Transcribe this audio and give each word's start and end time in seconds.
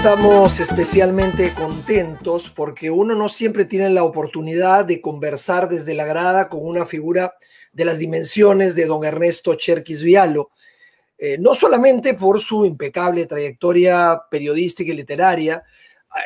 Estamos 0.00 0.60
especialmente 0.60 1.52
contentos 1.52 2.48
porque 2.48 2.90
uno 2.90 3.14
no 3.14 3.28
siempre 3.28 3.66
tiene 3.66 3.90
la 3.90 4.02
oportunidad 4.02 4.86
de 4.86 5.02
conversar 5.02 5.68
desde 5.68 5.92
la 5.92 6.06
grada 6.06 6.48
con 6.48 6.64
una 6.64 6.86
figura 6.86 7.34
de 7.74 7.84
las 7.84 7.98
dimensiones 7.98 8.74
de 8.74 8.86
don 8.86 9.04
Ernesto 9.04 9.56
Cherquis 9.56 10.02
Vialo, 10.02 10.52
eh, 11.18 11.36
no 11.38 11.52
solamente 11.52 12.14
por 12.14 12.40
su 12.40 12.64
impecable 12.64 13.26
trayectoria 13.26 14.22
periodística 14.30 14.90
y 14.90 14.96
literaria, 14.96 15.64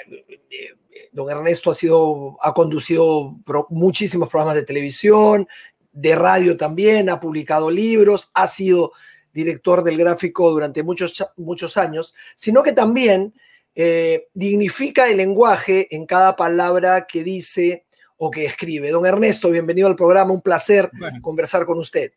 eh, 0.08 0.68
don 1.10 1.28
Ernesto 1.28 1.72
ha, 1.72 1.74
sido, 1.74 2.38
ha 2.42 2.54
conducido 2.54 3.34
muchísimos 3.70 4.28
programas 4.28 4.54
de 4.54 4.62
televisión, 4.62 5.48
de 5.90 6.14
radio 6.14 6.56
también, 6.56 7.10
ha 7.10 7.18
publicado 7.18 7.72
libros, 7.72 8.30
ha 8.34 8.46
sido 8.46 8.92
director 9.32 9.82
del 9.82 9.98
gráfico 9.98 10.52
durante 10.52 10.84
muchos, 10.84 11.26
muchos 11.36 11.76
años, 11.76 12.14
sino 12.36 12.62
que 12.62 12.70
también 12.70 13.34
eh, 13.74 14.28
dignifica 14.34 15.08
el 15.08 15.16
lenguaje 15.16 15.94
en 15.94 16.06
cada 16.06 16.36
palabra 16.36 17.06
que 17.06 17.24
dice 17.24 17.86
o 18.16 18.30
que 18.30 18.44
escribe. 18.44 18.90
Don 18.90 19.04
Ernesto, 19.04 19.50
bienvenido 19.50 19.88
al 19.88 19.96
programa, 19.96 20.32
un 20.32 20.40
placer 20.40 20.90
conversar 21.20 21.66
con 21.66 21.78
usted. 21.78 22.12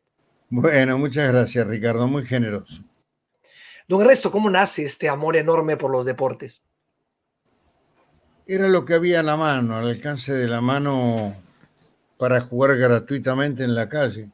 Bueno, 0.50 0.97
muchas 0.97 1.31
gracias 1.31 1.67
Ricardo, 1.67 2.08
muy 2.08 2.25
generoso. 2.25 2.83
Don 3.88 4.02
Ernesto, 4.02 4.31
¿cómo 4.31 4.50
nace 4.50 4.83
este 4.83 5.09
amor 5.09 5.35
enorme 5.35 5.78
por 5.78 5.91
los 5.91 6.05
deportes? 6.05 6.61
Era 8.45 8.69
lo 8.69 8.85
que 8.85 8.94
había 8.94 9.22
a 9.22 9.23
la 9.23 9.35
mano, 9.35 9.78
al 9.78 9.88
alcance 9.88 10.33
de 10.33 10.47
la 10.47 10.61
mano 10.61 11.35
para 12.17 12.41
jugar 12.41 12.78
gratuitamente 12.78 13.63
en 13.63 13.75
la 13.75 13.89
calle. 13.89 14.30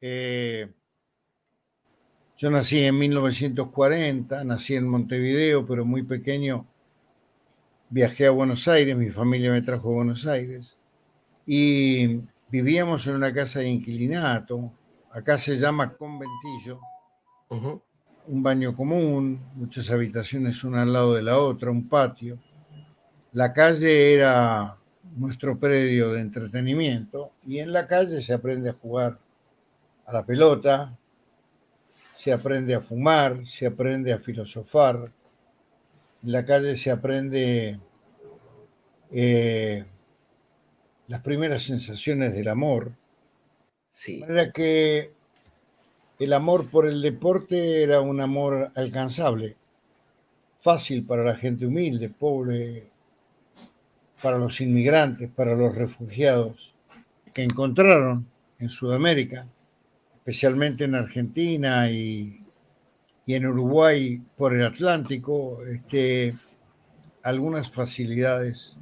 Eh, 0.00 0.68
yo 2.42 2.50
nací 2.50 2.82
en 2.82 2.98
1940, 2.98 4.42
nací 4.42 4.74
en 4.74 4.88
Montevideo, 4.88 5.64
pero 5.64 5.84
muy 5.84 6.02
pequeño 6.02 6.66
viajé 7.88 8.26
a 8.26 8.32
Buenos 8.32 8.66
Aires, 8.66 8.96
mi 8.96 9.10
familia 9.10 9.52
me 9.52 9.62
trajo 9.62 9.90
a 9.90 9.94
Buenos 9.94 10.26
Aires 10.26 10.76
y 11.46 12.18
vivíamos 12.50 13.06
en 13.06 13.14
una 13.14 13.32
casa 13.32 13.60
de 13.60 13.68
inquilinato, 13.68 14.72
acá 15.12 15.38
se 15.38 15.56
llama 15.56 15.94
conventillo, 15.94 16.80
un 18.26 18.42
baño 18.42 18.74
común, 18.74 19.40
muchas 19.54 19.88
habitaciones 19.92 20.64
una 20.64 20.82
al 20.82 20.92
lado 20.92 21.14
de 21.14 21.22
la 21.22 21.38
otra, 21.38 21.70
un 21.70 21.88
patio. 21.88 22.40
La 23.34 23.52
calle 23.52 24.14
era 24.14 24.76
nuestro 25.14 25.56
predio 25.60 26.12
de 26.14 26.20
entretenimiento 26.22 27.30
y 27.46 27.60
en 27.60 27.72
la 27.72 27.86
calle 27.86 28.20
se 28.20 28.34
aprende 28.34 28.70
a 28.70 28.74
jugar 28.74 29.20
a 30.06 30.12
la 30.12 30.26
pelota, 30.26 30.98
se 32.22 32.32
aprende 32.32 32.72
a 32.72 32.80
fumar, 32.80 33.44
se 33.48 33.66
aprende 33.66 34.12
a 34.12 34.20
filosofar, 34.20 35.10
en 36.22 36.30
la 36.30 36.44
calle 36.44 36.76
se 36.76 36.92
aprende 36.92 37.80
eh, 39.10 39.84
las 41.08 41.20
primeras 41.20 41.64
sensaciones 41.64 42.32
del 42.32 42.46
amor. 42.46 42.92
Sí. 43.90 44.22
Era 44.22 44.52
que 44.52 45.10
el 46.20 46.32
amor 46.32 46.70
por 46.70 46.86
el 46.86 47.02
deporte 47.02 47.82
era 47.82 48.00
un 48.00 48.20
amor 48.20 48.70
alcanzable, 48.76 49.56
fácil 50.60 51.04
para 51.04 51.24
la 51.24 51.34
gente 51.34 51.66
humilde, 51.66 52.08
pobre, 52.08 52.88
para 54.22 54.38
los 54.38 54.60
inmigrantes, 54.60 55.28
para 55.28 55.56
los 55.56 55.74
refugiados 55.74 56.72
que 57.34 57.42
encontraron 57.42 58.28
en 58.60 58.68
Sudamérica 58.68 59.48
especialmente 60.22 60.84
en 60.84 60.94
Argentina 60.94 61.90
y, 61.90 62.38
en 63.26 63.46
Uruguay 63.46 64.22
por 64.36 64.54
el 64.54 64.64
Atlántico, 64.64 65.64
este, 65.64 66.36
algunas 67.24 67.72
facilidades 67.72 68.78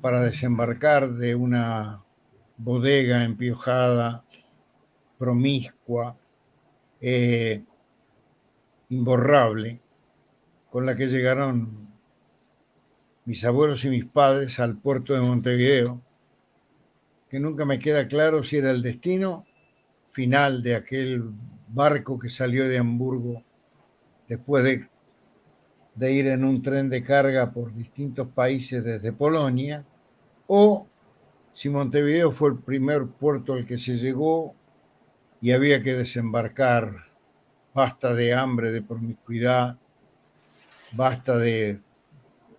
para 0.00 0.22
desembarcar 0.22 1.12
de 1.12 1.36
una 1.36 2.02
bodega 2.56 3.22
empiojada, 3.22 4.24
promiscua, 5.16 6.16
eh, 7.00 7.62
imborrable, 8.88 9.80
con 10.70 10.86
la 10.86 10.96
que 10.96 11.06
llegaron 11.06 11.88
mis 13.26 13.44
abuelos 13.44 13.84
y 13.84 13.90
mis 13.90 14.06
padres 14.06 14.58
al 14.58 14.76
puerto 14.76 15.14
de 15.14 15.20
Montevideo, 15.20 16.00
que 17.30 17.38
nunca 17.38 17.64
me 17.64 17.78
queda 17.78 18.08
claro 18.08 18.42
si 18.42 18.56
era 18.56 18.72
el 18.72 18.82
destino 18.82 19.46
final 20.16 20.62
de 20.62 20.74
aquel 20.74 21.30
barco 21.68 22.18
que 22.18 22.30
salió 22.30 22.66
de 22.66 22.78
Hamburgo 22.78 23.42
después 24.26 24.64
de, 25.94 26.10
ir 26.10 26.28
en 26.28 26.42
un 26.42 26.62
tren 26.62 26.88
de 26.88 27.02
carga 27.02 27.52
por 27.52 27.74
distintos 27.74 28.26
países 28.28 28.82
desde 28.82 29.12
Polonia, 29.12 29.84
o 30.46 30.86
si 31.52 31.68
Montevideo 31.68 32.32
fue 32.32 32.48
el 32.48 32.58
primer 32.60 33.06
puerto 33.08 33.52
al 33.52 33.66
que 33.66 33.76
se 33.76 33.96
llegó 33.96 34.54
y 35.42 35.52
había 35.52 35.82
que 35.82 35.92
desembarcar, 35.92 36.94
basta 37.74 38.14
de 38.14 38.32
hambre, 38.32 38.72
de 38.72 38.80
promiscuidad, 38.80 39.76
basta 40.92 41.36
de, 41.36 41.78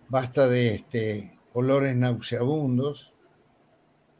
basta 0.08 0.46
de 0.46 0.76
este, 0.76 1.36
olores 1.54 1.96
nauseabundos, 1.96 3.12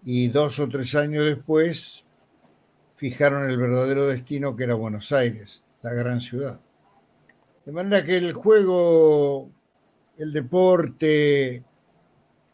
y 0.05 0.27
dos 0.27 0.59
o 0.59 0.69
tres 0.69 0.97
años 0.97 1.25
después 1.25 2.05
fijaron 2.99 3.49
el 3.49 3.57
verdadero 3.57 4.09
destino 4.09 4.57
que 4.57 4.65
era 4.65 4.75
Buenos 4.75 5.13
Aires, 5.13 5.63
la 5.83 5.93
gran 5.95 6.21
ciudad. 6.21 6.61
De 7.65 7.71
manera 7.71 8.05
que 8.05 8.17
el 8.17 8.33
juego, 8.33 9.49
el 10.19 10.33
deporte, 10.33 11.63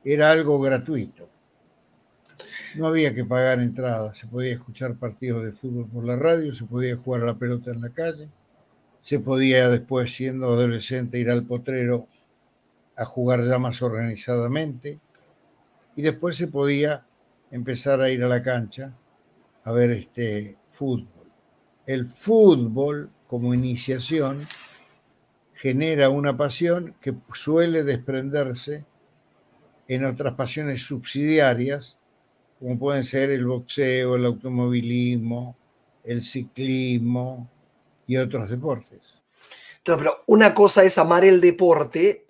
era 0.05 0.31
algo 0.31 0.61
gratuito. 0.61 1.31
No 2.77 2.89
había 2.89 3.15
que 3.15 3.25
pagar 3.25 3.61
entradas, 3.61 4.19
se 4.19 4.27
podía 4.27 4.53
escuchar 4.53 4.97
partidos 4.97 5.45
de 5.45 5.53
fútbol 5.53 5.89
por 5.89 6.05
la 6.05 6.17
radio, 6.17 6.53
se 6.53 6.67
podía 6.67 6.95
jugar 6.97 7.23
a 7.23 7.27
la 7.27 7.39
pelota 7.39 7.71
en 7.71 7.81
la 7.81 7.89
calle, 7.89 8.29
se 9.01 9.21
podía 9.21 9.71
después, 9.71 10.15
siendo 10.15 10.49
adolescente, 10.49 11.19
ir 11.19 11.31
al 11.31 11.47
potrero 11.47 12.07
a 12.97 13.07
jugar 13.07 13.45
ya 13.45 13.59
más 13.59 13.81
organizadamente 13.81 15.01
y 15.97 16.03
después 16.03 16.37
se 16.37 16.49
podía 16.49 17.07
empezar 17.51 18.03
a 18.03 18.11
ir 18.11 18.23
a 18.23 18.29
la 18.29 18.43
cancha 18.43 18.93
a 19.65 19.73
ver 19.73 19.91
este 19.91 20.57
fútbol. 20.69 21.31
El 21.87 22.07
fútbol 22.07 23.11
como 23.27 23.55
iniciación 23.55 24.47
genera 25.55 26.11
una 26.11 26.37
pasión 26.37 26.95
que 27.01 27.15
suele 27.33 27.83
desprenderse 27.83 28.85
en 29.89 30.05
otras 30.05 30.35
pasiones 30.35 30.83
subsidiarias, 30.83 31.99
como 32.59 32.79
pueden 32.79 33.05
ser 33.05 33.31
el 33.31 33.47
boxeo, 33.47 34.17
el 34.17 34.27
automovilismo, 34.27 35.57
el 36.05 36.23
ciclismo 36.23 37.51
y 38.07 38.17
otros 38.17 38.51
deportes. 38.51 39.23
pero 39.83 40.25
una 40.27 40.55
cosa 40.55 40.85
es 40.85 40.99
amar 40.99 41.25
el 41.25 41.41
deporte 41.41 42.27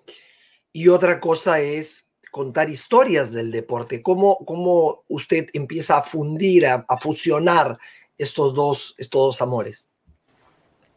y 0.72 0.88
otra 0.88 1.20
cosa 1.20 1.60
es 1.60 2.08
contar 2.34 2.68
historias 2.68 3.32
del 3.32 3.52
deporte. 3.52 4.02
¿Cómo, 4.02 4.38
cómo 4.44 5.04
usted 5.06 5.46
empieza 5.52 5.98
a 5.98 6.02
fundir, 6.02 6.66
a, 6.66 6.84
fusionar 7.00 7.78
estos 8.18 8.52
dos, 8.52 8.96
estos 8.98 9.20
dos 9.20 9.40
amores? 9.40 9.88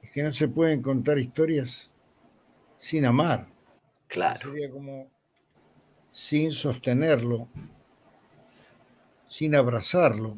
Es 0.02 0.10
que 0.10 0.24
no 0.24 0.34
se 0.34 0.48
pueden 0.48 0.82
contar 0.82 1.20
historias 1.20 1.94
sin 2.80 3.06
amar. 3.06 3.48
Claro. 4.08 4.50
Sería 4.50 4.72
como 4.72 5.12
sin 6.10 6.50
sostenerlo, 6.50 7.48
sin 9.28 9.54
abrazarlo. 9.54 10.38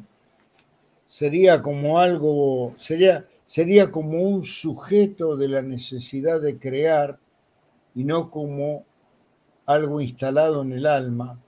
Sería 1.06 1.62
como 1.62 1.98
algo, 1.98 2.74
sería, 2.76 3.26
sería 3.46 3.90
como 3.90 4.20
un 4.20 4.44
sujeto 4.44 5.34
de 5.34 5.48
la 5.48 5.62
necesidad 5.62 6.42
de 6.42 6.58
crear 6.58 7.18
y 7.94 8.04
no 8.04 8.30
como 8.30 8.84
algo 9.66 10.00
instalado 10.00 10.62
en 10.62 10.72
el 10.72 10.86
alma 10.86 11.38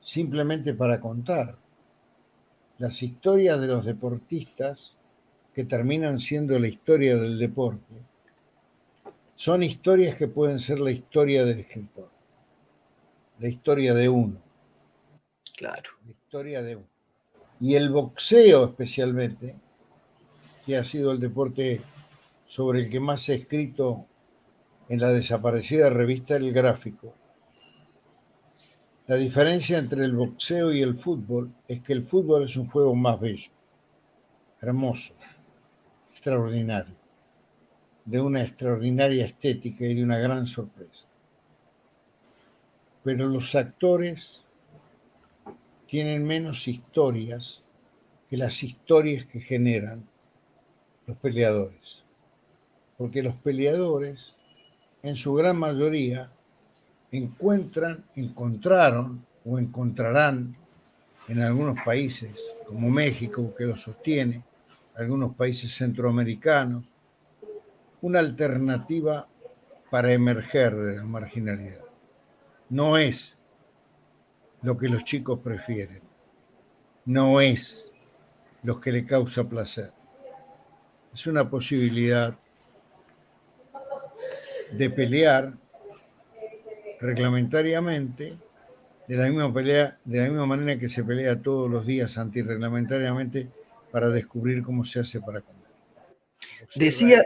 simplemente 0.00 0.72
para 0.74 1.00
contar. 1.00 1.56
Las 2.78 3.02
historias 3.02 3.60
de 3.60 3.66
los 3.66 3.84
deportistas, 3.84 4.96
que 5.54 5.64
terminan 5.64 6.18
siendo 6.18 6.58
la 6.58 6.68
historia 6.68 7.16
del 7.16 7.38
deporte, 7.38 7.94
son 9.34 9.62
historias 9.62 10.16
que 10.16 10.28
pueden 10.28 10.60
ser 10.60 10.78
la 10.78 10.90
historia 10.90 11.44
del 11.44 11.60
escritor. 11.60 12.10
la 13.38 13.48
historia 13.48 13.92
de 13.92 14.08
uno. 14.08 14.40
Claro. 15.56 15.90
La 16.04 16.12
historia 16.12 16.62
de 16.62 16.76
uno. 16.76 16.86
Y 17.60 17.74
el 17.74 17.90
boxeo 17.90 18.64
especialmente, 18.66 19.54
que 20.64 20.76
ha 20.76 20.84
sido 20.84 21.12
el 21.12 21.20
deporte 21.20 21.80
sobre 22.46 22.80
el 22.80 22.90
que 22.90 23.00
más 23.00 23.22
se 23.22 23.32
ha 23.32 23.36
escrito 23.36 24.06
en 24.88 25.00
la 25.00 25.08
desaparecida 25.08 25.90
revista 25.90 26.36
El 26.36 26.52
Gráfico. 26.52 27.14
La 29.06 29.16
diferencia 29.16 29.78
entre 29.78 30.04
el 30.04 30.16
boxeo 30.16 30.72
y 30.72 30.82
el 30.82 30.96
fútbol 30.96 31.52
es 31.68 31.80
que 31.80 31.92
el 31.92 32.02
fútbol 32.02 32.44
es 32.44 32.56
un 32.56 32.68
juego 32.68 32.94
más 32.94 33.20
bello, 33.20 33.50
hermoso, 34.60 35.14
extraordinario, 36.10 36.94
de 38.04 38.20
una 38.20 38.42
extraordinaria 38.42 39.26
estética 39.26 39.84
y 39.86 39.94
de 39.94 40.02
una 40.02 40.18
gran 40.18 40.46
sorpresa. 40.46 41.06
Pero 43.04 43.26
los 43.26 43.54
actores 43.54 44.46
tienen 45.86 46.24
menos 46.24 46.66
historias 46.66 47.62
que 48.28 48.36
las 48.36 48.62
historias 48.62 49.26
que 49.26 49.40
generan 49.40 50.08
los 51.06 51.16
peleadores. 51.18 52.02
Porque 52.98 53.22
los 53.22 53.36
peleadores, 53.36 54.40
en 55.02 55.16
su 55.16 55.34
gran 55.34 55.58
mayoría, 55.58 56.30
encuentran, 57.10 58.04
encontraron 58.14 59.24
o 59.44 59.58
encontrarán 59.58 60.56
en 61.28 61.42
algunos 61.42 61.78
países, 61.84 62.32
como 62.66 62.90
México, 62.90 63.54
que 63.56 63.64
lo 63.64 63.76
sostiene, 63.76 64.42
algunos 64.96 65.34
países 65.34 65.74
centroamericanos, 65.74 66.84
una 68.02 68.20
alternativa 68.20 69.28
para 69.90 70.12
emerger 70.12 70.74
de 70.74 70.96
la 70.96 71.04
marginalidad. 71.04 71.84
No 72.68 72.96
es 72.96 73.38
lo 74.62 74.76
que 74.76 74.88
los 74.88 75.04
chicos 75.04 75.40
prefieren, 75.40 76.02
no 77.04 77.40
es 77.40 77.92
lo 78.62 78.80
que 78.80 78.92
le 78.92 79.04
causa 79.04 79.48
placer. 79.48 79.92
Es 81.12 81.26
una 81.26 81.48
posibilidad 81.48 82.36
de 84.72 84.90
pelear 84.90 85.54
reglamentariamente 87.00 88.36
de 89.06 89.16
la 89.16 89.26
misma 89.26 89.52
pelea, 89.52 89.98
de 90.04 90.18
la 90.18 90.28
misma 90.28 90.46
manera 90.46 90.78
que 90.78 90.88
se 90.88 91.04
pelea 91.04 91.40
todos 91.40 91.70
los 91.70 91.86
días 91.86 92.18
antirreglamentariamente 92.18 93.48
para 93.90 94.08
descubrir 94.08 94.62
cómo 94.62 94.84
se 94.84 95.00
hace 95.00 95.20
para 95.20 95.40
comer. 95.40 95.56
Decía, 96.74 97.24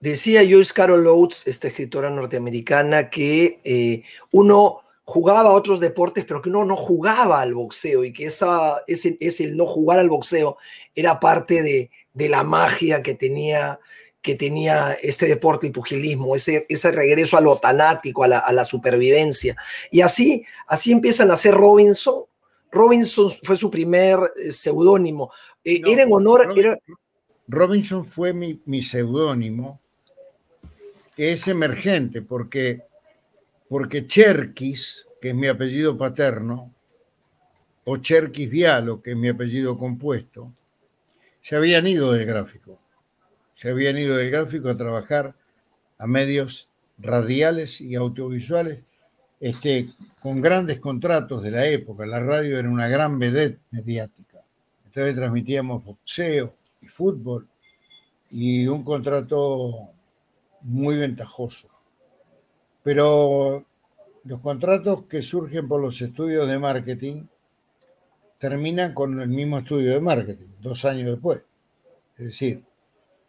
decía 0.00 0.42
Joyce 0.42 0.72
Carol 0.72 1.06
Oates, 1.06 1.46
esta 1.46 1.68
escritora 1.68 2.10
norteamericana, 2.10 3.10
que 3.10 3.58
eh, 3.64 4.02
uno 4.32 4.80
jugaba 5.04 5.50
a 5.50 5.52
otros 5.52 5.80
deportes, 5.80 6.24
pero 6.24 6.40
que 6.40 6.48
uno 6.48 6.64
no 6.64 6.76
jugaba 6.76 7.40
al 7.40 7.54
boxeo 7.54 8.04
y 8.04 8.12
que 8.12 8.26
esa, 8.26 8.82
ese, 8.86 9.16
ese 9.20 9.48
no 9.48 9.66
jugar 9.66 9.98
al 9.98 10.08
boxeo 10.08 10.56
era 10.94 11.20
parte 11.20 11.62
de, 11.62 11.90
de 12.14 12.28
la 12.28 12.44
magia 12.44 13.02
que 13.02 13.14
tenía 13.14 13.80
que 14.22 14.34
tenía 14.34 14.92
este 15.00 15.26
deporte 15.26 15.66
y 15.66 15.70
pugilismo, 15.70 16.36
ese, 16.36 16.66
ese 16.68 16.90
regreso 16.90 17.38
a 17.38 17.40
lo 17.40 17.56
tanático, 17.58 18.24
a 18.24 18.28
la, 18.28 18.64
supervivencia. 18.64 19.56
Y 19.90 20.02
así, 20.02 20.44
así 20.66 20.92
empiezan 20.92 21.30
a 21.30 21.36
ser 21.36 21.54
Robinson. 21.54 22.24
Robinson 22.70 23.30
fue 23.42 23.56
su 23.56 23.70
primer 23.70 24.18
eh, 24.36 24.52
seudónimo. 24.52 25.32
Eh, 25.64 25.80
era 25.86 26.02
en 26.02 26.12
honor... 26.12 26.54
Robinson 27.48 28.04
fue 28.04 28.32
mi, 28.32 28.60
mi 28.66 28.80
seudónimo, 28.80 29.80
que 31.16 31.32
es 31.32 31.48
emergente, 31.48 32.22
porque, 32.22 32.82
porque 33.68 34.06
Cherkis, 34.06 35.08
que 35.20 35.30
es 35.30 35.34
mi 35.34 35.48
apellido 35.48 35.98
paterno, 35.98 36.72
o 37.82 37.96
Cherkis 37.96 38.48
Vialo, 38.48 39.02
que 39.02 39.12
es 39.12 39.16
mi 39.16 39.28
apellido 39.28 39.76
compuesto, 39.76 40.52
se 41.40 41.56
habían 41.56 41.88
ido 41.88 42.12
del 42.12 42.24
gráfico 42.24 42.78
se 43.52 43.70
habían 43.70 43.98
ido 43.98 44.16
del 44.16 44.30
gráfico 44.30 44.68
a 44.68 44.76
trabajar 44.76 45.34
a 45.98 46.06
medios 46.06 46.68
radiales 46.98 47.80
y 47.80 47.94
audiovisuales 47.94 48.80
este, 49.38 49.88
con 50.20 50.40
grandes 50.40 50.80
contratos 50.80 51.42
de 51.42 51.50
la 51.50 51.66
época. 51.66 52.06
La 52.06 52.20
radio 52.20 52.58
era 52.58 52.68
una 52.68 52.88
gran 52.88 53.18
vedette 53.18 53.60
mediática. 53.70 54.42
Entonces 54.86 55.14
transmitíamos 55.14 55.84
boxeo 55.84 56.54
y 56.82 56.88
fútbol 56.88 57.48
y 58.30 58.66
un 58.66 58.84
contrato 58.84 59.90
muy 60.62 60.96
ventajoso. 60.96 61.68
Pero 62.82 63.64
los 64.24 64.40
contratos 64.40 65.04
que 65.04 65.22
surgen 65.22 65.68
por 65.68 65.80
los 65.80 66.00
estudios 66.00 66.48
de 66.48 66.58
marketing 66.58 67.24
terminan 68.38 68.94
con 68.94 69.20
el 69.20 69.28
mismo 69.28 69.58
estudio 69.58 69.92
de 69.92 70.00
marketing, 70.00 70.48
dos 70.60 70.84
años 70.84 71.10
después. 71.10 71.42
Es 72.16 72.24
decir, 72.26 72.62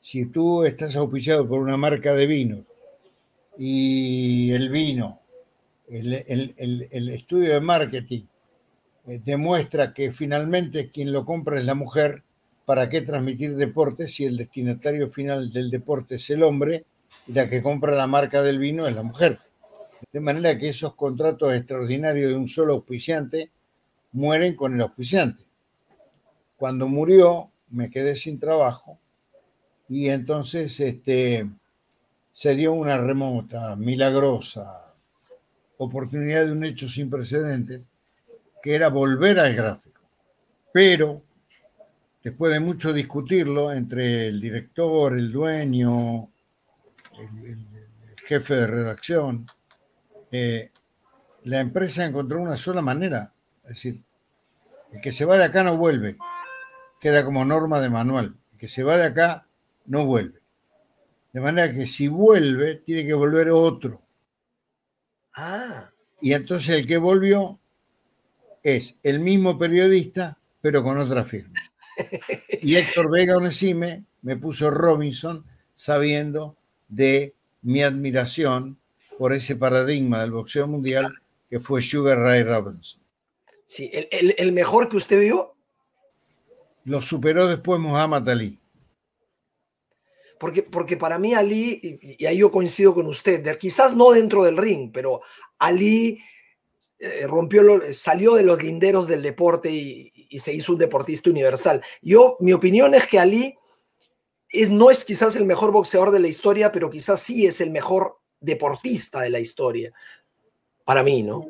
si 0.01 0.25
tú 0.25 0.63
estás 0.63 0.95
auspiciado 0.95 1.47
por 1.47 1.59
una 1.59 1.77
marca 1.77 2.13
de 2.13 2.25
vino 2.25 2.65
y 3.57 4.51
el 4.51 4.69
vino, 4.69 5.19
el, 5.87 7.09
estudio 7.09 7.53
de 7.53 7.61
marketing 7.61 8.23
eh, 9.07 9.21
demuestra 9.23 9.93
que 9.93 10.11
finalmente 10.11 10.89
quien 10.89 11.11
lo 11.11 11.25
compra 11.25 11.59
es 11.59 11.65
la 11.65 11.75
mujer, 11.75 12.23
¿para 12.65 12.89
qué 12.89 13.01
transmitir 13.01 13.55
deportes 13.55 14.15
si 14.15 14.25
el 14.25 14.37
destinatario 14.37 15.09
final 15.09 15.51
del 15.51 15.69
deporte 15.69 16.15
es 16.15 16.29
el 16.31 16.43
hombre 16.43 16.85
y 17.27 17.33
la 17.33 17.47
que 17.47 17.61
compra 17.61 17.95
la 17.95 18.07
marca 18.07 18.41
del 18.41 18.57
vino 18.57 18.87
es 18.87 18.95
la 18.95 19.03
mujer? 19.03 19.39
De 20.11 20.19
manera 20.19 20.57
que 20.57 20.69
esos 20.69 20.95
contratos 20.95 21.53
extraordinarios 21.53 22.29
de 22.31 22.37
un 22.37 22.47
solo 22.47 22.73
auspiciante 22.73 23.51
mueren 24.13 24.55
con 24.55 24.73
el 24.73 24.81
auspiciante. 24.81 25.43
Cuando 26.57 26.87
murió, 26.87 27.51
me 27.69 27.91
quedé 27.91 28.15
sin 28.15 28.39
trabajo 28.39 29.00
y 29.91 30.09
entonces 30.09 30.79
este, 30.79 31.49
se 32.31 32.55
dio 32.55 32.71
una 32.71 32.97
remota, 32.97 33.75
milagrosa 33.75 34.93
oportunidad 35.79 36.45
de 36.45 36.53
un 36.53 36.63
hecho 36.63 36.87
sin 36.87 37.09
precedentes, 37.09 37.89
que 38.63 38.73
era 38.73 38.87
volver 38.87 39.37
al 39.37 39.53
gráfico. 39.53 39.99
Pero, 40.71 41.21
después 42.23 42.53
de 42.53 42.61
mucho 42.61 42.93
discutirlo 42.93 43.73
entre 43.73 44.27
el 44.27 44.39
director, 44.39 45.11
el 45.11 45.29
dueño, 45.29 46.29
el, 47.19 47.67
jefe 48.23 48.55
de 48.55 48.67
redacción, 48.67 49.45
eh, 50.31 50.71
la 51.43 51.59
empresa 51.59 52.05
encontró 52.05 52.39
una 52.39 52.55
sola 52.55 52.81
manera, 52.81 53.33
es 53.63 53.69
decir, 53.69 54.01
el 54.93 55.01
que 55.01 55.11
se 55.11 55.25
va 55.25 55.37
de 55.37 55.43
acá 55.43 55.65
no 55.65 55.75
vuelve, 55.75 56.15
queda 57.01 57.25
como 57.25 57.43
norma 57.43 57.81
de 57.81 57.89
manual, 57.89 58.37
el 58.53 58.57
que 58.57 58.69
se 58.69 58.83
va 58.83 58.95
de 58.95 59.03
acá 59.03 59.47
no 59.85 60.05
vuelve. 60.05 60.39
De 61.33 61.39
manera 61.39 61.73
que 61.73 61.85
si 61.85 62.07
vuelve, 62.07 62.75
tiene 62.75 63.05
que 63.05 63.13
volver 63.13 63.49
otro. 63.49 64.01
Ah. 65.33 65.89
Y 66.19 66.33
entonces 66.33 66.69
el 66.69 66.87
que 66.87 66.97
volvió 66.97 67.59
es 68.63 68.99
el 69.03 69.19
mismo 69.19 69.57
periodista, 69.57 70.37
pero 70.61 70.83
con 70.83 70.97
otra 70.97 71.23
firma. 71.23 71.53
Y 72.63 72.75
Héctor 72.75 73.09
Vega 73.09 73.37
Onesime 73.37 74.05
me 74.21 74.37
puso 74.37 74.69
Robinson 74.69 75.43
sabiendo 75.75 76.55
de 76.87 77.33
mi 77.63 77.81
admiración 77.81 78.77
por 79.17 79.33
ese 79.33 79.55
paradigma 79.55 80.21
del 80.21 80.31
boxeo 80.31 80.67
mundial 80.67 81.13
que 81.49 81.59
fue 81.59 81.81
Sugar 81.81 82.19
Ray 82.19 82.43
Robinson. 82.43 83.01
Sí, 83.65 83.89
el, 83.93 84.35
el 84.37 84.51
mejor 84.51 84.89
que 84.89 84.97
usted 84.97 85.19
vio. 85.19 85.55
Lo 86.85 87.01
superó 87.01 87.47
después 87.47 87.79
Muhammad 87.79 88.27
Ali. 88.29 88.60
Porque, 90.41 90.63
porque 90.63 90.97
para 90.97 91.19
mí 91.19 91.35
Ali, 91.35 91.99
y, 92.17 92.25
ahí 92.25 92.39
yo 92.39 92.51
coincido 92.51 92.95
con 92.95 93.05
usted, 93.05 93.59
quizás 93.59 93.95
no 93.95 94.09
dentro 94.09 94.43
del 94.43 94.57
ring, 94.57 94.89
pero 94.91 95.21
Ali 95.59 96.19
eh, 96.97 97.27
rompió, 97.27 97.61
salió 97.93 98.33
de 98.33 98.41
los 98.41 98.63
linderos 98.63 99.05
del 99.05 99.21
deporte 99.21 99.69
y, 99.69 100.39
se 100.39 100.51
hizo 100.51 100.71
un 100.71 100.79
deportista 100.79 101.29
universal. 101.29 101.83
Yo, 102.01 102.37
mi 102.39 102.53
opinión 102.53 102.95
es 102.95 103.05
que 103.05 103.19
Ali 103.19 103.55
no 104.71 104.89
es 104.89 105.05
quizás 105.05 105.35
el 105.35 105.45
mejor 105.45 105.71
boxeador 105.71 106.09
de 106.09 106.21
la 106.21 106.27
historia, 106.27 106.71
pero 106.71 106.89
quizás 106.89 107.19
sí 107.19 107.45
es 107.45 107.61
el 107.61 107.69
mejor 107.69 108.17
deportista 108.39 109.21
de 109.21 109.29
la 109.29 109.39
historia. 109.39 109.93
Para 110.83 111.03
mí, 111.03 111.21
¿no? 111.21 111.49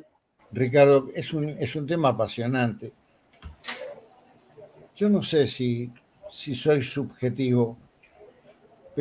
Ricardo, 0.52 1.08
es 1.16 1.32
un, 1.32 1.48
es 1.48 1.78
un 1.78 1.88
tema 1.88 2.10
apasionante. 2.10 2.92
Yo 4.98 5.08
no 5.08 5.24
sé 5.24 5.48
si, 5.48 5.90
si 6.30 6.56
soy 6.56 6.84
subjetivo 6.84 7.78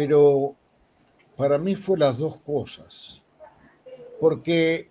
pero 0.00 0.56
para 1.36 1.58
mí 1.58 1.74
fue 1.74 1.98
las 1.98 2.16
dos 2.16 2.38
cosas. 2.38 3.20
Porque 4.18 4.88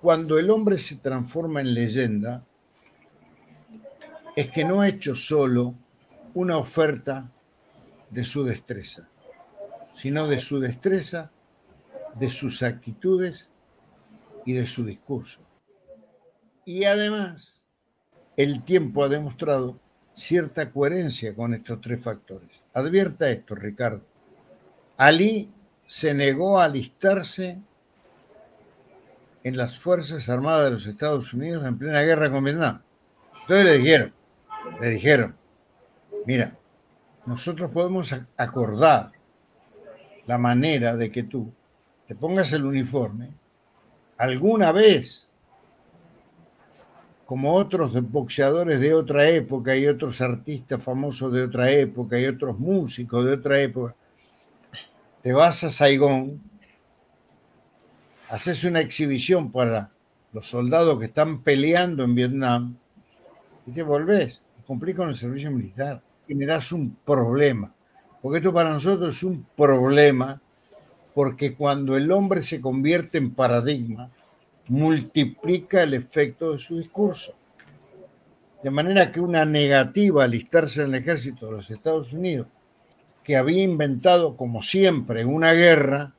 cuando 0.00 0.38
el 0.38 0.48
hombre 0.48 0.78
se 0.78 0.94
transforma 0.94 1.60
en 1.60 1.74
leyenda, 1.74 2.46
es 4.36 4.48
que 4.52 4.64
no 4.64 4.80
ha 4.80 4.86
hecho 4.86 5.16
solo 5.16 5.74
una 6.34 6.56
oferta 6.56 7.32
de 8.10 8.22
su 8.22 8.44
destreza, 8.44 9.08
sino 9.92 10.28
de 10.28 10.38
su 10.38 10.60
destreza, 10.60 11.32
de 12.14 12.28
sus 12.28 12.62
actitudes 12.62 13.50
y 14.44 14.52
de 14.52 14.66
su 14.66 14.84
discurso. 14.84 15.40
Y 16.64 16.84
además, 16.84 17.64
el 18.36 18.62
tiempo 18.62 19.02
ha 19.02 19.08
demostrado 19.08 19.80
cierta 20.12 20.70
coherencia 20.70 21.34
con 21.34 21.54
estos 21.54 21.80
tres 21.80 22.00
factores. 22.00 22.64
Advierta 22.72 23.28
esto, 23.28 23.56
Ricardo. 23.56 24.13
Ali 24.96 25.50
se 25.86 26.14
negó 26.14 26.60
a 26.60 26.64
alistarse 26.64 27.58
en 29.42 29.56
las 29.56 29.78
Fuerzas 29.78 30.28
Armadas 30.28 30.64
de 30.64 30.70
los 30.70 30.86
Estados 30.86 31.32
Unidos 31.34 31.64
en 31.64 31.78
plena 31.78 32.00
guerra 32.02 32.30
con 32.30 32.44
Vietnam. 32.44 32.80
Entonces 33.42 33.64
le 33.64 33.78
dijeron, 33.78 34.12
le 34.80 34.90
dijeron, 34.90 35.36
mira, 36.26 36.56
nosotros 37.26 37.70
podemos 37.70 38.14
acordar 38.36 39.12
la 40.26 40.38
manera 40.38 40.96
de 40.96 41.10
que 41.10 41.24
tú 41.24 41.52
te 42.06 42.14
pongas 42.14 42.52
el 42.52 42.64
uniforme 42.64 43.30
alguna 44.16 44.72
vez 44.72 45.28
como 47.26 47.54
otros 47.54 47.92
boxeadores 48.10 48.80
de 48.80 48.94
otra 48.94 49.28
época 49.28 49.76
y 49.76 49.86
otros 49.86 50.20
artistas 50.20 50.82
famosos 50.82 51.32
de 51.32 51.42
otra 51.42 51.70
época 51.70 52.18
y 52.18 52.26
otros 52.26 52.58
músicos 52.58 53.24
de 53.24 53.32
otra 53.32 53.60
época, 53.60 53.94
te 55.24 55.32
vas 55.32 55.64
a 55.64 55.70
Saigón, 55.70 56.38
haces 58.28 58.62
una 58.64 58.80
exhibición 58.80 59.50
para 59.50 59.90
los 60.34 60.50
soldados 60.50 60.98
que 60.98 61.06
están 61.06 61.42
peleando 61.42 62.04
en 62.04 62.14
Vietnam 62.14 62.76
y 63.66 63.72
te 63.72 63.82
volvés 63.82 64.42
cumplís 64.66 64.94
con 64.94 65.08
el 65.08 65.14
servicio 65.14 65.50
militar. 65.50 66.02
Generás 66.28 66.72
un 66.72 66.94
problema, 67.06 67.74
porque 68.20 68.36
esto 68.36 68.52
para 68.52 68.68
nosotros 68.68 69.16
es 69.16 69.22
un 69.22 69.46
problema, 69.56 70.42
porque 71.14 71.54
cuando 71.54 71.96
el 71.96 72.12
hombre 72.12 72.42
se 72.42 72.60
convierte 72.60 73.16
en 73.16 73.34
paradigma, 73.34 74.10
multiplica 74.68 75.84
el 75.84 75.94
efecto 75.94 76.52
de 76.52 76.58
su 76.58 76.76
discurso. 76.76 77.34
De 78.62 78.70
manera 78.70 79.10
que 79.10 79.20
una 79.20 79.46
negativa 79.46 80.24
alistarse 80.24 80.82
en 80.82 80.88
el 80.88 81.00
ejército 81.00 81.46
de 81.46 81.52
los 81.52 81.70
Estados 81.70 82.12
Unidos, 82.12 82.46
que 83.24 83.36
había 83.36 83.62
inventado, 83.62 84.36
como 84.36 84.62
siempre, 84.62 85.24
una 85.24 85.52
guerra, 85.52 86.12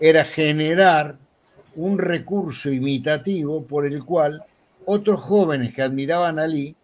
era 0.00 0.24
generar 0.24 1.18
un 1.76 1.98
recurso 1.98 2.70
imitativo 2.70 3.64
por 3.64 3.84
el 3.84 4.04
cual 4.04 4.44
otros 4.86 5.20
jóvenes 5.20 5.74
que 5.74 5.82
admiraban 5.82 6.38
a 6.38 6.46
Lee 6.46 6.76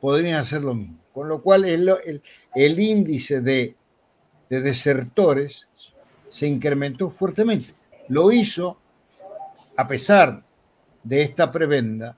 podrían 0.00 0.38
hacer 0.38 0.62
lo 0.62 0.74
mismo. 0.74 0.98
Con 1.12 1.28
lo 1.28 1.42
cual 1.42 1.64
el, 1.64 2.80
índice 2.80 3.40
de 3.40 3.74
desertores 4.48 5.68
se 6.28 6.46
incrementó 6.46 7.08
fuertemente. 7.08 7.72
Lo 8.08 8.30
hizo 8.30 8.78
a 9.76 9.88
pesar 9.88 10.42
de 11.02 11.22
esta 11.22 11.50
prebenda, 11.50 12.16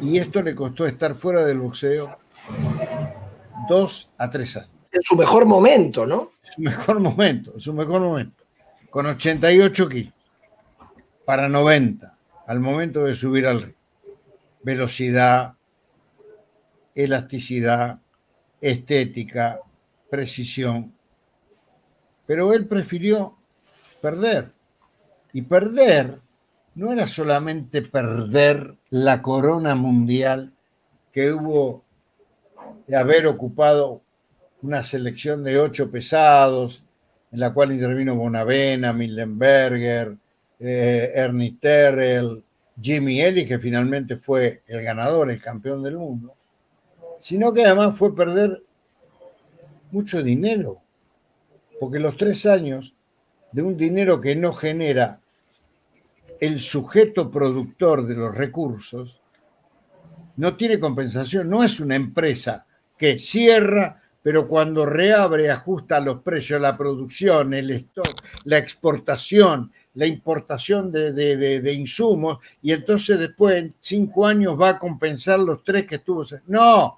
y 0.00 0.18
esto 0.18 0.42
le 0.42 0.54
costó 0.54 0.86
estar 0.86 1.14
fuera 1.14 1.44
del 1.44 1.58
boxeo 1.58 2.18
dos 3.68 4.10
a 4.18 4.28
tres 4.28 4.56
años. 4.56 4.75
En 4.96 5.02
su 5.02 5.14
mejor 5.14 5.44
momento, 5.44 6.06
¿no? 6.06 6.32
Su 6.40 6.62
mejor 6.62 7.00
momento, 7.00 7.52
en 7.52 7.60
su 7.60 7.74
mejor 7.74 8.00
momento. 8.00 8.44
Con 8.88 9.04
88 9.04 9.88
kilos 9.90 10.14
para 11.26 11.50
90 11.50 12.16
al 12.46 12.60
momento 12.60 13.04
de 13.04 13.14
subir 13.14 13.46
al 13.46 13.60
ring. 13.60 13.74
Velocidad, 14.62 15.52
elasticidad, 16.94 18.00
estética, 18.58 19.60
precisión. 20.08 20.94
Pero 22.24 22.54
él 22.54 22.66
prefirió 22.66 23.36
perder 24.00 24.50
y 25.34 25.42
perder 25.42 26.20
no 26.74 26.90
era 26.90 27.06
solamente 27.06 27.82
perder 27.82 28.78
la 28.88 29.20
corona 29.20 29.74
mundial 29.74 30.54
que 31.12 31.32
hubo 31.32 31.84
de 32.86 32.96
haber 32.96 33.26
ocupado 33.26 34.05
una 34.66 34.82
selección 34.82 35.44
de 35.44 35.60
ocho 35.60 35.88
pesados, 35.90 36.82
en 37.30 37.38
la 37.38 37.54
cual 37.54 37.70
intervino 37.70 38.16
Bonavena, 38.16 38.92
Millenberger, 38.92 40.16
eh, 40.58 41.12
Ernie 41.14 41.56
Terrell, 41.60 42.42
Jimmy 42.80 43.20
Ellis, 43.20 43.46
que 43.46 43.60
finalmente 43.60 44.16
fue 44.16 44.62
el 44.66 44.82
ganador, 44.82 45.30
el 45.30 45.40
campeón 45.40 45.84
del 45.84 45.96
mundo, 45.96 46.34
sino 47.20 47.54
que 47.54 47.64
además 47.64 47.96
fue 47.96 48.14
perder 48.14 48.60
mucho 49.92 50.20
dinero, 50.20 50.80
porque 51.78 52.00
los 52.00 52.16
tres 52.16 52.44
años 52.44 52.96
de 53.52 53.62
un 53.62 53.76
dinero 53.76 54.20
que 54.20 54.34
no 54.34 54.52
genera 54.52 55.20
el 56.40 56.58
sujeto 56.58 57.30
productor 57.30 58.04
de 58.04 58.16
los 58.16 58.34
recursos 58.34 59.20
no 60.36 60.56
tiene 60.56 60.80
compensación, 60.80 61.48
no 61.48 61.62
es 61.62 61.78
una 61.78 61.94
empresa 61.94 62.66
que 62.98 63.18
cierra, 63.20 64.02
pero 64.26 64.48
cuando 64.48 64.84
reabre 64.84 65.48
ajusta 65.52 66.00
los 66.00 66.20
precios, 66.20 66.60
la 66.60 66.76
producción, 66.76 67.54
el 67.54 67.70
stock, 67.70 68.24
la 68.42 68.58
exportación, 68.58 69.70
la 69.94 70.04
importación 70.04 70.90
de, 70.90 71.72
insumos, 71.72 72.38
y 72.60 72.72
entonces 72.72 73.20
después 73.20 73.54
en 73.54 73.76
cinco 73.78 74.26
años 74.26 74.60
va 74.60 74.70
a 74.70 74.78
compensar 74.80 75.38
los 75.38 75.62
tres 75.62 75.86
que 75.86 75.94
estuvo. 75.94 76.24
No, 76.48 76.96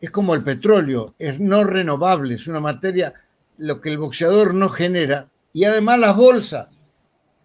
es 0.00 0.10
como 0.10 0.32
el 0.34 0.42
petróleo, 0.42 1.14
es 1.18 1.38
no 1.38 1.62
renovable, 1.62 2.36
es 2.36 2.46
una 2.46 2.60
materia, 2.60 3.12
lo 3.58 3.82
que 3.82 3.90
el 3.90 3.98
boxeador 3.98 4.54
no 4.54 4.70
genera, 4.70 5.28
y 5.52 5.64
además 5.64 5.98
las 5.98 6.16
bolsas 6.16 6.68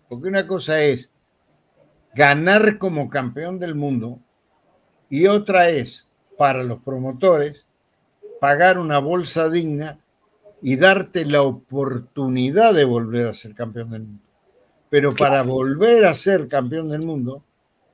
porque 0.08 0.30
una 0.30 0.48
cosa 0.48 0.80
es 0.80 1.12
ganar 2.16 2.78
como 2.78 3.10
campeón 3.10 3.60
del 3.60 3.76
mundo 3.76 4.22
y 5.10 5.28
otra 5.28 5.68
es, 5.68 6.08
para 6.38 6.64
los 6.64 6.80
promotores, 6.80 7.69
pagar 8.40 8.80
una 8.80 9.00
bolsa 9.00 9.50
digna 9.50 10.00
y 10.62 10.76
darte 10.76 11.26
la 11.26 11.42
oportunidad 11.42 12.74
de 12.74 12.86
volver 12.86 13.28
a 13.28 13.34
ser 13.34 13.56
campeón 13.56 13.92
del 13.92 14.02
mundo. 14.04 14.24
Pero 14.90 15.14
para 15.16 15.44
volver 15.44 16.06
a 16.06 16.16
ser 16.16 16.48
campeón 16.48 16.90
del 16.90 17.02
mundo, 17.02 17.44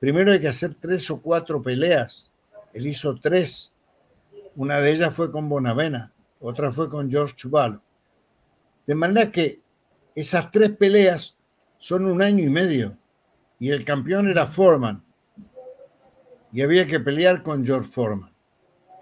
primero 0.00 0.32
hay 0.32 0.40
que 0.40 0.48
hacer 0.48 0.74
tres 0.74 1.10
o 1.10 1.20
cuatro 1.20 1.62
peleas. 1.62 2.30
Él 2.72 2.86
hizo 2.86 3.16
tres. 3.16 3.72
Una 4.56 4.80
de 4.80 4.92
ellas 4.92 5.12
fue 5.12 5.30
con 5.30 5.48
Bonavena, 5.48 6.12
otra 6.40 6.70
fue 6.70 6.88
con 6.88 7.10
George 7.10 7.34
Chuvalo. 7.36 7.82
De 8.86 8.94
manera 8.94 9.30
que 9.30 9.60
esas 10.14 10.50
tres 10.50 10.70
peleas 10.70 11.36
son 11.78 12.06
un 12.06 12.22
año 12.22 12.42
y 12.42 12.48
medio. 12.48 12.96
Y 13.58 13.70
el 13.70 13.84
campeón 13.84 14.28
era 14.28 14.46
Foreman. 14.46 15.02
Y 16.52 16.62
había 16.62 16.86
que 16.86 17.00
pelear 17.00 17.42
con 17.42 17.64
George 17.66 17.90
Foreman. 17.90 18.32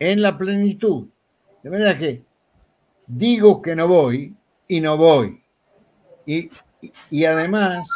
En 0.00 0.22
la 0.22 0.36
plenitud. 0.36 1.08
De 1.64 1.70
manera 1.70 1.98
que 1.98 2.22
digo 3.06 3.62
que 3.62 3.74
no 3.74 3.88
voy 3.88 4.36
y 4.68 4.82
no 4.82 4.98
voy. 4.98 5.42
Y, 6.26 6.50
y 7.08 7.24
además 7.24 7.88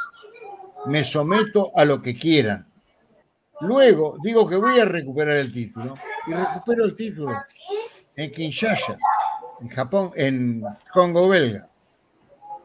me 0.86 1.04
someto 1.04 1.70
a 1.76 1.84
lo 1.84 2.00
que 2.00 2.16
quieran. 2.16 2.66
Luego 3.60 4.16
digo 4.22 4.48
que 4.48 4.56
voy 4.56 4.80
a 4.80 4.86
recuperar 4.86 5.36
el 5.36 5.52
título 5.52 5.94
y 6.26 6.32
recupero 6.32 6.86
el 6.86 6.96
título 6.96 7.42
en 8.16 8.30
Kinshasa, 8.30 8.96
en 9.60 9.68
Japón, 9.68 10.12
en 10.14 10.64
Congo 10.90 11.28
belga. 11.28 11.68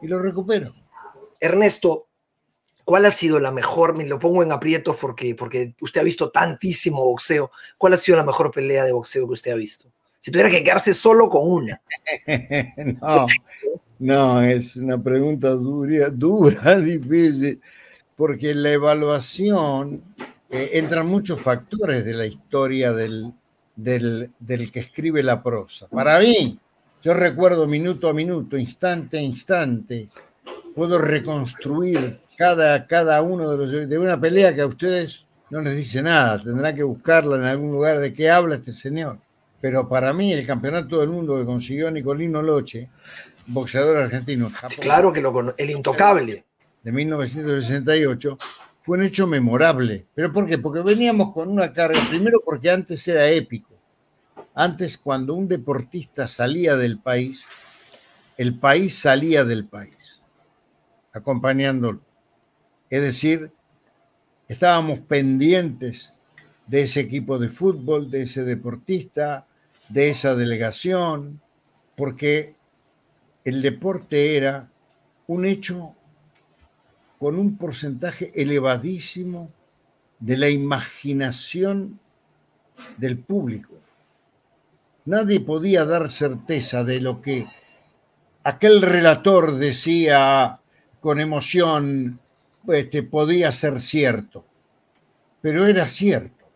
Y 0.00 0.08
lo 0.08 0.22
recupero. 0.22 0.74
Ernesto, 1.38 2.06
¿cuál 2.82 3.04
ha 3.04 3.10
sido 3.10 3.38
la 3.40 3.50
mejor, 3.50 3.94
me 3.94 4.06
lo 4.06 4.18
pongo 4.18 4.42
en 4.42 4.52
aprietos 4.52 4.96
porque, 4.98 5.34
porque 5.34 5.74
usted 5.82 6.00
ha 6.00 6.04
visto 6.04 6.30
tantísimo 6.30 7.04
boxeo, 7.04 7.50
¿cuál 7.76 7.92
ha 7.92 7.98
sido 7.98 8.16
la 8.16 8.24
mejor 8.24 8.50
pelea 8.50 8.84
de 8.84 8.92
boxeo 8.92 9.26
que 9.26 9.34
usted 9.34 9.52
ha 9.52 9.56
visto? 9.56 9.90
Si 10.24 10.30
tuviera 10.30 10.48
que 10.48 10.64
quedarse 10.64 10.94
solo 10.94 11.28
con 11.28 11.50
una. 11.50 11.82
no, 13.02 13.26
no, 13.98 14.40
es 14.40 14.74
una 14.74 14.96
pregunta 14.96 15.50
dura, 15.50 16.08
dura 16.08 16.76
difícil, 16.80 17.60
porque 18.16 18.54
la 18.54 18.70
evaluación 18.70 20.00
eh, 20.48 20.70
entran 20.72 21.08
muchos 21.08 21.38
factores 21.42 22.06
de 22.06 22.14
la 22.14 22.24
historia 22.24 22.94
del, 22.94 23.34
del, 23.76 24.30
del 24.38 24.72
que 24.72 24.80
escribe 24.80 25.22
la 25.22 25.42
prosa. 25.42 25.88
Para 25.88 26.18
mí, 26.20 26.58
yo 27.02 27.12
recuerdo 27.12 27.66
minuto 27.66 28.08
a 28.08 28.14
minuto, 28.14 28.56
instante 28.56 29.18
a 29.18 29.20
instante, 29.20 30.08
puedo 30.74 30.96
reconstruir 30.96 32.20
cada, 32.38 32.86
cada 32.86 33.20
uno 33.20 33.50
de 33.50 33.58
los 33.58 33.90
de 33.90 33.98
una 33.98 34.18
pelea 34.18 34.54
que 34.54 34.62
a 34.62 34.66
ustedes 34.68 35.26
no 35.50 35.60
les 35.60 35.76
dice 35.76 36.00
nada, 36.00 36.42
tendrán 36.42 36.74
que 36.74 36.82
buscarla 36.82 37.36
en 37.36 37.44
algún 37.44 37.72
lugar 37.72 37.98
de 37.98 38.14
qué 38.14 38.30
habla 38.30 38.54
este 38.54 38.72
señor. 38.72 39.18
Pero 39.64 39.88
para 39.88 40.12
mí 40.12 40.30
el 40.30 40.46
campeonato 40.46 41.00
del 41.00 41.08
mundo 41.08 41.38
que 41.38 41.46
consiguió 41.46 41.90
Nicolino 41.90 42.42
Loche, 42.42 42.90
boxeador 43.46 43.96
argentino, 43.96 44.52
claro 44.78 45.10
que 45.10 45.22
lo 45.22 45.56
el 45.56 45.70
intocable 45.70 46.44
de 46.82 46.92
1968, 46.92 48.36
fue 48.80 48.98
un 48.98 49.04
hecho 49.04 49.26
memorable. 49.26 50.04
¿Pero 50.14 50.30
por 50.34 50.46
qué? 50.46 50.58
Porque 50.58 50.82
veníamos 50.82 51.32
con 51.32 51.48
una 51.48 51.72
carga, 51.72 51.98
primero 52.10 52.42
porque 52.44 52.68
antes 52.68 53.08
era 53.08 53.26
épico. 53.30 53.74
Antes, 54.54 54.98
cuando 54.98 55.32
un 55.32 55.48
deportista 55.48 56.26
salía 56.26 56.76
del 56.76 56.98
país, 56.98 57.48
el 58.36 58.58
país 58.58 58.98
salía 58.98 59.46
del 59.46 59.64
país 59.64 60.20
acompañándolo. 61.14 62.02
Es 62.90 63.00
decir, 63.00 63.50
estábamos 64.46 64.98
pendientes 64.98 66.12
de 66.66 66.82
ese 66.82 67.00
equipo 67.00 67.38
de 67.38 67.48
fútbol, 67.48 68.10
de 68.10 68.24
ese 68.24 68.44
deportista, 68.44 69.46
de 69.88 70.10
esa 70.10 70.34
delegación, 70.34 71.40
porque 71.96 72.54
el 73.44 73.62
deporte 73.62 74.36
era 74.36 74.70
un 75.26 75.44
hecho 75.44 75.94
con 77.18 77.38
un 77.38 77.56
porcentaje 77.56 78.32
elevadísimo 78.34 79.50
de 80.18 80.36
la 80.36 80.48
imaginación 80.50 82.00
del 82.96 83.18
público. 83.18 83.74
Nadie 85.06 85.40
podía 85.40 85.84
dar 85.84 86.10
certeza 86.10 86.84
de 86.84 87.00
lo 87.00 87.20
que 87.20 87.46
aquel 88.42 88.82
relator 88.82 89.56
decía 89.56 90.60
con 91.00 91.20
emoción, 91.20 92.20
este, 92.68 93.02
podía 93.02 93.52
ser 93.52 93.82
cierto, 93.82 94.44
pero 95.42 95.66
era 95.66 95.88
cierto, 95.88 96.46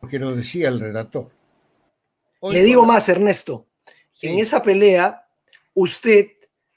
porque 0.00 0.18
lo 0.18 0.34
decía 0.34 0.68
el 0.68 0.80
relator. 0.80 1.30
Le 2.50 2.62
digo 2.62 2.84
más, 2.84 3.08
Ernesto, 3.08 3.66
en 4.20 4.38
esa 4.38 4.62
pelea, 4.62 5.26
usted 5.74 6.28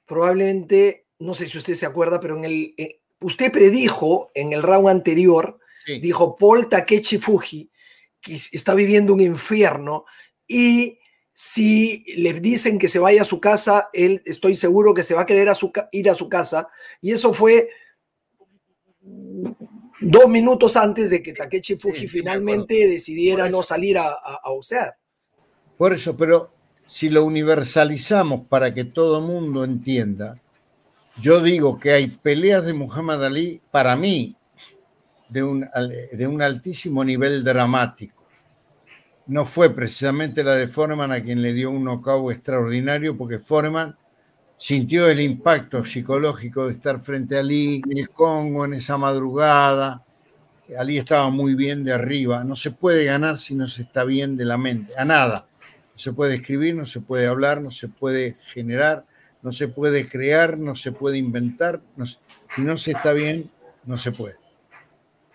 probablemente, 0.05 1.07
no 1.19 1.33
sé 1.33 1.47
si 1.47 1.57
usted 1.57 1.73
se 1.73 1.85
acuerda, 1.85 2.19
pero 2.19 2.37
en 2.37 2.45
el, 2.45 2.73
eh, 2.77 2.99
usted 3.19 3.51
predijo 3.51 4.31
en 4.33 4.53
el 4.53 4.63
round 4.63 4.89
anterior, 4.89 5.59
dijo 6.01 6.35
Paul 6.35 6.67
Takechi 6.67 7.17
Fuji, 7.17 7.69
que 8.19 8.35
está 8.35 8.73
viviendo 8.73 9.13
un 9.13 9.21
infierno 9.21 10.05
y 10.47 10.99
si 11.33 12.03
le 12.17 12.33
dicen 12.33 12.79
que 12.79 12.89
se 12.89 12.99
vaya 12.99 13.21
a 13.21 13.25
su 13.25 13.39
casa, 13.39 13.89
él 13.93 14.23
estoy 14.25 14.55
seguro 14.55 14.93
que 14.93 15.03
se 15.03 15.13
va 15.13 15.21
a 15.21 15.25
querer 15.25 15.47
ir 15.91 16.09
a 16.09 16.15
su 16.15 16.29
casa. 16.29 16.67
Y 16.99 17.11
eso 17.11 17.31
fue 17.31 17.69
dos 20.01 20.29
minutos 20.29 20.75
antes 20.75 21.11
de 21.11 21.21
que 21.21 21.33
Takechi 21.33 21.75
Fuji 21.75 22.07
finalmente 22.07 22.87
decidiera 22.87 23.49
no 23.49 23.61
salir 23.61 23.99
a, 23.99 24.07
a, 24.09 24.51
Por 25.77 25.93
eso, 25.93 26.17
pero 26.17 26.51
si 26.85 27.09
lo 27.09 27.25
universalizamos 27.25 28.47
para 28.47 28.73
que 28.73 28.85
todo 28.85 29.21
mundo 29.21 29.63
entienda, 29.63 30.39
yo 31.19 31.41
digo 31.41 31.79
que 31.79 31.91
hay 31.91 32.07
peleas 32.07 32.65
de 32.65 32.73
Muhammad 32.73 33.25
Ali, 33.25 33.61
para 33.71 33.95
mí, 33.95 34.35
de 35.29 35.43
un, 35.43 35.67
de 36.13 36.27
un 36.27 36.41
altísimo 36.41 37.03
nivel 37.03 37.43
dramático 37.43 38.17
no 39.27 39.45
fue 39.45 39.69
precisamente 39.69 40.43
la 40.43 40.53
de 40.53 40.67
Foreman 40.67 41.11
a 41.11 41.21
quien 41.21 41.41
le 41.41 41.53
dio 41.53 41.69
un 41.69 41.83
knockout 41.83 42.31
extraordinario, 42.33 43.17
porque 43.17 43.39
Foreman 43.39 43.95
sintió 44.57 45.07
el 45.09 45.19
impacto 45.19 45.85
psicológico 45.85 46.67
de 46.67 46.73
estar 46.73 47.01
frente 47.01 47.35
a 47.35 47.41
Ali 47.41 47.81
en 47.89 47.97
el 47.97 48.09
Congo 48.09 48.65
en 48.65 48.73
esa 48.73 48.97
madrugada. 48.97 50.03
Ali 50.77 50.97
estaba 50.97 51.29
muy 51.29 51.55
bien 51.55 51.83
de 51.83 51.93
arriba. 51.93 52.43
No 52.43 52.55
se 52.55 52.71
puede 52.71 53.05
ganar 53.05 53.37
si 53.37 53.53
no 53.53 53.67
se 53.67 53.83
está 53.83 54.03
bien 54.03 54.37
de 54.37 54.45
la 54.45 54.57
mente, 54.57 54.93
a 54.97 55.05
nada. 55.05 55.45
No 55.97 56.01
se 56.01 56.13
puede 56.13 56.35
escribir, 56.35 56.75
no 56.75 56.85
se 56.85 57.01
puede 57.01 57.27
hablar, 57.27 57.61
no 57.61 57.71
se 57.71 57.87
puede 57.87 58.37
generar, 58.53 59.05
no 59.41 59.51
se 59.51 59.67
puede 59.67 60.07
crear, 60.07 60.57
no 60.57 60.75
se 60.75 60.91
puede 60.91 61.17
inventar. 61.17 61.81
si 62.55 62.61
no 62.61 62.77
se 62.77 62.91
está 62.91 63.13
bien, 63.13 63.49
no 63.85 63.97
se 63.97 64.11
puede. 64.11 64.35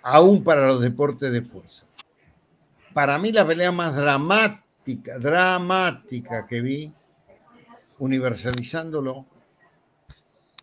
Aún 0.02 0.42
para 0.42 0.68
los 0.68 0.80
deportes 0.80 1.32
de 1.32 1.42
fuerza 1.42 1.86
para 2.92 3.18
mí 3.18 3.32
la 3.32 3.46
pelea 3.46 3.72
más 3.72 3.96
dramática, 3.96 5.18
dramática 5.18 6.46
que 6.46 6.60
vi, 6.60 6.92
universalizándolo, 7.98 9.26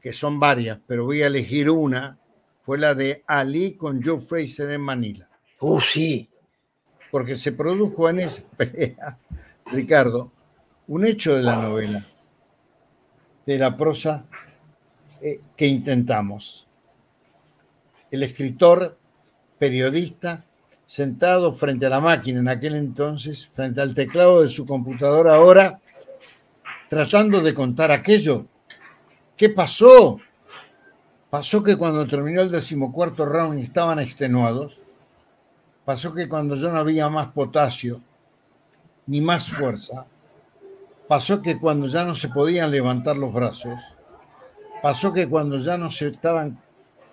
que 0.01 0.13
son 0.13 0.39
varias, 0.39 0.79
pero 0.85 1.05
voy 1.05 1.21
a 1.21 1.27
elegir 1.27 1.69
una, 1.69 2.17
fue 2.61 2.77
la 2.77 2.93
de 2.93 3.23
Ali 3.27 3.75
con 3.75 4.01
Joe 4.01 4.19
Fraser 4.19 4.71
en 4.71 4.81
Manila. 4.81 5.29
Oh, 5.59 5.81
sí. 5.81 6.29
Porque 7.11 7.35
se 7.35 7.51
produjo 7.51 8.09
en 8.09 8.19
esa 8.19 8.43
pelea, 8.57 9.17
Ricardo, 9.71 10.31
un 10.87 11.05
hecho 11.05 11.35
de 11.35 11.43
la 11.43 11.55
novela, 11.55 12.03
de 13.45 13.57
la 13.59 13.77
prosa 13.77 14.25
eh, 15.21 15.41
que 15.55 15.67
intentamos. 15.67 16.65
El 18.09 18.23
escritor, 18.23 18.97
periodista, 19.59 20.43
sentado 20.87 21.53
frente 21.53 21.85
a 21.85 21.89
la 21.89 21.99
máquina 21.99 22.39
en 22.39 22.47
aquel 22.47 22.75
entonces, 22.75 23.47
frente 23.53 23.79
al 23.79 23.93
teclado 23.93 24.41
de 24.41 24.49
su 24.49 24.65
computadora 24.65 25.35
ahora, 25.35 25.79
tratando 26.89 27.41
de 27.41 27.53
contar 27.53 27.91
aquello. 27.91 28.47
¿Qué 29.37 29.49
pasó? 29.49 30.19
Pasó 31.29 31.61
que 31.61 31.77
cuando 31.77 32.07
terminó 32.07 32.41
el 32.41 32.49
decimocuarto 32.49 33.23
round 33.23 33.59
estaban 33.59 33.99
extenuados. 33.99 34.81
Pasó 35.85 36.11
que 36.11 36.27
cuando 36.27 36.55
ya 36.55 36.69
no 36.69 36.79
había 36.79 37.07
más 37.07 37.27
potasio 37.27 38.01
ni 39.09 39.21
más 39.21 39.49
fuerza. 39.49 40.05
Pasó 41.07 41.41
que 41.41 41.59
cuando 41.59 41.87
ya 41.87 42.05
no 42.05 42.13
se 42.13 42.29
podían 42.29 42.69
levantar 42.69 43.17
los 43.17 43.33
brazos. 43.33 43.79
Pasó 44.83 45.11
que 45.11 45.27
cuando 45.27 45.57
ya 45.57 45.77
no 45.79 45.89
se 45.89 46.09
estaban 46.09 46.61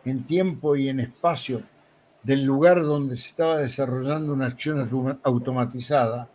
en 0.04 0.24
tiempo 0.26 0.76
y 0.76 0.90
en 0.90 1.00
espacio 1.00 1.62
del 2.22 2.44
lugar 2.44 2.82
donde 2.82 3.16
se 3.16 3.30
estaba 3.30 3.56
desarrollando 3.56 4.34
una 4.34 4.46
acción 4.46 5.18
automatizada, 5.22 6.28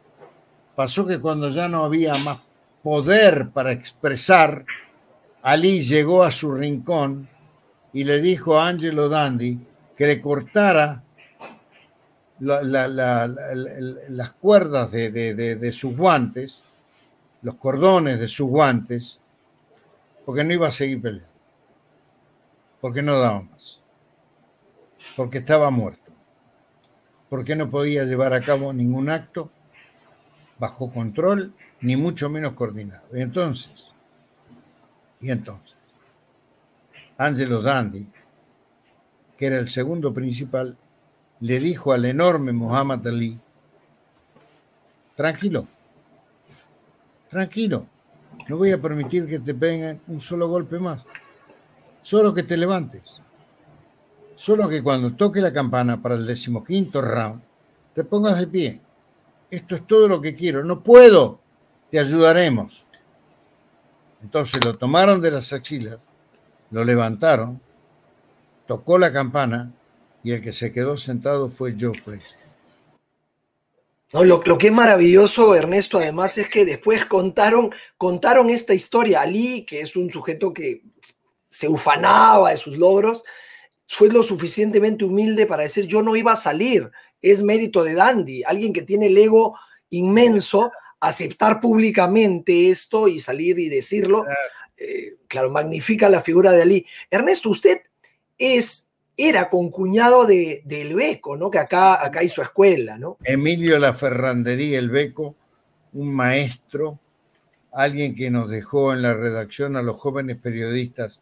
pasó 0.75 1.05
que 1.05 1.19
cuando 1.19 1.49
ya 1.49 1.67
no 1.67 1.85
había 1.85 2.15
más 2.15 2.39
poder 2.81 3.51
para 3.51 3.71
expresar, 3.71 4.65
Ali 5.43 5.81
llegó 5.83 6.23
a 6.23 6.31
su 6.31 6.51
rincón 6.51 7.29
y 7.93 8.03
le 8.03 8.19
dijo 8.19 8.57
a 8.57 8.67
Angelo 8.67 9.09
Dandy 9.09 9.59
que 9.95 10.07
le 10.07 10.19
cortara 10.19 11.03
las 12.41 14.31
cuerdas 14.39 14.91
de, 14.91 15.11
de 15.11 15.71
sus 15.71 15.95
guantes, 15.95 16.63
los 17.41 17.55
cordones 17.55 18.19
de 18.19 18.27
sus 18.27 18.49
guantes, 18.49 19.19
porque 20.25 20.43
no 20.43 20.53
iba 20.53 20.67
a 20.67 20.71
seguir 20.71 21.01
peleando, 21.01 21.29
porque 22.81 23.01
no 23.01 23.19
daba 23.19 23.41
más 23.41 23.81
porque 25.15 25.39
estaba 25.39 25.69
muerto, 25.71 26.11
porque 27.29 27.55
no 27.55 27.69
podía 27.69 28.03
llevar 28.03 28.33
a 28.33 28.43
cabo 28.43 28.73
ningún 28.73 29.09
acto 29.09 29.49
bajo 30.59 30.91
control, 30.91 31.53
ni 31.81 31.95
mucho 31.95 32.29
menos 32.29 32.53
coordinado. 32.53 33.05
Y 33.15 33.21
entonces, 33.21 33.91
y 35.19 35.31
entonces, 35.31 35.75
Angelo 37.17 37.61
Dandy, 37.61 38.07
que 39.37 39.45
era 39.47 39.57
el 39.57 39.69
segundo 39.69 40.13
principal, 40.13 40.77
le 41.41 41.59
dijo 41.59 41.91
al 41.91 42.05
enorme 42.05 42.53
Muhammad 42.53 43.05
Ali, 43.07 43.37
tranquilo, 45.15 45.67
tranquilo, 47.29 47.85
no 48.47 48.57
voy 48.57 48.71
a 48.71 48.81
permitir 48.81 49.27
que 49.27 49.39
te 49.39 49.53
peguen 49.53 50.01
un 50.07 50.21
solo 50.21 50.47
golpe 50.47 50.79
más, 50.79 51.05
solo 52.01 52.33
que 52.33 52.43
te 52.43 52.57
levantes. 52.57 53.21
Solo 54.35 54.67
que 54.67 54.81
cuando 54.81 55.13
toque 55.13 55.39
la 55.39 55.53
campana 55.53 56.01
para 56.01 56.15
el 56.15 56.25
decimoquinto 56.25 56.99
round, 56.99 57.41
te 57.93 58.03
pongas 58.03 58.39
de 58.39 58.47
pie. 58.47 58.81
Esto 59.51 59.75
es 59.75 59.85
todo 59.85 60.07
lo 60.07 60.19
que 60.19 60.33
quiero. 60.33 60.63
No 60.63 60.81
puedo. 60.81 61.39
Te 61.91 61.99
ayudaremos. 61.99 62.83
Entonces 64.23 64.63
lo 64.65 64.77
tomaron 64.77 65.21
de 65.21 65.29
las 65.29 65.53
axilas, 65.53 65.99
lo 66.71 66.83
levantaron, 66.83 67.59
tocó 68.65 68.97
la 68.97 69.11
campana 69.11 69.71
y 70.23 70.31
el 70.31 70.41
que 70.41 70.51
se 70.51 70.71
quedó 70.71 70.97
sentado 70.97 71.49
fue. 71.49 71.75
No, 74.13 74.23
lo, 74.25 74.41
que 74.41 74.67
es 74.67 74.73
maravilloso, 74.73 75.55
Ernesto, 75.55 75.97
además, 75.97 76.37
es 76.37 76.49
que 76.49 76.65
después 76.65 77.05
contaron, 77.05 77.73
contaron 77.97 78.49
esta 78.49 78.73
historia. 78.73 79.21
Ali, 79.21 79.65
que 79.65 79.81
es 79.81 79.95
un 79.95 80.09
sujeto 80.11 80.53
que 80.53 80.83
se 81.47 81.67
ufanaba 81.67 82.51
de 82.51 82.57
sus 82.57 82.77
logros, 82.77 83.23
fue 83.87 84.09
lo 84.09 84.23
suficientemente 84.23 85.03
humilde 85.03 85.45
para 85.45 85.63
decir 85.63 85.85
yo 85.85 86.01
no 86.01 86.15
iba 86.15 86.31
a 86.31 86.37
salir, 86.37 86.89
es 87.21 87.43
mérito 87.43 87.83
de 87.83 87.93
Dandy, 87.93 88.43
alguien 88.43 88.71
que 88.71 88.83
tiene 88.83 89.07
el 89.07 89.17
ego 89.17 89.57
inmenso, 89.89 90.71
aceptar 91.01 91.59
públicamente 91.59 92.69
esto 92.69 93.07
y 93.07 93.19
salir 93.19 93.59
y 93.59 93.67
decirlo, 93.67 94.25
claro, 95.27 95.47
eh, 95.47 95.51
magnifica 95.51 96.07
la 96.09 96.21
figura 96.21 96.51
de 96.51 96.61
Ali. 96.61 96.85
Ernesto, 97.09 97.49
usted 97.49 97.81
es, 98.37 98.90
era 99.29 99.49
concuñado 99.49 100.25
de, 100.25 100.63
del 100.65 100.95
Beco, 100.95 101.37
¿no? 101.37 101.51
Que 101.51 101.59
acá, 101.59 102.03
acá 102.03 102.23
hizo 102.23 102.41
escuela, 102.41 102.97
¿no? 102.97 103.17
Emilio 103.23 103.77
La 103.77 103.93
Ferrandería, 103.93 104.79
el 104.79 104.89
Beco, 104.89 105.35
un 105.93 106.13
maestro, 106.13 106.99
alguien 107.71 108.15
que 108.15 108.31
nos 108.31 108.49
dejó 108.49 108.93
en 108.93 109.03
la 109.03 109.13
redacción 109.13 109.77
a 109.77 109.83
los 109.83 109.97
jóvenes 109.97 110.37
periodistas 110.37 111.19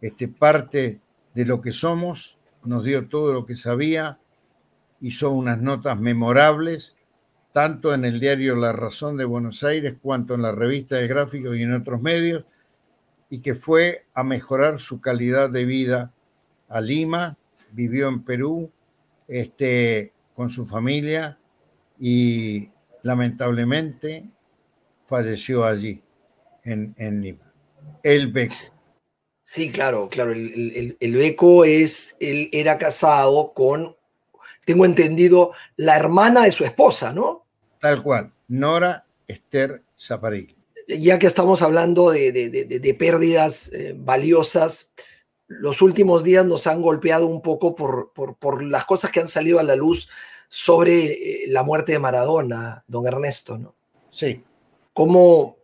este, 0.00 0.26
parte 0.28 1.00
de 1.34 1.44
lo 1.44 1.60
que 1.60 1.70
somos, 1.70 2.36
nos 2.64 2.82
dio 2.82 3.08
todo 3.08 3.32
lo 3.32 3.46
que 3.46 3.54
sabía, 3.54 4.18
hizo 5.00 5.30
unas 5.30 5.60
notas 5.60 5.98
memorables, 6.00 6.96
tanto 7.52 7.94
en 7.94 8.04
el 8.04 8.18
diario 8.18 8.56
La 8.56 8.72
Razón 8.72 9.16
de 9.16 9.24
Buenos 9.24 9.62
Aires 9.62 9.96
cuanto 10.02 10.34
en 10.34 10.42
la 10.42 10.52
revista 10.52 10.96
de 10.96 11.06
gráfico 11.06 11.54
y 11.54 11.62
en 11.62 11.74
otros 11.74 12.02
medios, 12.02 12.44
y 13.30 13.40
que 13.40 13.54
fue 13.54 14.06
a 14.14 14.24
mejorar 14.24 14.80
su 14.80 15.00
calidad 15.00 15.48
de 15.50 15.64
vida 15.64 16.12
a 16.68 16.80
Lima, 16.80 17.36
vivió 17.72 18.08
en 18.08 18.24
Perú 18.24 18.70
este, 19.28 20.12
con 20.34 20.48
su 20.48 20.66
familia 20.66 21.38
y 21.98 22.68
lamentablemente 23.02 24.24
falleció 25.06 25.64
allí, 25.64 26.02
en, 26.64 27.20
Lima. 27.22 27.52
El 28.02 28.32
Beco. 28.32 28.54
Sí, 29.44 29.70
claro, 29.70 30.08
claro. 30.08 30.32
El, 30.32 30.96
el, 30.98 31.12
Beco 31.14 31.64
es, 31.64 32.16
él 32.18 32.48
era 32.52 32.78
casado 32.78 33.52
con, 33.54 33.96
tengo 34.64 34.84
entendido, 34.84 35.52
la 35.76 35.96
hermana 35.96 36.44
de 36.44 36.50
su 36.50 36.64
esposa, 36.64 37.12
¿no? 37.12 37.46
Tal 37.80 38.02
cual, 38.02 38.32
Nora 38.48 39.06
Esther 39.28 39.82
Zaparil. 39.96 40.54
Ya 40.88 41.18
que 41.18 41.26
estamos 41.26 41.62
hablando 41.62 42.10
de, 42.10 42.96
pérdidas 42.98 43.70
eh, 43.72 43.94
valiosas, 43.96 44.92
los 45.48 45.82
últimos 45.82 46.24
días 46.24 46.44
nos 46.44 46.66
han 46.66 46.82
golpeado 46.82 47.26
un 47.26 47.40
poco 47.40 47.74
por, 47.74 48.12
por, 48.12 48.62
las 48.62 48.84
cosas 48.84 49.10
que 49.10 49.20
han 49.20 49.28
salido 49.28 49.58
a 49.58 49.62
la 49.62 49.76
luz 49.76 50.08
sobre 50.48 51.44
eh, 51.44 51.44
la 51.48 51.62
muerte 51.62 51.92
de 51.92 51.98
Maradona, 51.98 52.84
don 52.86 53.06
Ernesto, 53.06 53.58
¿no? 53.58 53.74
Sí. 54.10 54.42
¿Cómo, 54.92 55.56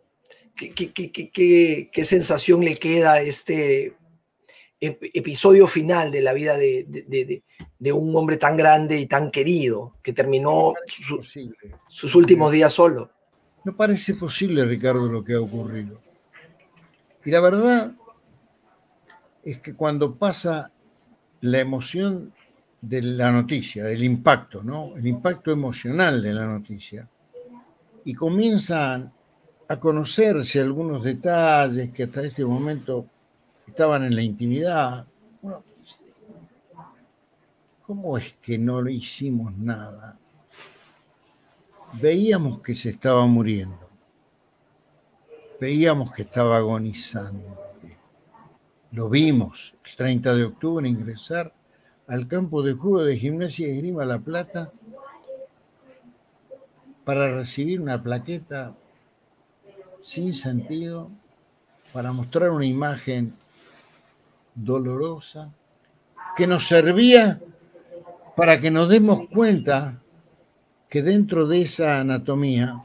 qué, 0.55 0.73
qué, 0.73 1.89
qué, 1.91 2.05
sensación 2.05 2.63
le 2.63 2.77
queda 2.77 3.13
a 3.13 3.21
este 3.21 3.95
episodio 4.79 5.65
final 5.65 6.11
de 6.11 6.21
la 6.21 6.33
vida 6.33 6.57
de, 6.57 7.43
un 7.93 8.15
hombre 8.15 8.37
tan 8.37 8.57
grande 8.57 8.99
y 8.99 9.05
tan 9.05 9.31
querido 9.31 9.95
que 10.03 10.13
terminó 10.13 10.73
sus 11.87 12.15
últimos 12.15 12.51
días 12.51 12.71
solo? 12.73 13.09
No 13.63 13.75
parece 13.75 14.15
posible, 14.15 14.65
Ricardo, 14.65 15.07
lo 15.07 15.23
que 15.23 15.33
ha 15.33 15.41
ocurrido. 15.41 16.01
Y 17.25 17.31
la 17.31 17.39
verdad 17.39 17.95
es 19.43 19.59
que 19.59 19.75
cuando 19.75 20.15
pasa 20.15 20.71
la 21.41 21.59
emoción 21.59 22.33
de 22.81 23.01
la 23.01 23.31
noticia, 23.31 23.85
del 23.85 24.03
impacto, 24.03 24.63
¿no? 24.63 24.95
El 24.95 25.07
impacto 25.07 25.51
emocional 25.51 26.21
de 26.21 26.33
la 26.33 26.45
noticia, 26.45 27.07
y 28.05 28.13
comienzan 28.13 29.11
a 29.67 29.79
conocerse 29.79 30.59
algunos 30.59 31.03
detalles 31.03 31.91
que 31.91 32.03
hasta 32.03 32.21
este 32.21 32.45
momento 32.45 33.05
estaban 33.67 34.03
en 34.03 34.15
la 34.15 34.21
intimidad. 34.21 35.07
¿Cómo 37.85 38.17
es 38.17 38.33
que 38.41 38.57
no 38.57 38.87
hicimos 38.89 39.55
nada? 39.57 40.17
Veíamos 42.01 42.59
que 42.61 42.73
se 42.73 42.89
estaba 42.89 43.25
muriendo, 43.25 43.89
veíamos 45.59 46.11
que 46.11 46.23
estaba 46.23 46.57
agonizando 46.57 47.62
lo 48.93 49.09
vimos 49.09 49.73
el 49.83 49.95
30 49.97 50.35
de 50.35 50.43
octubre 50.43 50.87
ingresar 50.87 51.51
al 52.07 52.27
campo 52.27 52.61
de 52.61 52.73
juego 52.73 53.03
de 53.03 53.17
Gimnasia 53.17 53.67
y 53.67 53.71
Esgrima 53.71 54.05
La 54.05 54.19
Plata 54.19 54.71
para 57.03 57.35
recibir 57.35 57.81
una 57.81 58.01
plaqueta 58.01 58.75
sin 60.03 60.33
sentido, 60.33 61.09
para 61.91 62.11
mostrar 62.11 62.51
una 62.51 62.65
imagen 62.65 63.33
dolorosa 64.53 65.51
que 66.37 66.45
nos 66.45 66.67
servía 66.67 67.39
para 68.35 68.61
que 68.61 68.69
nos 68.69 68.89
demos 68.89 69.27
cuenta 69.29 70.01
que 70.87 71.01
dentro 71.01 71.47
de 71.47 71.63
esa 71.63 71.99
anatomía 71.99 72.83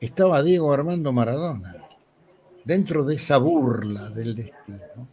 estaba 0.00 0.42
Diego 0.42 0.72
Armando 0.72 1.12
Maradona 1.12 1.79
dentro 2.64 3.04
de 3.04 3.14
esa 3.16 3.38
burla 3.38 4.10
del 4.10 4.34
destino, 4.34 5.08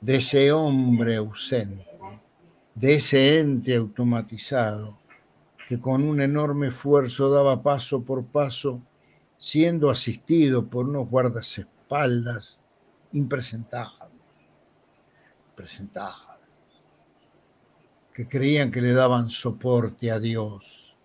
de 0.00 0.16
ese 0.16 0.52
hombre 0.52 1.16
ausente, 1.16 1.86
de 2.74 2.94
ese 2.94 3.38
ente 3.40 3.74
automatizado 3.74 4.98
que 5.66 5.80
con 5.80 6.04
un 6.04 6.20
enorme 6.20 6.68
esfuerzo 6.68 7.28
daba 7.28 7.60
paso 7.62 8.04
por 8.04 8.24
paso, 8.26 8.80
siendo 9.36 9.90
asistido 9.90 10.68
por 10.68 10.88
unos 10.88 11.08
guardaespaldas 11.10 12.60
impresentables, 13.12 14.20
impresentables, 15.48 16.40
que 18.14 18.28
creían 18.28 18.70
que 18.70 18.80
le 18.80 18.92
daban 18.92 19.28
soporte 19.28 20.10
a 20.12 20.20
Dios, 20.20 20.96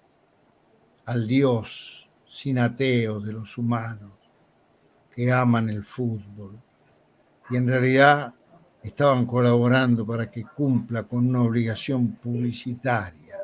al 1.05 1.27
Dios 1.27 2.07
sin 2.27 2.59
ateo 2.59 3.19
de 3.19 3.33
los 3.33 3.57
humanos, 3.57 4.20
que 5.13 5.31
aman 5.31 5.69
el 5.69 5.83
fútbol 5.83 6.57
y 7.49 7.57
en 7.57 7.67
realidad 7.67 8.33
estaban 8.83 9.25
colaborando 9.25 10.05
para 10.05 10.29
que 10.31 10.43
cumpla 10.43 11.03
con 11.03 11.27
una 11.27 11.43
obligación 11.43 12.13
publicitaria 12.13 13.35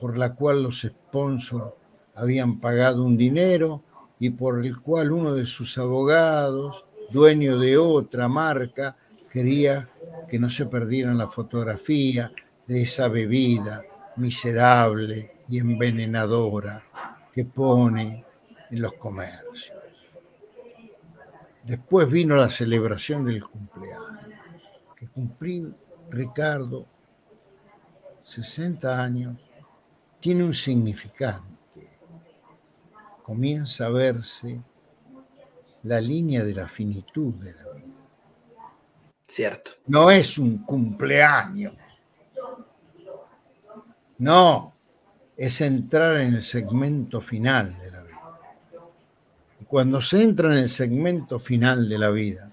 por 0.00 0.18
la 0.18 0.34
cual 0.34 0.62
los 0.62 0.82
sponsors 0.82 1.72
habían 2.14 2.60
pagado 2.60 3.04
un 3.04 3.16
dinero 3.16 3.82
y 4.18 4.30
por 4.30 4.64
el 4.64 4.80
cual 4.80 5.12
uno 5.12 5.34
de 5.34 5.46
sus 5.46 5.76
abogados, 5.78 6.84
dueño 7.10 7.58
de 7.58 7.76
otra 7.76 8.28
marca, 8.28 8.96
quería 9.30 9.88
que 10.28 10.38
no 10.38 10.48
se 10.48 10.66
perdieran 10.66 11.18
la 11.18 11.28
fotografía 11.28 12.32
de 12.66 12.82
esa 12.82 13.08
bebida 13.08 13.82
miserable 14.16 15.38
y 15.48 15.58
envenenadora 15.58 16.82
que 17.32 17.44
pone 17.44 18.24
en 18.70 18.80
los 18.80 18.94
comercios. 18.94 19.73
Después 21.64 22.10
vino 22.10 22.36
la 22.36 22.50
celebración 22.50 23.24
del 23.24 23.42
cumpleaños, 23.42 24.28
que 24.96 25.08
cumplí 25.08 25.74
Ricardo 26.10 26.86
60 28.22 29.02
años, 29.02 29.38
tiene 30.20 30.44
un 30.44 30.52
significante. 30.52 31.98
Comienza 33.22 33.86
a 33.86 33.90
verse 33.90 34.60
la 35.84 36.00
línea 36.00 36.44
de 36.44 36.54
la 36.54 36.68
finitud 36.68 37.34
de 37.34 37.54
la 37.54 37.72
vida. 37.72 37.94
Cierto. 39.26 39.72
No 39.86 40.10
es 40.10 40.36
un 40.36 40.58
cumpleaños. 40.58 41.74
No, 44.18 44.74
es 45.36 45.60
entrar 45.62 46.16
en 46.18 46.34
el 46.34 46.42
segmento 46.42 47.20
final 47.20 47.78
de 47.78 47.90
la 47.90 48.02
vida 48.02 48.03
cuando 49.74 50.00
se 50.00 50.22
entra 50.22 50.52
en 50.52 50.58
el 50.62 50.68
segmento 50.68 51.40
final 51.40 51.88
de 51.88 51.98
la 51.98 52.10
vida, 52.10 52.48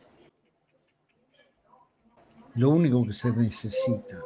lo 2.55 2.71
único 2.71 3.05
que 3.05 3.13
se 3.13 3.31
necesita 3.31 4.17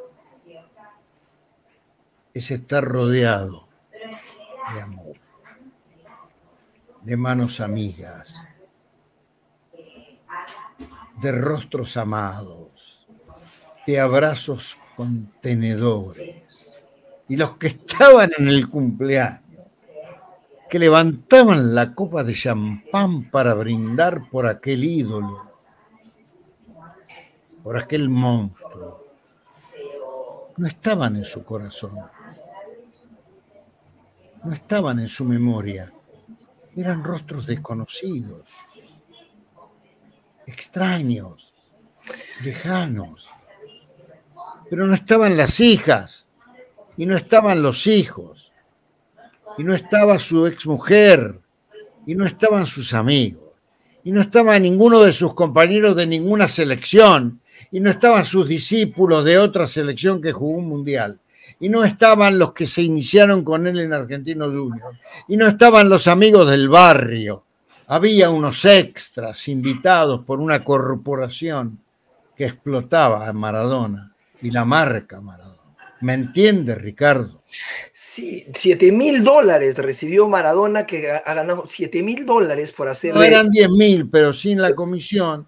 es 2.34 2.52
estar 2.52 2.86
rodeado 2.86 3.68
de 4.74 4.82
amor, 4.82 5.18
de 7.02 7.18
manos 7.18 7.60
amigas, 7.60 8.48
de 11.22 11.32
rostros 11.34 11.98
amados, 11.98 13.10
de 13.86 14.00
abrazos 14.00 14.78
contenedores. 14.96 16.74
Y 17.28 17.36
los 17.36 17.58
que 17.58 17.68
estaban 17.68 18.32
en 18.38 18.48
el 18.48 18.70
cumpleaños 18.70 19.45
que 20.70 20.80
levantaban 20.80 21.76
la 21.76 21.94
copa 21.94 22.24
de 22.24 22.34
champán 22.34 23.30
para 23.30 23.54
brindar 23.54 24.30
por 24.30 24.48
aquel 24.48 24.84
ídolo, 24.84 25.52
por 27.64 27.78
aquel 27.78 28.10
monstruo. 28.10 29.06
No 30.58 30.68
estaban 30.68 31.18
en 31.18 31.24
su 31.24 31.44
corazón, 31.44 32.00
no 34.44 34.54
estaban 34.54 35.00
en 35.00 35.08
su 35.08 35.26
memoria, 35.26 35.92
eran 36.76 37.04
rostros 37.04 37.46
desconocidos, 37.46 38.44
extraños, 40.48 41.54
lejanos, 42.44 43.30
pero 44.70 44.88
no 44.88 44.96
estaban 44.96 45.38
las 45.38 45.60
hijas 45.60 46.26
y 46.98 47.06
no 47.06 47.16
estaban 47.16 47.62
los 47.62 47.88
hijos 47.88 48.45
y 49.58 49.64
no 49.64 49.74
estaba 49.74 50.20
su 50.20 50.46
exmujer, 50.46 51.40
y 52.06 52.16
no 52.16 52.26
estaban 52.26 52.66
sus 52.66 52.94
amigos, 52.94 53.44
y 54.04 54.12
no 54.12 54.22
estaba 54.22 54.60
ninguno 54.60 55.02
de 55.02 55.14
sus 55.14 55.34
compañeros 55.34 55.96
de 55.96 56.08
ninguna 56.08 56.48
selección, 56.48 57.42
y 57.72 57.80
no 57.80 57.90
estaban 57.90 58.26
sus 58.26 58.48
discípulos 58.48 59.24
de 59.26 59.38
otra 59.38 59.68
selección 59.68 60.22
que 60.22 60.32
jugó 60.32 60.58
un 60.58 60.68
mundial, 60.68 61.20
y 61.60 61.70
no 61.70 61.84
estaban 61.84 62.38
los 62.38 62.54
que 62.54 62.68
se 62.68 62.82
iniciaron 62.82 63.44
con 63.44 63.66
él 63.68 63.80
en 63.80 63.94
Argentino 63.94 64.46
Junior, 64.46 64.94
y 65.28 65.38
no 65.38 65.48
estaban 65.48 65.90
los 65.90 66.08
amigos 66.08 66.50
del 66.50 66.70
barrio. 66.70 67.44
Había 67.88 68.30
unos 68.30 68.66
extras 68.66 69.48
invitados 69.48 70.22
por 70.26 70.40
una 70.40 70.64
corporación 70.64 71.80
que 72.36 72.46
explotaba 72.46 73.28
a 73.28 73.34
Maradona 73.34 74.12
y 74.42 74.52
la 74.52 74.66
marca 74.66 75.22
Maradona. 75.22 75.56
¿Me 76.02 76.14
entiende, 76.14 76.76
Ricardo? 76.76 77.42
Sí, 77.92 78.46
7 78.54 78.92
mil 78.92 79.24
dólares 79.24 79.78
recibió 79.78 80.28
Maradona, 80.28 80.86
que 80.86 81.12
ha 81.12 81.34
ganado 81.34 81.66
7 81.68 82.04
mil 82.04 82.26
dólares 82.26 82.72
por 82.72 82.88
hacer. 82.88 83.14
No 83.14 83.24
eran 83.24 83.50
10 83.50 83.70
mil, 83.70 84.10
pero 84.10 84.34
sin 84.34 84.62
la 84.62 84.76
comisión. 84.76 85.48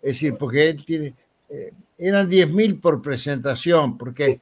Es 0.00 0.14
decir, 0.14 0.36
porque 0.38 0.70
él 0.70 0.84
tiene. 0.84 1.14
Eh, 1.48 1.72
eran 1.98 2.30
10 2.30 2.50
mil 2.50 2.78
por 2.78 3.02
presentación, 3.02 3.98
porque 3.98 4.40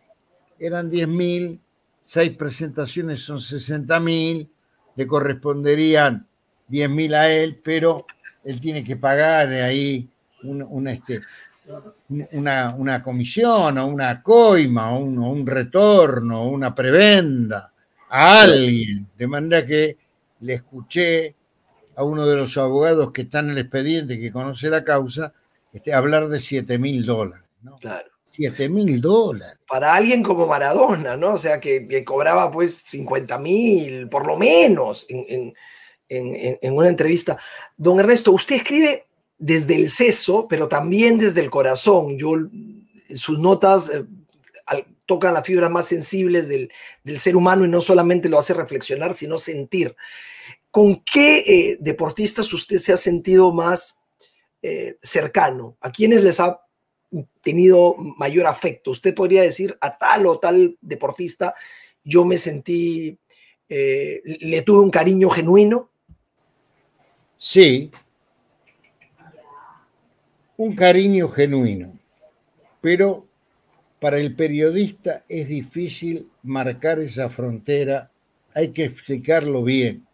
eran 0.58 0.90
10 0.90 1.08
mil, 1.08 1.60
seis 2.02 2.36
presentaciones 2.36 3.20
son 3.20 3.40
60 3.40 3.98
mil, 4.00 4.48
le 4.94 5.06
corresponderían 5.06 6.26
10 6.68 6.90
mil 6.90 7.14
a 7.14 7.30
él, 7.30 7.60
pero 7.62 8.06
él 8.44 8.60
tiene 8.60 8.84
que 8.84 8.96
pagar 8.96 9.48
ahí 9.48 10.08
una, 10.42 10.92
este, 10.92 11.20
una, 12.08 13.02
comisión 13.02 13.78
o 13.78 13.86
una 13.86 14.22
coima 14.22 14.92
o 14.92 14.98
un, 15.00 15.18
un 15.18 15.46
retorno 15.46 16.42
o 16.42 16.48
una 16.48 16.74
prebenda 16.74 17.72
a 18.08 18.42
alguien. 18.42 19.08
De 19.16 19.26
manera 19.26 19.66
que 19.66 19.96
le 20.40 20.54
escuché 20.54 21.34
a 21.96 22.04
uno 22.04 22.26
de 22.26 22.36
los 22.36 22.56
abogados 22.58 23.10
que 23.10 23.22
está 23.22 23.40
en 23.40 23.50
el 23.50 23.58
expediente, 23.58 24.20
que 24.20 24.30
conoce 24.30 24.68
la 24.68 24.84
causa, 24.84 25.32
este, 25.72 25.92
hablar 25.92 26.28
de 26.28 26.38
7 26.38 26.78
mil 26.78 27.04
dólares. 27.04 27.44
Claro. 27.80 28.08
7 28.22 28.68
mil 28.68 29.00
dólares. 29.00 29.58
Para 29.66 29.94
alguien 29.94 30.22
como 30.22 30.46
Maradona, 30.46 31.16
¿no? 31.16 31.34
O 31.34 31.38
sea, 31.38 31.58
que, 31.58 32.04
cobraba 32.04 32.50
pues 32.50 32.82
50 32.90 33.38
mil, 33.38 34.08
por 34.10 34.26
lo 34.26 34.36
menos, 34.36 35.06
en, 35.08 35.54
una 36.72 36.88
entrevista. 36.88 37.38
Don 37.76 37.98
Ernesto, 37.98 38.32
usted 38.32 38.56
escribe 38.56 39.05
desde 39.38 39.76
el 39.76 39.90
seso, 39.90 40.46
pero 40.48 40.68
también 40.68 41.18
desde 41.18 41.40
el 41.40 41.50
corazón. 41.50 42.18
Yo, 42.18 42.34
sus 43.14 43.38
notas 43.38 43.90
eh, 43.90 44.04
tocan 45.04 45.34
las 45.34 45.46
fibras 45.46 45.70
más 45.70 45.86
sensibles 45.86 46.48
del, 46.48 46.70
ser 47.18 47.36
humano 47.36 47.64
y 47.64 47.68
no 47.68 47.80
solamente 47.80 48.28
lo 48.28 48.38
hace 48.38 48.54
reflexionar, 48.54 49.14
sino 49.14 49.38
sentir. 49.38 49.94
¿Con 50.70 51.02
qué 51.04 51.38
eh, 51.38 51.78
deportistas 51.80 52.52
usted 52.52 52.78
se 52.78 52.92
ha 52.92 52.96
sentido 52.96 53.52
más 53.52 54.00
eh, 54.62 54.98
cercano? 55.02 55.76
¿A 55.80 55.90
quiénes 55.90 56.22
les 56.22 56.40
ha 56.40 56.60
tenido 57.42 57.94
mayor 57.96 58.46
afecto? 58.46 58.90
Usted 58.90 59.14
podría 59.14 59.42
decir 59.42 59.76
a 59.80 59.96
tal 59.96 60.26
o 60.26 60.38
tal 60.38 60.76
deportista, 60.80 61.54
yo 62.02 62.24
me 62.24 62.38
sentí, 62.38 63.18
le 63.68 64.62
tuve 64.62 64.80
un 64.80 64.90
cariño 64.90 65.28
genuino. 65.28 65.90
Sí, 67.36 67.90
un 70.58 70.74
cariño 70.74 71.28
genuino, 71.28 71.98
pero 72.80 73.26
para 74.00 74.18
el 74.18 74.34
periodista 74.34 75.24
es 75.28 75.48
difícil 75.48 76.30
marcar 76.42 76.98
esa 76.98 77.28
frontera, 77.28 78.10
hay 78.54 78.68
que 78.68 78.84
explicarlo 78.84 79.62
bien. 79.62 80.06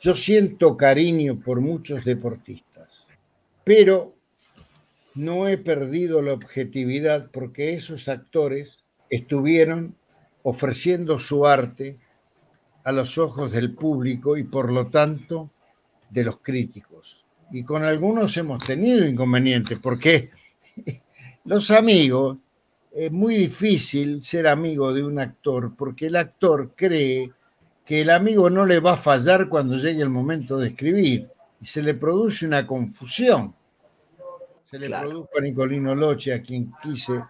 Yo 0.00 0.14
siento 0.14 0.76
cariño 0.76 1.40
por 1.40 1.60
muchos 1.60 2.04
deportistas, 2.04 3.06
pero 3.64 4.14
no 5.14 5.48
he 5.48 5.58
perdido 5.58 6.22
la 6.22 6.32
objetividad 6.32 7.30
porque 7.30 7.74
esos 7.74 8.08
actores 8.08 8.84
estuvieron 9.10 9.96
ofreciendo 10.42 11.18
su 11.18 11.46
arte 11.46 11.98
a 12.84 12.92
los 12.92 13.18
ojos 13.18 13.52
del 13.52 13.74
público 13.74 14.36
y 14.36 14.44
por 14.44 14.72
lo 14.72 14.88
tanto 14.88 15.50
de 16.10 16.24
los 16.24 16.38
críticos. 16.38 17.21
Y 17.52 17.62
con 17.64 17.84
algunos 17.84 18.34
hemos 18.38 18.64
tenido 18.64 19.06
inconvenientes 19.06 19.78
porque 19.78 20.30
los 21.44 21.70
amigos, 21.70 22.38
es 22.90 23.10
muy 23.10 23.36
difícil 23.36 24.22
ser 24.22 24.46
amigo 24.46 24.92
de 24.92 25.02
un 25.02 25.18
actor 25.18 25.74
porque 25.76 26.06
el 26.06 26.16
actor 26.16 26.72
cree 26.74 27.30
que 27.84 28.02
el 28.02 28.10
amigo 28.10 28.48
no 28.50 28.64
le 28.64 28.80
va 28.80 28.92
a 28.92 28.96
fallar 28.96 29.48
cuando 29.48 29.76
llegue 29.76 30.02
el 30.02 30.08
momento 30.08 30.58
de 30.58 30.68
escribir 30.68 31.28
y 31.60 31.66
se 31.66 31.82
le 31.82 31.94
produce 31.94 32.46
una 32.46 32.66
confusión. 32.66 33.54
Se 34.70 34.78
le 34.78 34.88
produjo 34.88 35.28
a 35.36 35.40
Nicolino 35.42 35.94
Loche, 35.94 36.32
a 36.32 36.42
quien 36.42 36.72
quise 36.82 37.22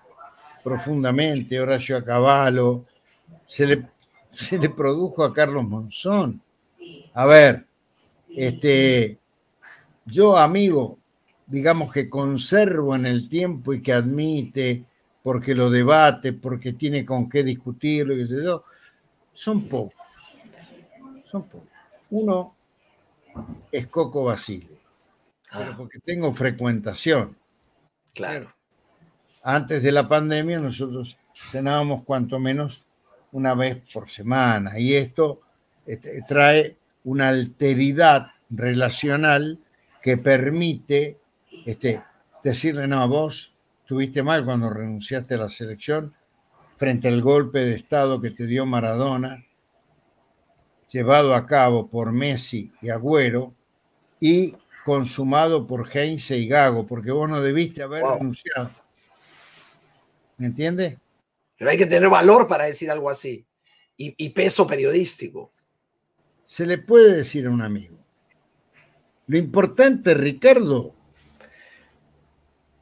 profundamente, 0.62 1.58
Horacio 1.58 1.96
Acabalo, 1.96 2.86
se 3.46 3.66
le, 3.66 3.88
se 4.32 4.58
le 4.58 4.68
produjo 4.68 5.24
a 5.24 5.32
Carlos 5.32 5.64
Monzón. 5.64 6.40
A 7.14 7.26
ver, 7.26 7.66
este, 8.36 9.18
yo 10.06 10.36
amigo, 10.36 10.98
digamos 11.46 11.92
que 11.92 12.08
conservo 12.08 12.94
en 12.94 13.06
el 13.06 13.28
tiempo 13.28 13.72
y 13.72 13.82
que 13.82 13.92
admite, 13.92 14.84
porque 15.22 15.54
lo 15.54 15.70
debate, 15.70 16.32
porque 16.32 16.72
tiene 16.72 17.04
con 17.04 17.28
qué 17.28 17.42
discutirlo, 17.42 18.16
qué 18.16 18.26
sé 18.26 18.42
yo, 18.42 18.64
son 19.32 19.68
pocos. 19.68 19.94
Son 21.24 21.44
pocos. 21.44 21.68
Uno 22.10 22.54
es 23.70 23.86
Coco 23.86 24.24
Basile 24.24 24.82
Ah. 25.52 25.74
porque 25.76 25.98
tengo 25.98 26.32
frecuentación. 26.32 27.36
Claro. 28.14 28.52
Antes 29.42 29.82
de 29.82 29.92
la 29.92 30.08
pandemia 30.08 30.58
nosotros 30.58 31.18
cenábamos 31.46 32.04
cuanto 32.04 32.38
menos 32.38 32.84
una 33.32 33.54
vez 33.54 33.82
por 33.92 34.08
semana 34.08 34.78
y 34.78 34.94
esto 34.94 35.40
este, 35.86 36.22
trae 36.26 36.76
una 37.04 37.28
alteridad 37.28 38.28
relacional 38.50 39.58
que 40.02 40.16
permite 40.16 41.18
este, 41.64 42.02
decirle, 42.42 42.86
no, 42.86 43.06
vos 43.08 43.54
tuviste 43.86 44.22
mal 44.22 44.44
cuando 44.44 44.68
renunciaste 44.68 45.34
a 45.34 45.38
la 45.38 45.48
selección 45.48 46.14
frente 46.76 47.08
al 47.08 47.22
golpe 47.22 47.60
de 47.60 47.76
Estado 47.76 48.20
que 48.20 48.30
te 48.30 48.46
dio 48.46 48.66
Maradona, 48.66 49.44
llevado 50.90 51.34
a 51.34 51.46
cabo 51.46 51.88
por 51.88 52.12
Messi 52.12 52.72
y 52.80 52.90
Agüero, 52.90 53.54
y 54.18 54.54
consumado 54.84 55.66
por 55.66 55.88
Heinze 55.88 56.36
y 56.36 56.48
Gago, 56.48 56.86
porque 56.86 57.12
vos 57.12 57.28
no 57.28 57.40
debiste 57.40 57.82
haber 57.82 58.04
renunciado. 58.04 58.70
¿Me 60.38 60.46
entiendes? 60.46 60.98
Pero 61.56 61.70
hay 61.70 61.78
que 61.78 61.86
tener 61.86 62.08
valor 62.08 62.48
para 62.48 62.64
decir 62.64 62.90
algo 62.90 63.08
así 63.08 63.46
y, 63.96 64.30
peso 64.30 64.66
periodístico. 64.66 65.52
Se 66.44 66.66
le 66.66 66.78
puede 66.78 67.16
decir 67.16 67.46
a 67.46 67.50
un 67.50 67.62
amigo. 67.62 68.01
Lo 69.26 69.38
importante, 69.38 70.14
Ricardo, 70.14 70.94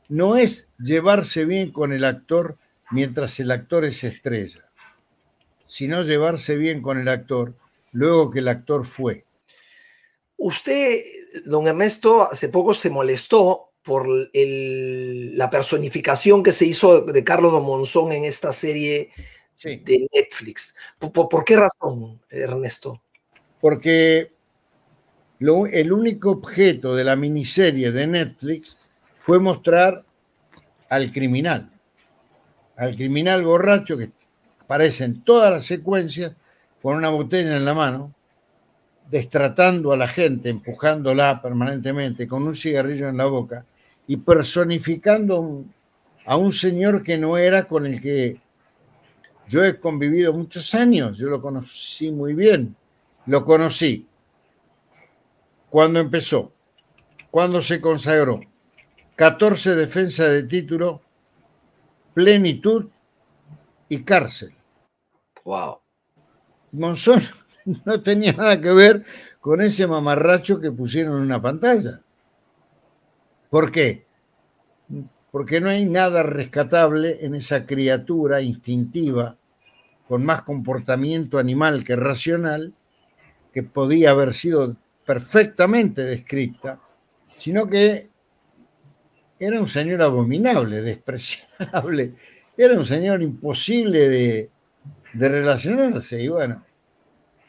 no 0.09 0.37
es 0.37 0.69
llevarse 0.79 1.45
bien 1.45 1.71
con 1.71 1.93
el 1.93 2.05
actor 2.05 2.57
mientras 2.91 3.39
el 3.41 3.51
actor 3.51 3.85
es 3.85 4.03
estrella, 4.05 4.69
sino 5.67 6.03
llevarse 6.03 6.57
bien 6.57 6.83
con 6.83 6.99
el 6.99 7.09
actor 7.09 7.55
luego 7.93 8.31
que 8.31 8.41
el 8.41 8.49
actor 8.49 8.87
fue. 8.87 9.25
Usted 10.37 11.01
don 11.45 11.67
Ernesto 11.67 12.23
hace 12.31 12.49
poco 12.49 12.75
se 12.75 12.91
molestó 12.91 13.71
por 13.83 14.07
la 14.09 15.51
personificación 15.51 16.43
que 16.43 16.53
se 16.53 16.67
hizo 16.67 17.03
de 17.03 17.25
Carlos 17.25 17.53
de 17.53 17.61
Monzón 17.61 18.13
en 18.13 18.25
esta 18.25 18.53
serie 18.53 19.11
de 19.63 20.09
Netflix. 20.13 20.75
¿Por, 20.99 21.45
qué 21.45 21.57
razón, 21.57 22.21
Ernesto? 22.31 23.03
Porque 23.61 24.33
el 25.41 25.93
único 25.93 26.33
objeto 26.33 26.95
de 26.95 27.05
la 27.05 27.17
miniserie 27.17 27.91
de 27.93 28.07
Netflix 28.07 28.77
fue 29.19 29.41
mostrar 29.41 30.05
al 30.91 31.11
criminal, 31.13 31.71
al 32.77 32.95
criminal 32.95 33.43
borracho 33.43 33.97
que 33.97 34.11
aparece 34.61 35.05
en 35.05 35.23
todas 35.23 35.51
las 35.51 35.65
secuencias 35.65 36.33
con 36.83 36.97
una 36.97 37.09
botella 37.09 37.57
en 37.57 37.65
la 37.65 37.75
mano, 37.75 38.15
destratando 39.11 39.93
a 39.93 39.97
la 39.97 40.09
gente, 40.09 40.51
empujándola 40.51 41.41
permanentemente 41.41 42.29
con 42.29 42.47
un 42.47 42.55
cigarrillo 42.55 43.09
en 43.09 43.17
la 43.17 43.25
boca 43.25 43.65
y 44.07 44.19
personificando 44.19 45.65
a 46.27 46.37
un 46.37 46.53
señor 46.53 47.03
que 47.03 47.17
no 47.17 47.39
era 47.39 47.65
con 47.65 47.87
el 47.87 48.01
que 48.01 48.41
yo 49.49 49.65
he 49.65 49.81
convivido 49.81 50.33
muchos 50.33 50.75
años, 50.75 51.19
yo 51.19 51.29
lo 51.29 51.41
conocí 51.41 52.11
muy 52.11 52.35
bien, 52.35 52.77
lo 53.27 53.45
conocí 53.45 54.07
cuando 55.71 56.01
empezó, 56.01 56.53
cuando 57.31 57.63
se 57.63 57.81
consagró, 57.81 58.41
14 59.17 59.77
defensa 59.77 60.29
de 60.29 60.43
título, 60.43 61.01
plenitud 62.13 62.89
y 63.89 64.03
cárcel. 64.03 64.53
Wow. 65.45 65.79
Monzón 66.73 67.23
no 67.85 68.03
tenía 68.03 68.33
nada 68.33 68.61
que 68.61 68.73
ver 68.73 69.05
con 69.41 69.61
ese 69.63 69.87
mamarracho 69.87 70.61
que 70.61 70.73
pusieron 70.73 71.17
en 71.19 71.23
una 71.23 71.41
pantalla. 71.41 72.03
¿Por 73.49 73.73
qué? 73.73 74.07
Porque 75.31 75.61
no 75.61 75.69
hay 75.69 75.87
nada 75.87 76.23
rescatable 76.23 77.25
en 77.25 77.35
esa 77.35 77.65
criatura 77.67 78.43
instintiva 78.43 79.37
con 80.07 80.25
más 80.25 80.43
comportamiento 80.43 81.39
animal 81.39 81.85
que 81.85 81.95
racional, 81.95 82.75
que 83.53 83.63
podía 83.63 84.11
haber 84.11 84.35
sido 84.35 84.77
perfectamente 85.05 86.03
descrita, 86.03 86.81
sino 87.39 87.67
que 87.69 88.11
era 89.39 89.61
un 89.61 89.69
señor 89.69 90.03
abominable, 90.03 90.83
despreciable, 90.83 92.15
era 92.57 92.75
un 92.77 92.85
señor 92.85 93.23
imposible 93.23 94.09
de, 94.09 94.51
de 95.15 95.29
relacionarse. 95.29 96.23
Y 96.23 96.29
bueno, 96.29 96.65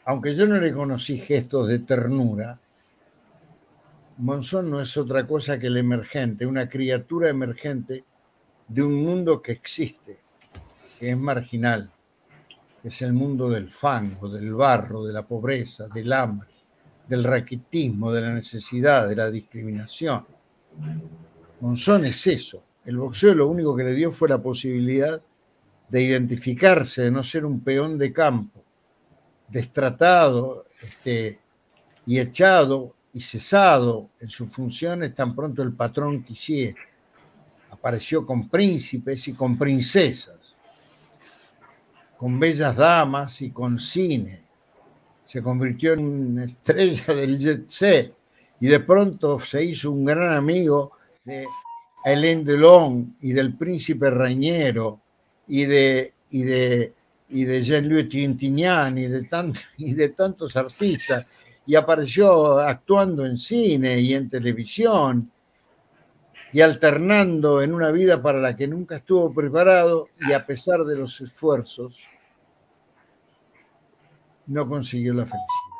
aunque 0.04 0.34
yo 0.34 0.46
no 0.46 0.56
le 0.56 0.72
conocí 0.72 1.18
gestos 1.18 1.68
de 1.68 1.80
ternura, 1.80 2.58
Monzón 4.18 4.70
no 4.70 4.80
es 4.80 4.96
otra 4.96 5.26
cosa 5.26 5.58
que 5.58 5.68
el 5.68 5.76
emergente, 5.76 6.46
una 6.46 6.68
criatura 6.68 7.28
emergente 7.28 8.04
de 8.68 8.82
un 8.82 9.04
mundo 9.04 9.42
que 9.42 9.52
existe, 9.52 10.20
que 10.98 11.10
es 11.10 11.16
marginal, 11.16 11.90
que 12.80 12.88
es 12.88 13.02
el 13.02 13.12
mundo 13.12 13.50
del 13.50 13.70
fango, 13.70 14.28
del 14.28 14.54
barro, 14.54 15.04
de 15.04 15.12
la 15.12 15.26
pobreza, 15.26 15.88
del 15.88 16.12
hambre, 16.12 16.48
del 17.08 17.24
raquitismo, 17.24 18.12
de 18.12 18.20
la 18.20 18.32
necesidad, 18.32 19.08
de 19.08 19.16
la 19.16 19.30
discriminación. 19.30 20.24
Monzón 21.60 22.04
es 22.06 22.26
eso. 22.26 22.62
El 22.84 22.96
boxeo 22.96 23.34
lo 23.34 23.48
único 23.48 23.76
que 23.76 23.84
le 23.84 23.94
dio 23.94 24.10
fue 24.10 24.28
la 24.28 24.42
posibilidad 24.42 25.20
de 25.88 26.02
identificarse, 26.02 27.02
de 27.02 27.10
no 27.10 27.22
ser 27.22 27.44
un 27.44 27.60
peón 27.60 27.98
de 27.98 28.12
campo, 28.12 28.64
destratado 29.48 30.66
este, 30.82 31.38
y 32.06 32.18
echado 32.18 32.94
y 33.12 33.20
cesado 33.20 34.10
en 34.18 34.28
sus 34.28 34.48
funciones 34.48 35.14
tan 35.14 35.34
pronto 35.34 35.62
el 35.62 35.74
patrón 35.74 36.24
quisiera. 36.24 36.80
Apareció 37.70 38.24
con 38.24 38.48
príncipes 38.48 39.28
y 39.28 39.34
con 39.34 39.58
princesas, 39.58 40.56
con 42.16 42.38
bellas 42.40 42.74
damas 42.74 43.42
y 43.42 43.50
con 43.50 43.78
cine. 43.78 44.41
Se 45.32 45.42
convirtió 45.42 45.94
en 45.94 46.00
una 46.00 46.44
estrella 46.44 47.14
del 47.14 47.38
jet 47.38 47.66
set 47.66 48.14
y 48.60 48.66
de 48.66 48.80
pronto 48.80 49.40
se 49.40 49.64
hizo 49.64 49.90
un 49.90 50.04
gran 50.04 50.36
amigo 50.36 50.92
de 51.24 51.46
Hélène 52.04 52.44
Delon 52.44 53.16
y 53.22 53.32
del 53.32 53.56
príncipe 53.56 54.10
Reñero 54.10 55.00
y 55.48 55.64
de, 55.64 56.12
y 56.28 56.42
de, 56.42 56.92
y 57.30 57.46
de 57.46 57.62
Jean-Louis 57.62 58.10
Trintignant 58.10 58.98
y 58.98 59.06
de, 59.06 59.26
y 59.78 59.94
de 59.94 60.10
tantos 60.10 60.54
artistas 60.54 61.26
y 61.64 61.76
apareció 61.76 62.58
actuando 62.58 63.24
en 63.24 63.38
cine 63.38 64.00
y 64.00 64.12
en 64.12 64.28
televisión 64.28 65.32
y 66.52 66.60
alternando 66.60 67.62
en 67.62 67.72
una 67.72 67.90
vida 67.90 68.20
para 68.20 68.38
la 68.38 68.54
que 68.54 68.68
nunca 68.68 68.96
estuvo 68.96 69.32
preparado 69.32 70.10
y 70.28 70.34
a 70.34 70.44
pesar 70.44 70.84
de 70.84 70.94
los 70.94 71.18
esfuerzos 71.22 71.98
no 74.52 74.68
consiguió 74.68 75.14
la 75.14 75.24
felicidad. 75.24 75.72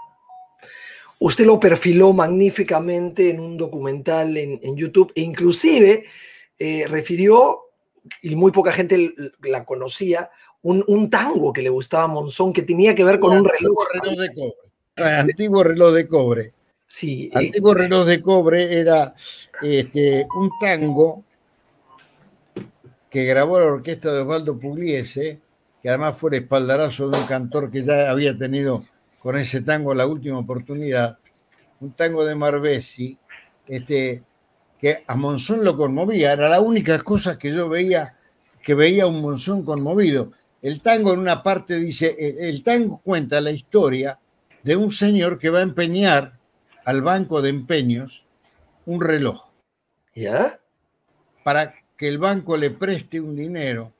Usted 1.18 1.46
lo 1.46 1.61
perfiló 1.61 2.12
magníficamente 2.12 3.30
en 3.30 3.38
un 3.38 3.56
documental 3.56 4.37
en, 4.37 4.76
YouTube 4.76 5.12
e 5.14 5.20
inclusive 5.20 6.06
eh, 6.58 6.87
refirió, 6.88 7.61
y 8.22 8.35
muy 8.35 8.50
poca 8.50 8.72
gente 8.72 9.14
la 9.42 9.64
conocía, 9.64 10.30
un, 10.62 10.82
un, 10.88 11.11
tango 11.11 11.52
que 11.52 11.62
le 11.62 11.68
gustaba 11.68 12.04
a 12.04 12.08
Monzón 12.08 12.52
que 12.52 12.62
tenía 12.62 12.94
que 12.94 13.04
ver 13.04 13.20
con 13.20 13.37
un 13.37 13.44
reloj. 13.44 13.76
reloj 13.92 14.18
de 14.18 14.35
cobre. 14.35 14.56
Antiguo 14.96 15.62
reloj 15.62 15.92
de 15.94 16.08
cobre. 16.08 16.52
Sí. 16.87 17.30
Eh, 17.35 17.38
Antiguo 17.46 17.74
reloj 17.74 18.04
de 18.04 18.20
cobre 18.20 18.80
era 18.80 19.14
este, 19.62 20.26
un 20.37 20.50
tango 20.61 21.24
que 23.08 23.24
grabó 23.24 23.61
la 23.61 23.66
orquesta 23.66 24.12
de 24.12 24.22
Osvaldo 24.22 24.58
Pugliese, 24.58 25.40
que 25.82 25.88
además 25.88 26.16
fue 26.16 26.30
el 26.30 26.42
espaldarazo 26.44 27.10
de 27.10 27.18
un 27.18 27.26
cantor 27.26 27.70
que 27.70 27.82
ya 27.82 28.10
había 28.10 28.36
tenido 28.36 28.84
con 29.18 29.36
ese 29.36 29.62
tango 29.62 29.94
la 29.94 30.06
última 30.06 30.38
oportunidad, 30.38 31.18
un 31.80 31.92
tango 31.92 32.24
de 32.24 32.34
Marbesi, 32.34 33.18
este, 33.66 34.22
que 34.78 35.04
a 35.06 35.14
Monzón 35.16 35.64
lo 35.64 35.76
conmovía, 35.76 36.32
era 36.32 36.48
la 36.48 36.60
única 36.60 36.98
cosa 37.00 37.38
que 37.38 37.52
yo 37.52 37.68
veía, 37.68 38.16
que 38.62 38.74
veía 38.74 39.06
un 39.06 39.20
Monzón 39.20 39.64
conmovido. 39.64 40.32
El 40.60 40.80
tango 40.80 41.12
en 41.12 41.20
una 41.20 41.42
parte 41.42 41.80
dice, 41.80 42.16
el 42.18 42.62
tango 42.62 43.00
cuenta 43.02 43.40
la 43.40 43.50
historia 43.50 44.18
de 44.62 44.76
un 44.76 44.92
señor 44.92 45.38
que 45.38 45.50
va 45.50 45.58
a 45.58 45.62
empeñar 45.62 46.38
al 46.84 47.02
banco 47.02 47.42
de 47.42 47.50
empeños 47.50 48.26
un 48.86 49.00
reloj. 49.00 49.50
¿Ya? 50.14 50.60
Para 51.42 51.74
que 51.96 52.08
el 52.08 52.18
banco 52.18 52.56
le 52.56 52.70
preste 52.70 53.20
un 53.20 53.34
dinero 53.34 53.92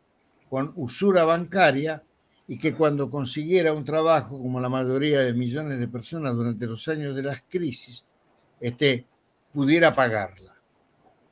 con 0.52 0.70
usura 0.76 1.24
bancaria 1.24 2.02
y 2.46 2.58
que 2.58 2.74
cuando 2.74 3.08
consiguiera 3.08 3.72
un 3.72 3.86
trabajo, 3.86 4.38
como 4.38 4.60
la 4.60 4.68
mayoría 4.68 5.20
de 5.20 5.32
millones 5.32 5.80
de 5.80 5.88
personas 5.88 6.34
durante 6.34 6.66
los 6.66 6.86
años 6.88 7.16
de 7.16 7.22
las 7.22 7.40
crisis, 7.48 8.04
este, 8.60 9.06
pudiera 9.54 9.94
pagarla 9.94 10.54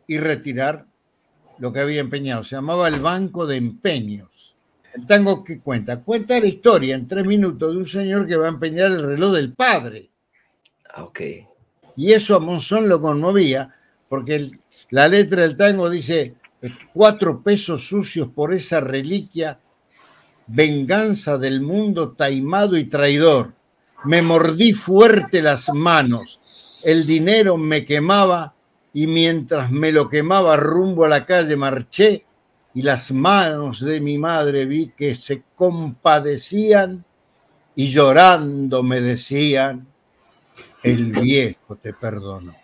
y 0.07 0.17
retirar 0.17 0.87
lo 1.59 1.71
que 1.71 1.81
había 1.81 2.01
empeñado. 2.01 2.45
Se 2.45 2.57
llamaba 2.57 2.89
el 2.89 2.99
Banco 3.01 3.45
de 3.47 3.57
Empeños 3.57 4.57
el 4.95 5.07
tango 5.07 5.45
que 5.45 5.61
cuenta, 5.61 6.01
cuenta 6.01 6.41
la 6.41 6.47
historia 6.47 6.95
en 6.95 7.07
tres 7.07 7.27
minutos 7.27 7.73
de 7.73 7.77
un 7.77 7.87
señor 7.87 8.27
que 8.27 8.37
va 8.37 8.47
a 8.47 8.49
empeñar 8.49 8.91
el 8.91 9.03
reloj 9.03 9.35
del 9.35 9.53
padre. 9.53 10.09
Ah, 10.95 11.05
ok. 11.05 11.21
Y 11.95 12.13
eso 12.13 12.37
a 12.37 12.41
Monzón 12.41 12.89
lo 12.89 13.03
conmovía, 13.03 13.77
porque 14.09 14.51
la 14.89 15.09
letra 15.09 15.43
del 15.43 15.59
tango 15.59 15.91
dice, 15.91 16.37
cuatro 16.93 17.43
pesos 17.43 17.87
sucios 17.87 18.29
por 18.29 18.53
esa 18.53 18.81
reliquia, 18.81 19.59
venganza 20.47 21.39
del 21.39 21.61
mundo 21.61 22.13
taimado 22.13 22.77
y 22.77 22.85
traidor. 22.85 23.53
Me 24.05 24.23
mordí 24.23 24.73
fuerte 24.73 25.43
las 25.43 25.69
manos, 25.73 26.81
el 26.85 27.07
dinero 27.07 27.57
me 27.57 27.85
quemaba 27.85 28.55
y 28.93 29.07
mientras 29.07 29.71
me 29.71 29.93
lo 29.93 30.09
quemaba 30.09 30.57
rumbo 30.57 31.05
a 31.05 31.09
la 31.09 31.27
calle 31.27 31.57
marché 31.57 32.25
y 32.75 32.83
las 32.83 33.13
manos 33.13 33.81
de 33.81 34.01
mi 34.01 34.19
madre 34.19 34.65
vi 34.65 34.93
que 34.97 35.15
se 35.15 35.43
compadecían 35.55 37.05
y 37.75 37.89
llorando 37.89 38.83
me 38.83 39.01
decían, 39.01 39.87
el 40.83 41.13
viejo 41.13 41.77
te 41.77 41.93
perdonó. 41.93 42.60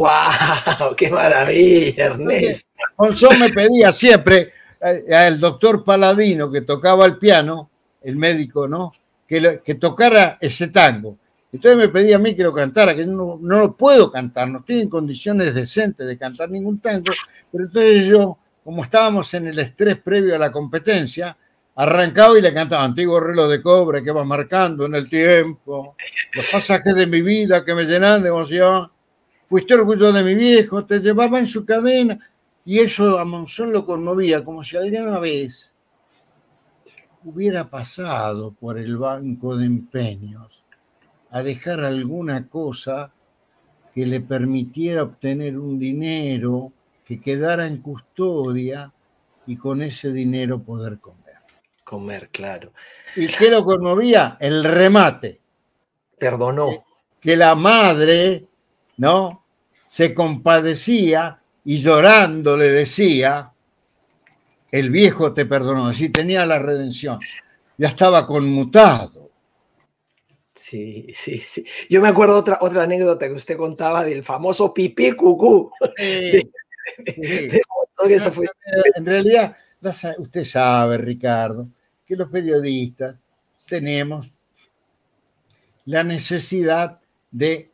¡Wow! 0.00 0.96
¡Qué 0.96 1.10
maravilla, 1.10 2.06
Ernesto! 2.06 2.70
Monzón 2.96 3.38
me 3.38 3.50
pedía 3.50 3.92
siempre 3.92 4.50
eh, 4.80 5.14
al 5.14 5.38
doctor 5.38 5.84
Paladino 5.84 6.50
que 6.50 6.62
tocaba 6.62 7.04
el 7.04 7.18
piano, 7.18 7.68
el 8.00 8.16
médico, 8.16 8.66
¿no? 8.66 8.94
Que, 9.28 9.60
que 9.62 9.74
tocara 9.74 10.38
ese 10.40 10.68
tango. 10.68 11.18
Entonces 11.52 11.76
me 11.76 11.88
pedía 11.88 12.16
a 12.16 12.18
mí 12.18 12.34
que 12.34 12.42
lo 12.42 12.54
cantara, 12.54 12.94
que 12.96 13.04
no, 13.04 13.38
no 13.42 13.58
lo 13.58 13.76
puedo 13.76 14.10
cantar, 14.10 14.48
no 14.48 14.60
estoy 14.60 14.80
en 14.80 14.88
condiciones 14.88 15.54
decentes 15.54 16.06
de 16.06 16.16
cantar 16.16 16.48
ningún 16.48 16.80
tango, 16.80 17.12
pero 17.52 17.64
entonces 17.64 18.06
yo 18.06 18.38
como 18.64 18.84
estábamos 18.84 19.34
en 19.34 19.48
el 19.48 19.58
estrés 19.58 19.98
previo 19.98 20.34
a 20.34 20.38
la 20.38 20.50
competencia, 20.50 21.36
arrancaba 21.76 22.38
y 22.38 22.40
le 22.40 22.54
cantaba 22.54 22.84
antiguo 22.84 23.20
reloj 23.20 23.50
de 23.50 23.60
cobre 23.60 24.02
que 24.02 24.12
va 24.12 24.24
marcando 24.24 24.86
en 24.86 24.94
el 24.94 25.10
tiempo, 25.10 25.94
los 26.32 26.46
pasajes 26.50 26.94
de 26.94 27.06
mi 27.06 27.20
vida 27.20 27.66
que 27.66 27.74
me 27.74 27.84
llenan 27.84 28.22
de 28.22 28.30
emoción. 28.30 28.90
Fuiste 29.50 29.74
orgullo 29.74 30.12
de 30.12 30.22
mi 30.22 30.36
viejo, 30.36 30.84
te 30.84 31.00
llevaba 31.00 31.40
en 31.40 31.48
su 31.48 31.64
cadena 31.64 32.16
y 32.64 32.78
eso 32.78 33.18
a 33.18 33.24
Monzón 33.24 33.72
lo 33.72 33.84
conmovía, 33.84 34.44
como 34.44 34.62
si 34.62 34.76
alguna 34.76 35.18
vez 35.18 35.74
hubiera 37.24 37.68
pasado 37.68 38.52
por 38.52 38.78
el 38.78 38.96
banco 38.96 39.56
de 39.56 39.66
empeños 39.66 40.62
a 41.30 41.42
dejar 41.42 41.80
alguna 41.80 42.46
cosa 42.46 43.12
que 43.92 44.06
le 44.06 44.20
permitiera 44.20 45.02
obtener 45.02 45.58
un 45.58 45.80
dinero 45.80 46.72
que 47.04 47.20
quedara 47.20 47.66
en 47.66 47.78
custodia 47.78 48.92
y 49.48 49.56
con 49.56 49.82
ese 49.82 50.12
dinero 50.12 50.62
poder 50.62 51.00
comer. 51.00 51.38
Comer, 51.82 52.28
claro. 52.28 52.72
¿Y 53.16 53.26
qué 53.26 53.50
lo 53.50 53.64
conmovía? 53.64 54.36
El 54.38 54.62
remate. 54.62 55.40
Perdonó. 56.16 56.84
Que 57.20 57.34
la 57.36 57.56
madre, 57.56 58.46
¿no? 58.98 59.39
Se 59.90 60.14
compadecía 60.14 61.42
y 61.64 61.78
llorando 61.78 62.56
le 62.56 62.68
decía, 62.68 63.50
el 64.70 64.90
viejo 64.90 65.34
te 65.34 65.46
perdonó, 65.46 65.88
así 65.88 66.10
tenía 66.10 66.46
la 66.46 66.60
redención. 66.60 67.18
Ya 67.76 67.88
estaba 67.88 68.24
conmutado. 68.24 69.32
Sí, 70.54 71.08
sí, 71.12 71.40
sí. 71.40 71.66
Yo 71.88 72.00
me 72.00 72.06
acuerdo 72.08 72.38
otra, 72.38 72.58
otra 72.60 72.84
anécdota 72.84 73.26
que 73.26 73.34
usted 73.34 73.56
contaba 73.56 74.04
del 74.04 74.22
famoso 74.22 74.72
pipí 74.72 75.10
cucú. 75.12 75.72
En 75.98 76.52
realidad, 79.04 79.56
usted 80.18 80.44
sabe, 80.44 80.98
Ricardo, 80.98 81.66
que 82.06 82.14
los 82.14 82.30
periodistas 82.30 83.16
tenemos 83.68 84.32
la 85.86 86.04
necesidad 86.04 87.00
de 87.30 87.69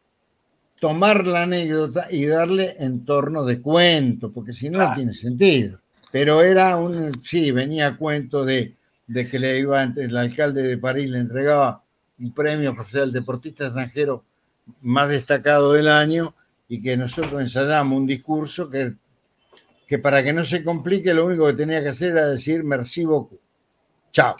tomar 0.80 1.26
la 1.26 1.42
anécdota 1.42 2.06
y 2.10 2.26
darle 2.26 2.76
en 2.78 3.04
torno 3.04 3.44
de 3.44 3.60
cuento, 3.60 4.32
porque 4.32 4.52
si 4.52 4.70
no, 4.70 4.78
no 4.78 4.94
tiene 4.94 5.12
sentido. 5.12 5.80
Pero 6.12 6.42
era 6.42 6.76
un, 6.76 7.20
sí, 7.24 7.50
venía 7.50 7.96
cuento 7.96 8.44
de, 8.44 8.76
de 9.06 9.28
que 9.28 9.38
le 9.38 9.58
iba, 9.58 9.82
el 9.82 10.16
alcalde 10.16 10.62
de 10.62 10.78
París 10.78 11.10
le 11.10 11.18
entregaba 11.18 11.82
un 12.18 12.32
premio 12.32 12.74
por 12.74 12.86
ser 12.86 13.04
el 13.04 13.12
deportista 13.12 13.66
extranjero 13.66 14.24
más 14.82 15.08
destacado 15.08 15.72
del 15.72 15.88
año 15.88 16.34
y 16.68 16.82
que 16.82 16.96
nosotros 16.96 17.40
ensayamos 17.40 17.98
un 17.98 18.06
discurso 18.06 18.68
que 18.70 18.94
que 19.86 19.98
para 19.98 20.22
que 20.22 20.32
no 20.32 20.44
se 20.44 20.64
complique, 20.64 21.14
lo 21.14 21.26
único 21.26 21.46
que 21.46 21.52
tenía 21.52 21.82
que 21.82 21.90
hacer 21.90 22.12
era 22.12 22.26
decir 22.26 22.64
merci 22.64 23.04
beaucoup. 23.04 23.40
Chao. 24.12 24.34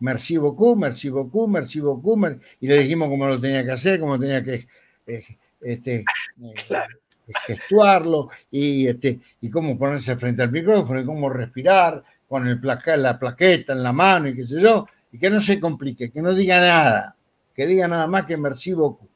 Merci 0.00 0.38
beaucoup, 0.38 0.78
merci 0.78 1.10
beaucoup, 1.10 1.48
merci 1.48 1.80
beaucoup. 1.80 2.18
Y 2.60 2.66
le 2.66 2.78
dijimos 2.78 3.08
cómo 3.10 3.26
lo 3.26 3.38
tenía 3.38 3.64
que 3.64 3.72
hacer, 3.72 4.00
cómo 4.00 4.18
tenía 4.18 4.42
que 4.42 4.66
eh, 5.06 5.24
este, 5.60 6.04
eh, 6.42 6.54
gestuarlo 7.46 8.30
y, 8.50 8.86
este, 8.86 9.20
y 9.40 9.50
cómo 9.50 9.78
ponerse 9.78 10.16
frente 10.16 10.42
al 10.42 10.50
micrófono 10.50 11.00
y 11.00 11.04
cómo 11.04 11.28
respirar 11.28 12.02
con 12.28 12.46
el 12.46 12.60
placa, 12.60 12.96
la 12.96 13.18
plaqueta 13.18 13.72
en 13.72 13.82
la 13.82 13.92
mano 13.92 14.28
y 14.28 14.36
qué 14.36 14.46
sé 14.46 14.60
yo, 14.60 14.86
y 15.12 15.18
que 15.18 15.30
no 15.30 15.40
se 15.40 15.58
complique, 15.58 16.10
que 16.10 16.22
no 16.22 16.34
diga 16.34 16.60
nada, 16.60 17.16
que 17.54 17.66
diga 17.66 17.88
nada 17.88 18.06
más 18.06 18.24
que 18.24 18.36
merci 18.36 18.72
beaucoup. 18.72 19.08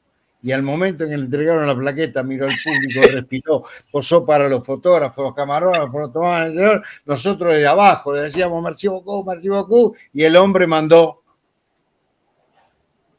Y 0.43 0.51
al 0.51 0.61
momento 0.61 1.03
en 1.03 1.09
que 1.09 1.17
le 1.17 1.23
entregaron 1.23 1.65
la 1.65 1.75
plaqueta, 1.75 2.21
miró 2.21 2.45
al 2.45 2.53
público, 2.63 3.01
respiró, 3.11 3.63
posó 3.91 4.25
para 4.25 4.47
los 4.47 4.63
fotógrafos, 4.63 5.25
los 5.25 5.33
camarógrafos, 5.33 6.11
los 6.13 6.81
nosotros 7.05 7.53
desde 7.53 7.67
abajo 7.67 8.13
le 8.13 8.21
decíamos 8.21 8.61
merci 8.61 8.87
beaucoup, 8.87 9.27
merci 9.27 9.49
beaucoup, 9.49 9.95
y 10.13 10.23
el 10.23 10.35
hombre 10.35 10.67
mandó 10.67 11.23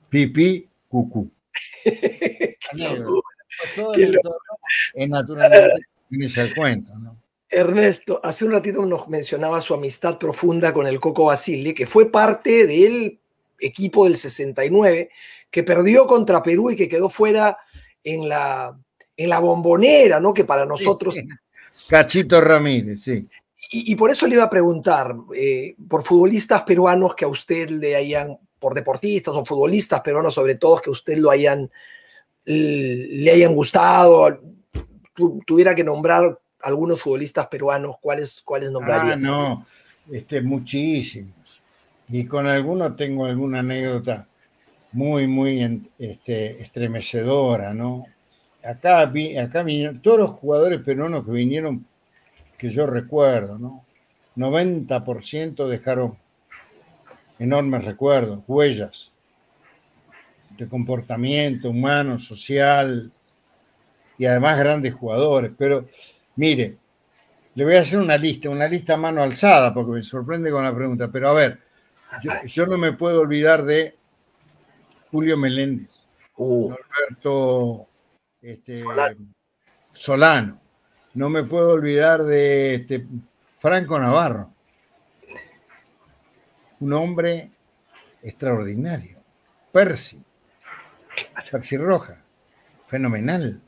pipí, 0.09 0.69
cucú. 0.89 1.31
es 4.95 5.09
naturalmente 5.09 5.87
el 6.11 6.55
cuento, 6.55 6.93
Ernesto, 7.49 8.20
hace 8.22 8.45
un 8.45 8.53
ratito 8.53 8.85
nos 8.85 9.09
mencionaba 9.09 9.61
su 9.61 9.72
amistad 9.72 10.18
profunda 10.18 10.72
con 10.72 10.87
el 10.87 11.01
Coco 11.01 11.27
Basile, 11.27 11.74
que 11.74 11.87
fue 11.87 12.11
parte 12.11 12.66
del 12.66 13.18
equipo 13.59 14.05
del 14.05 14.16
69, 14.16 15.11
que 15.51 15.62
perdió 15.62 16.07
contra 16.07 16.43
Perú 16.43 16.70
y 16.70 16.77
que 16.77 16.89
quedó 16.89 17.09
fuera 17.09 17.57
en 18.03 18.29
la, 18.29 18.77
en 19.16 19.29
la 19.29 19.39
bombonera, 19.39 20.20
¿no? 20.20 20.35
Que 20.35 20.45
para 20.45 20.66
nosotros... 20.66 21.16
Cachito 21.89 22.41
Ramírez, 22.41 23.03
sí. 23.03 23.29
Y, 23.70 23.97
por 23.97 24.11
eso 24.11 24.27
le 24.27 24.37
iba 24.37 24.45
a 24.45 24.51
preguntar, 24.51 25.16
eh, 25.35 25.74
por 25.89 26.05
futbolistas 26.05 26.62
peruanos 26.62 27.14
que 27.16 27.24
a 27.24 27.29
usted 27.29 27.68
le 27.70 27.97
hayan, 27.97 28.39
por 28.61 28.74
deportistas 28.74 29.35
o 29.35 29.45
futbolistas 29.45 30.01
peruanos 30.03 30.35
sobre 30.35 30.55
todo, 30.55 30.81
que 30.81 30.91
a 30.91 30.93
usted 30.93 31.18
lo 31.18 31.31
hayan, 31.31 31.70
le 32.47 33.30
hayan 33.30 33.55
gustado, 33.55 34.40
tuviera 35.44 35.74
que 35.74 35.82
nombrar 35.82 36.38
algunos 36.62 37.01
futbolistas 37.01 37.49
peruanos, 37.49 37.97
¿cuáles, 38.01 38.40
cuáles 38.44 38.70
nombraría? 38.70 39.14
Ah, 39.14 39.16
no, 39.16 39.66
este, 40.11 40.40
muchísimos. 40.40 41.61
Y 42.09 42.24
con 42.24 42.47
algunos 42.47 42.97
tengo 42.97 43.26
alguna 43.26 43.61
anécdota 43.61 44.28
muy, 44.92 45.26
muy 45.26 45.82
este, 45.99 46.62
estremecedora, 46.62 47.74
¿no? 47.74 48.07
Acá, 48.64 49.01
acá 49.01 49.62
vinieron 49.62 50.01
todos 50.01 50.18
los 50.18 50.30
jugadores 50.30 50.80
peruanos 50.82 51.24
que 51.24 51.32
vinieron, 51.32 51.84
que 52.57 52.70
yo 52.70 52.86
recuerdo, 52.86 53.59
¿no? 53.59 53.84
90% 54.36 55.66
dejaron 55.66 56.16
enormes 57.38 57.84
recuerdos, 57.84 58.40
huellas 58.47 59.12
de 60.64 60.70
comportamiento 60.70 61.70
humano, 61.70 62.18
social, 62.18 63.12
y 64.18 64.26
además 64.26 64.59
grandes 64.59 64.94
jugadores. 64.94 65.52
Pero 65.57 65.86
mire, 66.36 66.76
le 67.54 67.64
voy 67.64 67.74
a 67.74 67.80
hacer 67.80 67.98
una 67.98 68.16
lista, 68.16 68.50
una 68.50 68.68
lista 68.68 68.94
a 68.94 68.98
mano 68.98 69.22
alzada, 69.22 69.72
porque 69.72 69.92
me 69.92 70.02
sorprende 70.02 70.50
con 70.50 70.62
la 70.62 70.74
pregunta, 70.74 71.11
pero 71.11 71.30
a 71.30 71.32
ver, 71.32 71.61
yo, 72.46 72.66
no 72.66 72.76
me 72.76 72.92
puedo 72.92 73.20
olvidar 73.20 73.64
de 73.64 73.96
Julio 75.11 75.38
Meléndez, 75.38 76.07
uh. 76.36 76.72
Alberto 76.72 77.88
este, 78.42 78.84
Solano. 79.92 80.61
no 81.14 81.30
me 81.30 81.44
puedo 81.44 81.70
olvidar 81.70 82.22
de 82.24 82.74
este, 82.74 83.07
Franco 83.59 83.98
Navarro, 83.98 84.52
un 86.80 86.92
hombre 86.92 87.50
extraordinario, 88.22 89.22
Percy, 89.72 90.26
Percy 91.51 91.77
Roja, 91.77 92.23
fenomenal. 92.89 93.62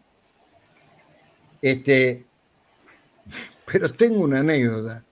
Este, 1.60 2.24
pero 3.64 3.92
tengo 3.92 4.20
una 4.20 4.40
anécdota, 4.40 5.04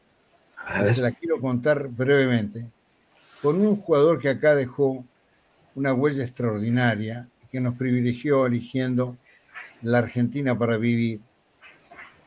se 0.95 1.01
la 1.01 1.13
quiero 1.13 1.41
contar 1.41 1.89
brevemente, 1.89 2.67
con 3.43 3.61
un 3.61 3.77
jugador 3.77 4.21
que 4.21 4.29
acá 4.29 4.55
dejó 4.55 5.05
una 5.75 5.93
huella 5.93 6.25
extraordinaria, 6.25 7.29
que 7.51 7.61
nos 7.61 7.77
privilegió 7.77 8.47
eligiendo 8.47 9.17
la 9.83 9.99
Argentina 9.99 10.59
para 10.59 10.77
vivir, 10.79 11.21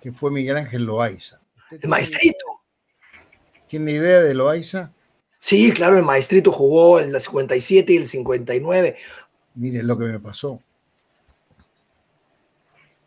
que 0.02 0.12
fue 0.12 0.32
Miguel 0.32 0.58
Ángel 0.58 0.86
Loaiza. 0.86 1.40
El 1.72 1.90
maestrito. 1.90 2.46
¿Tiene 3.68 3.92
idea 3.94 4.22
de 4.22 4.34
Loaiza? 4.34 4.92
Sí, 5.40 5.72
claro, 5.72 5.98
el 5.98 6.04
maestrito 6.04 6.52
jugó 6.52 7.00
en 7.00 7.14
el 7.14 7.22
57 7.22 7.94
y 7.94 7.98
el 7.98 8.06
59. 8.06 8.98
Miren 9.56 9.88
lo 9.88 9.98
que 9.98 10.06
me 10.06 10.20
pasó 10.20 10.62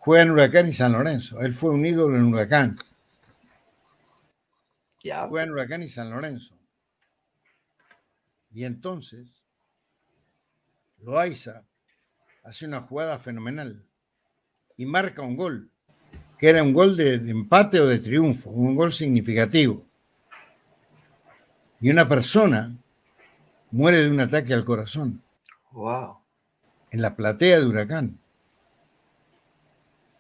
juega 0.03 0.25
en 0.25 0.31
Huracán 0.33 0.69
y 0.69 0.73
San 0.73 0.93
Lorenzo. 0.93 1.41
Él 1.41 1.55
fue 1.55 1.71
un 1.71 1.87
ídolo 1.87 2.17
en 2.17 2.25
Huracán. 2.25 2.77
Ya. 5.05 5.29
Juega 5.29 5.45
en 5.45 5.53
Huracán 5.53 5.83
y 5.85 5.89
San 5.89 6.11
Lorenzo. 6.11 6.59
Y 8.51 8.65
entonces, 8.65 9.45
Loaiza 10.99 11.63
hace 12.43 12.67
una 12.67 12.81
jugada 12.81 13.21
fenomenal 13.21 13.87
y 14.77 14.87
marca 14.87 15.23
un 15.23 15.37
gol, 15.37 15.71
que 16.37 16.49
era 16.49 16.65
un 16.65 16.73
gol 16.73 16.97
de, 16.97 17.21
de 17.21 17.31
empate 17.31 17.79
o 17.79 17.87
de 17.87 18.01
triunfo, 18.01 18.51
un 18.51 18.75
gol 18.75 18.93
significativo. 18.93 19.87
Y 21.81 21.91
una 21.91 22.09
persona 22.09 22.77
muere 23.71 23.99
de 23.99 24.11
un 24.11 24.19
ataque 24.19 24.53
al 24.53 24.65
corazón. 24.65 25.23
Wow. 25.71 26.22
En 26.93 27.01
la 27.01 27.17
platea 27.17 27.59
de 27.59 27.67
Huracán 27.67 28.19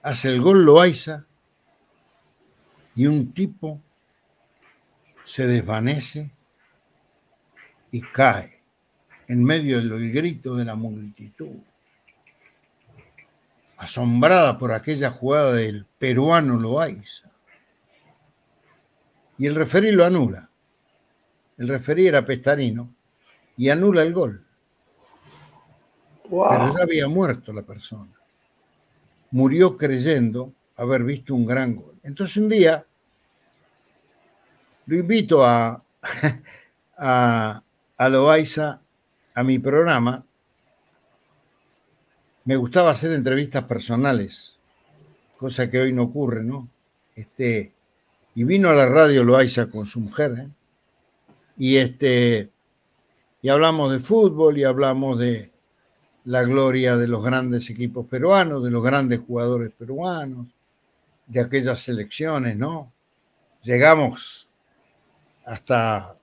hace 0.03 0.29
el 0.29 0.41
gol 0.41 0.65
Loaiza 0.65 1.27
y 2.95 3.07
un 3.07 3.33
tipo 3.35 3.79
se 5.23 5.47
desvanece 5.47 6.31
y 7.91 8.01
cae 8.01 8.63
en 9.29 9.45
medio 9.45 9.77
del 9.77 10.13
grito 10.13 10.57
de 10.57 10.65
la 10.65 10.75
multitud, 10.75 11.57
asombrada 13.77 14.59
por 14.59 14.73
aquella 14.73 15.11
jugada 15.11 15.53
del 15.53 15.87
peruano 15.99 16.59
Loaiza. 16.59 17.31
Y 19.37 19.47
el 19.47 19.55
referí 19.55 19.93
lo 19.93 20.07
anula. 20.07 20.49
El 21.59 21.69
referí 21.69 22.07
era 22.07 22.25
Pestarino 22.25 22.95
y 23.59 23.69
anula 23.69 24.03
el 24.03 24.15
gol. 24.15 24.42
Pero 26.23 26.75
ya 26.77 26.83
había 26.83 27.09
muerto 27.09 27.53
la 27.53 27.63
persona 27.63 28.11
murió 29.33 29.77
creyendo 29.77 30.53
haber 30.77 31.03
visto 31.03 31.35
un 31.35 31.45
gran 31.45 31.75
gol. 31.75 31.95
Entonces 32.05 32.37
un 32.37 32.49
día 32.49 32.87
lo 34.87 34.97
invito 34.97 35.45
a, 35.45 35.83
a, 36.97 37.63
a 37.97 38.09
Loaiza 38.09 38.81
a 39.35 39.43
mi 39.43 39.59
programa. 39.59 40.25
Me 42.45 42.57
gustaba 42.57 42.91
hacer 42.91 43.13
entrevistas 43.13 43.65
personales, 43.65 44.59
cosa 45.37 45.71
que 45.71 45.81
hoy 45.81 45.93
no 45.93 46.05
ocurre, 46.05 46.43
¿no? 46.43 46.69
Este, 47.15 47.73
y 48.35 48.45
vino 48.45 48.69
a 48.69 48.75
la 48.75 48.87
radio 48.87 49.25
Loaiza 49.25 49.71
con 49.71 49.87
su 49.87 50.01
mujer, 50.01 50.39
¿eh? 50.39 50.49
y 51.57 51.77
este, 51.77 52.51
y 53.41 53.49
hablamos 53.49 53.93
de 53.93 54.01
fútbol 54.01 54.59
y 54.59 54.65
hablamos 54.65 55.19
de, 55.21 55.52
la 56.25 56.43
gloria 56.45 56.97
de 56.97 57.09
los 57.09 57.25
grandes 57.25 57.69
equipos 57.71 58.07
peruanos, 58.07 58.63
de 58.63 58.71
los 58.71 58.83
grandes 58.83 59.21
jugadores 59.21 59.73
peruanos, 59.77 60.47
de 61.27 61.41
aquellas 61.41 61.81
selecciones, 61.81 62.57
¿no? 62.57 62.93
Llegamos 63.63 64.49
hasta 65.45 66.17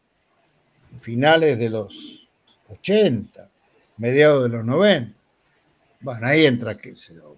finales 1.00 1.58
de 1.58 1.70
los 1.70 2.28
80, 2.70 3.50
mediados 3.98 4.44
de 4.44 4.50
los 4.50 4.66
90. 4.66 5.18
Bueno, 6.02 6.28
ahí 6.28 6.46
entra 6.46 6.78
que 6.78 6.94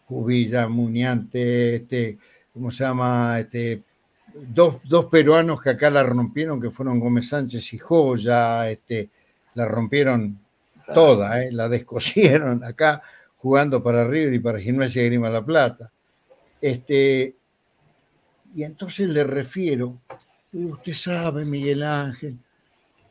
Cubilla, 0.05 0.67
Muñante, 0.67 1.77
este, 1.77 2.17
¿cómo 2.53 2.69
se 2.69 2.83
llama? 2.83 3.39
Este, 3.39 3.81
dos, 4.33 4.75
dos, 4.83 5.05
peruanos 5.05 5.61
que 5.61 5.71
acá 5.71 5.89
la 5.89 6.03
rompieron, 6.03 6.61
que 6.61 6.69
fueron 6.69 6.99
Gómez 6.99 7.29
Sánchez 7.29 7.73
y 7.73 7.77
Joya, 7.79 8.69
este, 8.69 9.09
la 9.55 9.65
rompieron 9.65 10.39
toda, 10.93 11.43
¿eh? 11.43 11.51
la 11.51 11.69
descosieron 11.69 12.63
acá 12.63 13.01
jugando 13.37 13.81
para 13.81 14.07
River 14.07 14.33
y 14.33 14.39
para 14.39 14.59
Gimnasia 14.59 15.01
de 15.01 15.09
Grima 15.09 15.29
La 15.29 15.43
Plata. 15.43 15.91
Este, 16.61 17.35
y 18.53 18.63
entonces 18.63 19.09
le 19.09 19.23
refiero, 19.23 19.99
usted 20.53 20.93
sabe, 20.93 21.43
Miguel 21.43 21.83
Ángel, 21.83 22.37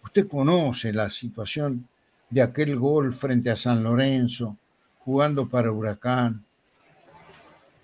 usted 0.05 0.29
conoce 0.29 0.93
la 0.93 1.11
situación 1.11 1.89
de 2.29 2.43
aquel 2.43 2.77
gol 2.77 3.13
frente 3.13 3.51
a 3.51 3.57
San 3.57 3.83
Lorenzo, 3.83 4.57
jugando 5.01 5.49
para 5.49 5.73
Huracán, 5.73 6.45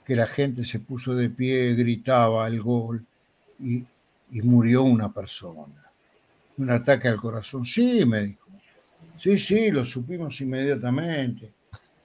que 0.04 0.14
la 0.14 0.26
gente 0.26 0.62
se 0.62 0.78
puso 0.78 1.14
de 1.14 1.30
pie, 1.30 1.74
gritaba 1.74 2.46
el 2.46 2.62
gol 2.62 3.04
y, 3.58 3.84
y 4.30 4.42
murió 4.42 4.84
una 4.84 5.12
persona. 5.12 5.90
Un 6.58 6.70
ataque 6.70 7.08
al 7.08 7.16
corazón. 7.16 7.64
Sí, 7.64 8.04
me 8.06 8.22
dijo 8.24 8.45
Sí, 9.16 9.38
sí, 9.38 9.70
lo 9.70 9.84
supimos 9.84 10.40
inmediatamente. 10.40 11.52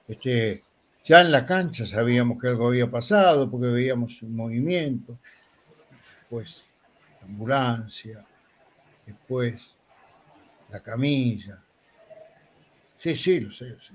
Este, 0.08 0.62
Ya 1.04 1.20
en 1.20 1.32
la 1.32 1.44
cancha 1.46 1.84
sabíamos 1.86 2.40
que 2.40 2.48
algo 2.48 2.68
había 2.68 2.90
pasado 2.90 3.50
porque 3.50 3.66
veíamos 3.68 4.22
un 4.22 4.36
movimiento, 4.36 5.18
pues 6.28 6.64
la 7.20 7.26
ambulancia, 7.26 8.24
después 9.06 9.74
la 10.70 10.80
camilla. 10.80 11.62
Sí, 12.96 13.14
sí, 13.14 13.40
lo 13.40 13.50
sé, 13.50 13.66
lo 13.70 13.80
sé. 13.80 13.94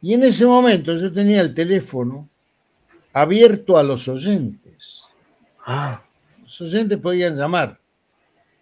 Y 0.00 0.14
en 0.14 0.22
ese 0.24 0.46
momento 0.46 0.96
yo 0.96 1.12
tenía 1.12 1.40
el 1.40 1.54
teléfono 1.54 2.28
abierto 3.12 3.78
a 3.78 3.82
los 3.82 4.08
oyentes. 4.08 5.04
Ah, 5.66 6.02
Los 6.42 6.60
oyentes 6.62 6.98
podían 6.98 7.36
llamar. 7.36 7.80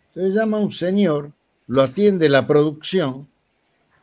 Entonces 0.09 0.34
llama 0.34 0.59
un 0.59 0.72
señor, 0.72 1.32
lo 1.66 1.82
atiende 1.82 2.28
la 2.28 2.46
producción 2.46 3.28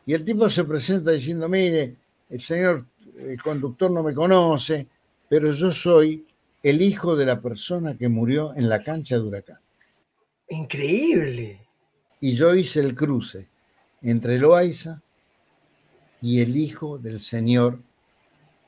y 0.06 0.14
el 0.14 0.24
tipo 0.24 0.48
se 0.48 0.64
presenta 0.64 1.12
diciendo, 1.12 1.48
mire, 1.48 1.96
el 2.28 2.40
señor 2.40 2.86
el 3.18 3.40
conductor 3.42 3.90
no 3.90 4.02
me 4.02 4.14
conoce, 4.14 4.86
pero 5.28 5.52
yo 5.52 5.70
soy 5.70 6.26
el 6.62 6.82
hijo 6.82 7.16
de 7.16 7.26
la 7.26 7.40
persona 7.40 7.96
que 7.96 8.08
murió 8.08 8.54
en 8.54 8.68
la 8.68 8.82
cancha 8.82 9.16
de 9.16 9.22
huracán. 9.22 9.58
increíble. 10.48 11.60
Y 12.20 12.34
yo 12.34 12.54
hice 12.54 12.80
el 12.80 12.94
cruce 12.94 13.48
entre 14.02 14.38
Loaiza 14.38 15.00
y 16.20 16.40
el 16.40 16.56
hijo 16.56 16.98
del 16.98 17.20
señor 17.20 17.80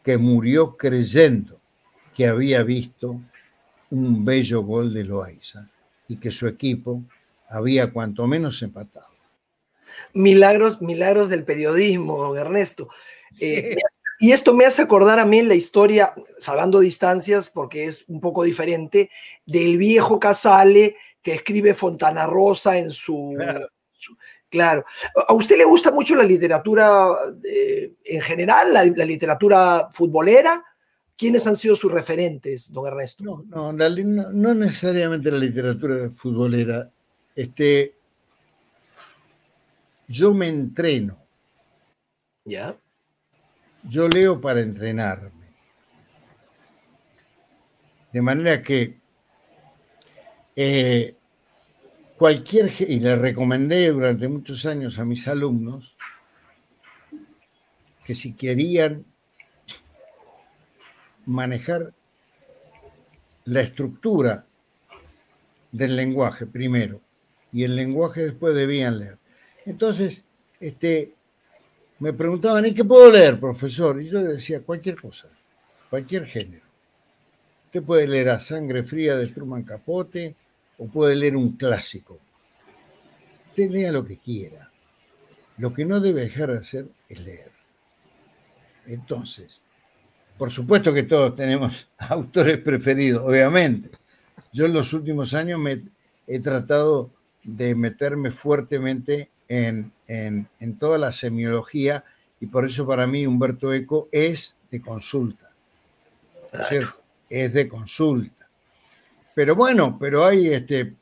que 0.02 0.18
murió 0.18 0.76
creyendo 0.76 1.60
que 2.14 2.26
había 2.26 2.62
visto 2.62 3.20
un 3.90 4.24
bello 4.24 4.62
gol 4.62 4.92
de 4.92 5.04
Loaiza 5.04 5.68
y 6.08 6.16
que 6.16 6.30
su 6.30 6.48
equipo 6.48 7.02
había 7.48 7.92
cuanto 7.92 8.26
menos 8.26 8.60
empatado. 8.62 9.13
Milagros, 10.12 10.80
milagros 10.80 11.28
del 11.28 11.44
periodismo, 11.44 12.22
don 12.22 12.38
Ernesto. 12.38 12.88
Eh, 13.40 13.76
y 14.20 14.32
esto 14.32 14.54
me 14.54 14.64
hace 14.64 14.82
acordar 14.82 15.18
a 15.18 15.24
mí 15.26 15.42
la 15.42 15.54
historia, 15.54 16.14
salvando 16.38 16.78
distancias, 16.80 17.50
porque 17.50 17.86
es 17.86 18.04
un 18.08 18.20
poco 18.20 18.44
diferente, 18.44 19.10
del 19.44 19.76
viejo 19.76 20.20
Casale 20.20 20.96
que 21.22 21.34
escribe 21.34 21.74
Fontana 21.74 22.26
Rosa 22.26 22.76
en 22.78 22.90
su... 22.90 23.34
Claro. 23.36 23.68
su- 23.92 24.16
claro. 24.50 24.84
¿A 25.26 25.32
usted 25.34 25.56
le 25.56 25.64
gusta 25.64 25.90
mucho 25.90 26.14
la 26.14 26.22
literatura 26.22 27.08
eh, 27.44 27.92
en 28.04 28.20
general, 28.20 28.72
la, 28.72 28.84
la 28.84 29.04
literatura 29.04 29.88
futbolera? 29.90 30.62
¿Quiénes 31.16 31.46
han 31.46 31.56
sido 31.56 31.74
sus 31.76 31.90
referentes, 31.90 32.72
don 32.72 32.86
Ernesto? 32.86 33.24
No, 33.24 33.44
no, 33.48 33.72
la 33.72 33.88
no- 33.88 34.30
no 34.30 34.54
necesariamente 34.54 35.30
la 35.30 35.38
literatura 35.38 36.10
futbolera. 36.10 36.90
Este, 37.34 37.94
yo 40.08 40.34
me 40.34 40.48
entreno, 40.48 41.18
¿Ya? 42.44 42.76
yo 43.82 44.08
leo 44.08 44.40
para 44.40 44.60
entrenarme. 44.60 45.44
De 48.12 48.22
manera 48.22 48.62
que 48.62 49.00
eh, 50.56 51.16
cualquier, 52.16 52.70
y 52.88 53.00
le 53.00 53.16
recomendé 53.16 53.88
durante 53.90 54.28
muchos 54.28 54.66
años 54.66 54.98
a 54.98 55.04
mis 55.04 55.26
alumnos, 55.26 55.96
que 58.04 58.14
si 58.14 58.34
querían 58.34 59.04
manejar 61.26 61.92
la 63.44 63.60
estructura 63.62 64.46
del 65.72 65.96
lenguaje 65.96 66.46
primero 66.46 67.00
y 67.52 67.64
el 67.64 67.76
lenguaje 67.76 68.22
después 68.22 68.54
debían 68.54 68.98
leer. 68.98 69.18
Entonces, 69.66 70.24
este, 70.60 71.14
me 71.98 72.12
preguntaban, 72.12 72.66
¿y 72.66 72.74
qué 72.74 72.84
puedo 72.84 73.10
leer, 73.10 73.40
profesor? 73.40 74.00
Y 74.00 74.08
yo 74.08 74.20
le 74.20 74.32
decía, 74.32 74.60
cualquier 74.60 75.00
cosa, 75.00 75.28
cualquier 75.88 76.26
género. 76.26 76.64
Usted 77.66 77.82
puede 77.82 78.06
leer 78.06 78.28
a 78.30 78.40
Sangre 78.40 78.84
Fría 78.84 79.16
de 79.16 79.26
Truman 79.26 79.62
Capote 79.62 80.34
o 80.78 80.86
puede 80.86 81.14
leer 81.14 81.36
un 81.36 81.56
clásico. 81.56 82.18
Usted 83.48 83.70
lea 83.70 83.92
lo 83.92 84.04
que 84.04 84.18
quiera. 84.18 84.70
Lo 85.58 85.72
que 85.72 85.84
no 85.84 86.00
debe 86.00 86.22
dejar 86.22 86.52
de 86.52 86.58
hacer 86.58 86.88
es 87.08 87.24
leer. 87.24 87.52
Entonces, 88.86 89.60
por 90.36 90.50
supuesto 90.50 90.92
que 90.92 91.04
todos 91.04 91.34
tenemos 91.36 91.88
autores 91.98 92.58
preferidos, 92.58 93.22
obviamente. 93.24 93.90
Yo 94.52 94.66
en 94.66 94.74
los 94.74 94.92
últimos 94.92 95.34
años 95.34 95.58
me 95.58 95.82
he 96.26 96.40
tratado 96.40 97.10
de 97.42 97.74
meterme 97.74 98.30
fuertemente 98.30 99.30
en, 99.48 99.92
en- 100.06 100.48
en 100.60 100.78
toda 100.78 100.98
la 100.98 101.12
semiología 101.12 102.04
y 102.40 102.46
por 102.46 102.64
eso 102.66 102.86
para 102.86 103.06
mí 103.06 103.26
Humberto 103.26 103.72
Eco 103.72 104.08
es 104.12 104.56
de 104.70 104.80
consulta. 104.80 105.50
¿no 106.52 106.60
es 106.62 106.68
cierto? 106.68 106.96
Es 107.28 107.52
de 107.52 107.68
consulta. 107.68 108.48
Pero 109.34 109.54
bueno, 109.56 109.96
pero 109.98 110.24
hay 110.24 110.48
este 110.48 110.94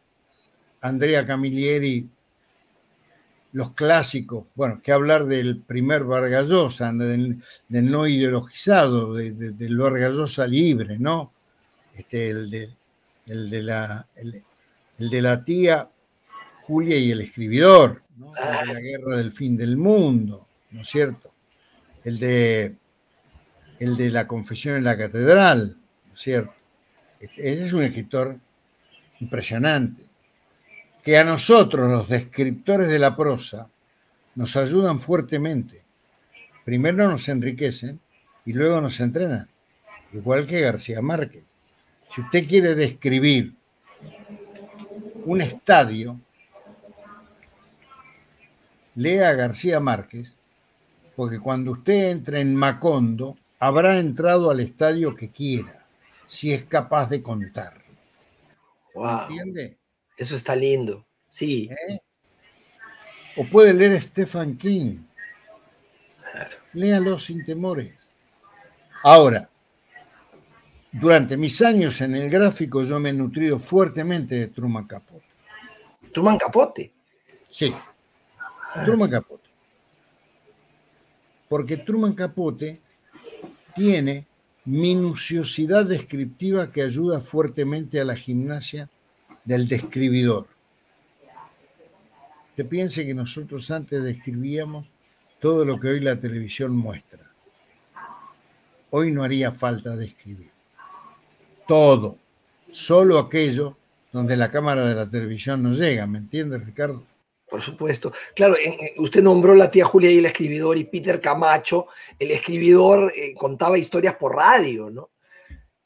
Andrea 0.81 1.27
Camilleri, 1.27 2.09
los 3.53 3.73
clásicos, 3.73 4.47
bueno, 4.55 4.81
que 4.83 4.93
hablar 4.93 5.27
del 5.27 5.59
primer 5.59 6.05
Vargas 6.05 6.49
Llosa, 6.49 6.91
del, 6.93 7.43
del 7.69 7.91
no 7.91 8.07
ideologizado, 8.07 9.15
de- 9.15 9.33
de- 9.33 9.51
del 9.51 9.77
Vargas 9.77 10.13
Llosa 10.15 10.47
libre, 10.47 10.99
¿no? 10.99 11.33
Este, 11.95 12.31
el, 12.31 12.51
de, 12.51 12.71
el, 13.27 13.51
de 13.51 13.63
la, 13.63 14.07
el, 14.17 14.43
el 14.99 15.11
de 15.11 15.23
la 15.23 15.45
tía 15.45 15.89
Julia 16.63 16.97
y 16.97 17.11
el 17.11 17.21
escribidor, 17.21 18.02
¿no? 18.17 18.33
El 18.37 18.69
de 18.69 18.75
la 18.75 18.81
guerra 18.81 19.17
del 19.17 19.33
fin 19.33 19.57
del 19.57 19.77
mundo, 19.77 20.47
¿no 20.71 20.81
es 20.81 20.89
cierto? 20.89 21.33
El 22.05 22.19
de, 22.19 22.77
el 23.79 23.97
de 23.97 24.11
la 24.11 24.27
confesión 24.27 24.77
en 24.77 24.85
la 24.85 24.97
catedral, 24.97 25.77
¿no 26.07 26.13
es 26.13 26.21
cierto? 26.21 26.55
Este, 27.21 27.65
es 27.65 27.73
un 27.73 27.83
escritor 27.83 28.37
impresionante, 29.21 30.05
que 31.03 31.19
a 31.19 31.25
nosotros, 31.25 31.91
los 31.91 32.09
descriptores 32.09 32.89
de 32.89 32.99
la 32.99 33.17
prosa, 33.17 33.69
nos 34.35 34.57
ayudan 34.57 35.01
fuertemente. 35.01 35.83
Primero 36.65 37.09
nos 37.09 37.29
enriquecen 37.29 38.01
y 38.45 38.53
luego 38.53 38.81
nos 38.81 39.01
entrenan, 39.01 39.49
igual 40.13 40.47
que 40.47 40.61
García 40.61 41.01
Márquez. 41.03 41.45
Si 42.09 42.21
usted 42.21 42.47
quiere 42.47 42.75
describir 42.75 43.55
un 45.25 45.41
estadio, 45.41 46.21
lea 48.95 49.29
a 49.29 49.35
García 49.35 49.81
Márquez, 49.81 50.35
porque 51.17 51.41
cuando 51.41 51.73
usted 51.73 52.11
entre 52.11 52.41
en 52.41 52.55
Macondo, 52.55 53.37
habrá 53.59 53.99
entrado 53.99 54.51
al 54.51 54.61
estadio 54.61 55.15
que 55.15 55.31
quiera, 55.31 55.87
si 56.27 56.53
es 56.53 56.65
capaz 56.65 57.09
de 57.09 57.23
contarlo. 57.23 57.83
Wow, 58.95 59.23
¿Entiende? 59.23 59.79
eso 60.17 60.37
está 60.37 60.55
lindo. 60.55 61.07
Sí, 61.29 61.71
¿Eh? 61.71 61.99
O 63.37 63.45
puede 63.47 63.73
leer 63.73 64.01
Stephen 64.01 64.59
King. 64.59 64.99
Léalo 66.75 67.19
sin 67.19 67.45
temores. 67.45 67.95
Ahora, 69.03 69.49
durante 70.93 71.37
mis 71.37 71.61
años 71.63 72.01
en 72.03 72.15
el 72.15 72.29
gráfico 72.29 72.85
yo 72.85 73.01
me 73.01 73.11
he 73.11 73.13
nutrido 73.13 73.59
fuertemente 73.59 74.35
de 74.35 74.49
Truman 74.49 74.87
Capote. 74.87 75.25
Truman 76.13 76.37
Capote. 76.39 76.93
Sí, 77.51 77.75
Truman 78.85 79.11
Capote. 79.11 79.49
Porque 81.49 81.77
Truman 81.77 82.15
Capote 82.15 82.81
tiene 83.75 84.27
minuciosidad 84.65 85.87
descriptiva 85.87 86.71
que 86.71 86.83
ayuda 86.83 87.21
fuertemente 87.21 88.01
a 88.01 88.05
la 88.05 88.17
gimnasia 88.17 88.89
del 89.45 89.69
describidor. 89.69 90.47
Usted 92.51 92.67
piense 92.67 93.07
que 93.07 93.15
nosotros 93.15 93.71
antes 93.71 94.03
describíamos 94.03 94.87
todo 95.41 95.65
lo 95.65 95.81
que 95.81 95.89
hoy 95.89 96.01
la 96.01 96.17
televisión 96.17 96.77
muestra. 96.77 97.31
Hoy 98.91 99.11
no 99.11 99.25
haría 99.25 99.53
falta 99.53 99.97
describir. 99.97 100.51
Todo, 101.67 102.19
solo 102.71 103.19
aquello 103.19 103.77
donde 104.13 104.37
la 104.37 104.51
cámara 104.51 104.87
de 104.87 104.95
la 104.95 105.09
televisión 105.09 105.63
no 105.63 105.73
llega, 105.73 106.07
¿me 106.07 106.19
entiende, 106.19 106.59
Ricardo? 106.59 107.03
Por 107.53 107.61
supuesto. 107.61 108.15
Claro, 108.35 108.57
en- 108.59 108.79
usted 108.97 109.23
nombró 109.23 109.55
la 109.55 109.71
tía 109.71 109.85
Julia 109.85 110.11
y 110.11 110.19
el 110.21 110.25
escribidor 110.25 110.79
y 110.79 110.85
Peter 110.85 111.21
Camacho. 111.21 111.87
El 112.19 112.31
escribidor 112.31 113.13
eh, 113.15 113.35
contaba 113.35 113.77
historias 113.77 114.17
por 114.17 114.35
radio, 114.35 114.89
¿no? 114.89 115.11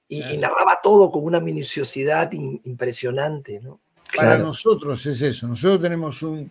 Y, 0.08 0.20
narraba 0.38 0.78
todo 0.80 1.10
con 1.10 1.24
una 1.24 1.40
minuciosidad 1.40 2.30
in- 2.30 2.60
impresionante, 2.66 3.58
¿no? 3.60 3.80
Para 4.14 4.28
Claro. 4.28 4.44
nosotros 4.44 5.04
es 5.06 5.20
eso. 5.20 5.48
Nosotros 5.48 5.82
tenemos 5.82 6.22
un, 6.22 6.48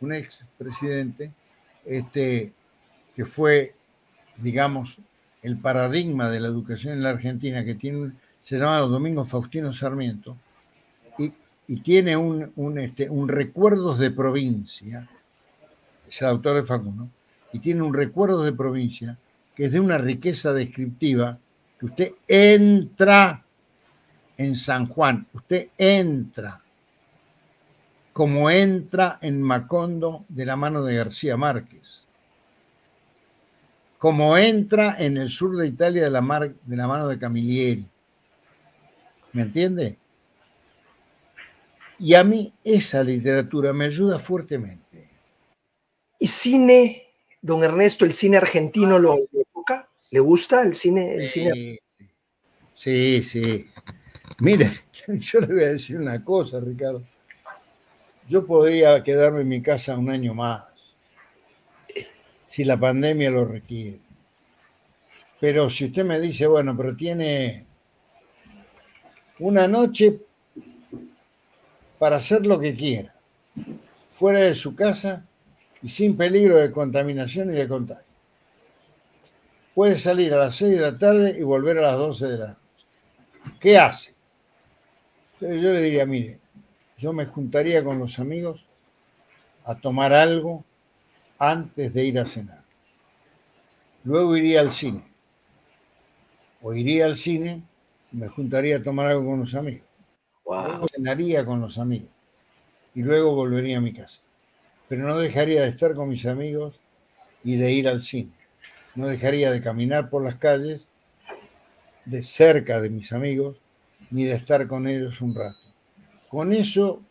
un 0.00 0.14
ex 0.14 0.46
presidente 0.56 1.30
este, 1.84 2.50
que 3.14 3.24
fue, 3.26 3.74
digamos, 4.38 4.96
el 5.42 5.58
paradigma 5.58 6.30
de 6.30 6.40
la 6.40 6.48
educación 6.48 6.94
en 6.94 7.02
la 7.02 7.10
Argentina, 7.10 7.62
que 7.66 7.74
tiene, 7.74 7.98
un- 7.98 8.18
se 8.40 8.56
llama 8.56 8.78
Domingo 8.78 9.26
Faustino 9.26 9.70
Sarmiento, 9.74 10.38
y, 11.66 11.80
tiene 11.80 12.16
un, 12.16 12.52
un, 12.56 12.78
este, 12.78 13.08
un 13.08 13.28
Recuerdos 13.28 13.98
de 13.98 14.10
Provincia, 14.10 15.08
es 16.06 16.22
el 16.22 16.28
autor 16.28 16.56
de 16.56 16.64
Facundo, 16.64 17.08
y 17.52 17.58
tiene 17.58 17.82
un 17.82 17.94
Recuerdos 17.94 18.44
de 18.44 18.52
Provincia 18.52 19.18
que 19.54 19.66
es 19.66 19.72
de 19.72 19.80
una 19.80 19.98
riqueza 19.98 20.52
descriptiva, 20.52 21.38
que 21.78 21.86
usted 21.86 22.12
entra 22.26 23.44
en 24.36 24.54
San 24.56 24.86
Juan, 24.86 25.26
usted 25.32 25.68
entra, 25.78 26.60
como 28.12 28.50
entra 28.50 29.18
en 29.22 29.40
Macondo 29.40 30.24
de 30.28 30.46
la 30.46 30.56
mano 30.56 30.82
de 30.82 30.96
García 30.96 31.36
Márquez, 31.36 32.04
como 33.98 34.36
entra 34.36 34.96
en 34.98 35.16
el 35.16 35.28
sur 35.28 35.56
de 35.56 35.68
Italia 35.68 36.04
de 36.04 36.10
la, 36.10 36.52
de 36.64 36.76
la 36.76 36.86
mano 36.86 37.08
de 37.08 37.18
Camilleri. 37.18 37.88
¿Me 39.32 39.42
entiende? 39.42 39.98
Y 42.04 42.12
a 42.12 42.22
mí 42.22 42.52
esa 42.62 43.02
literatura 43.02 43.72
me 43.72 43.86
ayuda 43.86 44.18
fuertemente. 44.18 45.08
¿Y 46.18 46.26
cine, 46.26 47.14
don 47.40 47.64
Ernesto, 47.64 48.04
el 48.04 48.12
cine 48.12 48.36
argentino 48.36 48.98
lo 48.98 49.16
toca? 49.54 49.88
¿Le 50.10 50.20
gusta 50.20 50.60
el 50.60 50.74
cine? 50.74 51.14
El 51.14 51.26
sí, 51.26 51.40
cine? 51.40 51.78
sí, 52.74 53.22
sí. 53.22 53.66
Mire, 54.40 54.82
yo 55.08 55.40
le 55.40 55.46
voy 55.46 55.62
a 55.62 55.68
decir 55.68 55.96
una 55.96 56.22
cosa, 56.22 56.60
Ricardo. 56.60 57.02
Yo 58.28 58.44
podría 58.44 59.02
quedarme 59.02 59.40
en 59.40 59.48
mi 59.48 59.62
casa 59.62 59.96
un 59.96 60.10
año 60.10 60.34
más, 60.34 60.66
si 62.46 62.64
la 62.64 62.78
pandemia 62.78 63.30
lo 63.30 63.46
requiere. 63.46 64.00
Pero 65.40 65.70
si 65.70 65.86
usted 65.86 66.04
me 66.04 66.20
dice, 66.20 66.46
bueno, 66.48 66.76
pero 66.76 66.94
tiene 66.94 67.64
una 69.38 69.66
noche 69.66 70.20
para 71.98 72.16
hacer 72.16 72.46
lo 72.46 72.58
que 72.58 72.74
quiera, 72.74 73.14
fuera 74.12 74.40
de 74.40 74.54
su 74.54 74.74
casa 74.74 75.24
y 75.82 75.88
sin 75.88 76.16
peligro 76.16 76.56
de 76.56 76.70
contaminación 76.70 77.52
y 77.52 77.56
de 77.56 77.68
contagio. 77.68 78.04
Puede 79.74 79.98
salir 79.98 80.32
a 80.32 80.38
las 80.38 80.56
6 80.56 80.74
de 80.74 80.80
la 80.80 80.98
tarde 80.98 81.36
y 81.38 81.42
volver 81.42 81.78
a 81.78 81.82
las 81.82 81.98
12 81.98 82.26
de 82.26 82.38
la 82.38 82.46
noche. 82.48 82.86
¿Qué 83.60 83.76
hace? 83.76 84.14
Entonces 85.34 85.60
yo 85.60 85.72
le 85.72 85.82
diría, 85.82 86.06
mire, 86.06 86.38
yo 86.96 87.12
me 87.12 87.26
juntaría 87.26 87.82
con 87.82 87.98
los 87.98 88.18
amigos 88.18 88.66
a 89.64 89.74
tomar 89.74 90.12
algo 90.12 90.64
antes 91.38 91.92
de 91.92 92.04
ir 92.04 92.18
a 92.18 92.24
cenar. 92.24 92.62
Luego 94.04 94.36
iría 94.36 94.60
al 94.60 94.70
cine. 94.70 95.02
O 96.62 96.72
iría 96.72 97.06
al 97.06 97.16
cine 97.16 97.62
y 98.12 98.16
me 98.16 98.28
juntaría 98.28 98.76
a 98.76 98.82
tomar 98.82 99.06
algo 99.06 99.26
con 99.26 99.40
los 99.40 99.54
amigos. 99.54 99.86
Luego 100.62 100.86
cenaría 100.88 101.44
con 101.44 101.60
los 101.60 101.78
amigos 101.78 102.10
y 102.94 103.02
luego 103.02 103.34
volvería 103.34 103.78
a 103.78 103.80
mi 103.80 103.92
casa. 103.92 104.20
Pero 104.88 105.06
no 105.06 105.18
dejaría 105.18 105.62
de 105.62 105.68
estar 105.68 105.94
con 105.94 106.08
mis 106.08 106.26
amigos 106.26 106.78
y 107.42 107.56
de 107.56 107.72
ir 107.72 107.88
al 107.88 108.02
cine. 108.02 108.32
No 108.94 109.06
dejaría 109.06 109.50
de 109.50 109.60
caminar 109.60 110.08
por 110.08 110.22
las 110.22 110.36
calles 110.36 110.88
de 112.04 112.22
cerca 112.22 112.80
de 112.80 112.90
mis 112.90 113.12
amigos 113.12 113.56
ni 114.10 114.24
de 114.24 114.34
estar 114.34 114.68
con 114.68 114.86
ellos 114.86 115.20
un 115.20 115.34
rato. 115.34 115.58
Con 116.28 116.52
eso 116.52 117.02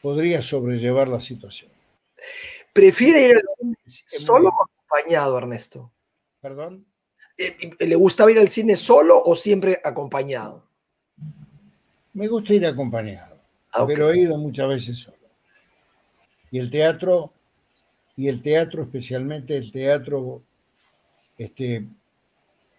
podría 0.00 0.42
sobrellevar 0.42 1.08
la 1.08 1.20
situación. 1.20 1.70
¿Prefiere 2.72 3.28
ir 3.28 3.36
al 3.36 3.42
cine 3.58 3.76
solo 4.06 4.48
o 4.48 4.64
acompañado, 4.64 5.38
Ernesto? 5.38 5.92
¿Perdón? 6.40 6.86
Eh, 7.42 7.86
¿Le 7.86 7.94
gustaba 7.94 8.30
ir 8.30 8.38
al 8.38 8.50
cine 8.50 8.76
solo 8.76 9.18
o 9.24 9.34
siempre 9.34 9.80
acompañado? 9.82 10.62
Me 12.12 12.28
gusta 12.28 12.52
ir 12.52 12.66
acompañado, 12.66 13.40
ah, 13.72 13.86
pero 13.86 14.10
he 14.10 14.20
ido 14.20 14.36
muchas 14.36 14.68
veces 14.68 14.98
solo. 14.98 15.16
Y 16.50 16.58
el 16.58 16.70
teatro, 16.70 17.32
y 18.14 18.28
el 18.28 18.42
teatro 18.42 18.82
especialmente 18.82 19.56
el 19.56 19.72
teatro 19.72 20.42
este, 21.38 21.86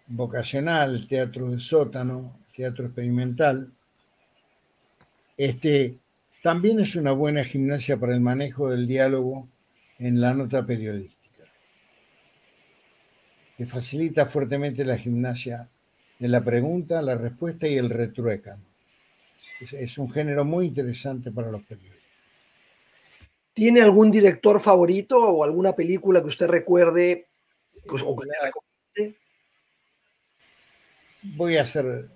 vocacional, 0.05 0.93
el 0.95 1.07
teatro 1.07 1.49
de 1.49 1.59
sótano, 1.59 2.37
teatro 2.55 2.85
experimental, 2.85 3.71
este, 5.37 5.97
también 6.43 6.79
es 6.79 6.95
una 6.95 7.13
buena 7.13 7.43
gimnasia 7.43 7.97
para 7.97 8.13
el 8.13 8.21
manejo 8.21 8.69
del 8.69 8.85
diálogo 8.85 9.47
en 9.97 10.21
la 10.21 10.35
nota 10.35 10.63
periodística 10.63 11.20
que 13.61 13.67
facilita 13.67 14.25
fuertemente 14.25 14.83
la 14.83 14.97
gimnasia 14.97 15.69
de 16.17 16.27
la 16.27 16.43
pregunta, 16.43 16.99
la 16.99 17.13
respuesta 17.13 17.67
y 17.67 17.75
el 17.75 17.91
retruécano. 17.91 18.65
Es, 19.59 19.99
un 19.99 20.11
género 20.11 20.43
muy 20.43 20.65
interesante 20.65 21.29
para 21.29 21.51
los 21.51 21.61
periodistas. 21.61 22.01
¿Tiene 23.53 23.83
algún 23.83 24.09
director 24.09 24.59
favorito 24.59 25.19
o 25.19 25.43
alguna 25.43 25.75
película 25.75 26.21
que 26.21 26.29
usted 26.29 26.47
recuerde? 26.47 27.27
Voy 31.21 31.57
a 31.57 31.63
ser 31.63 32.09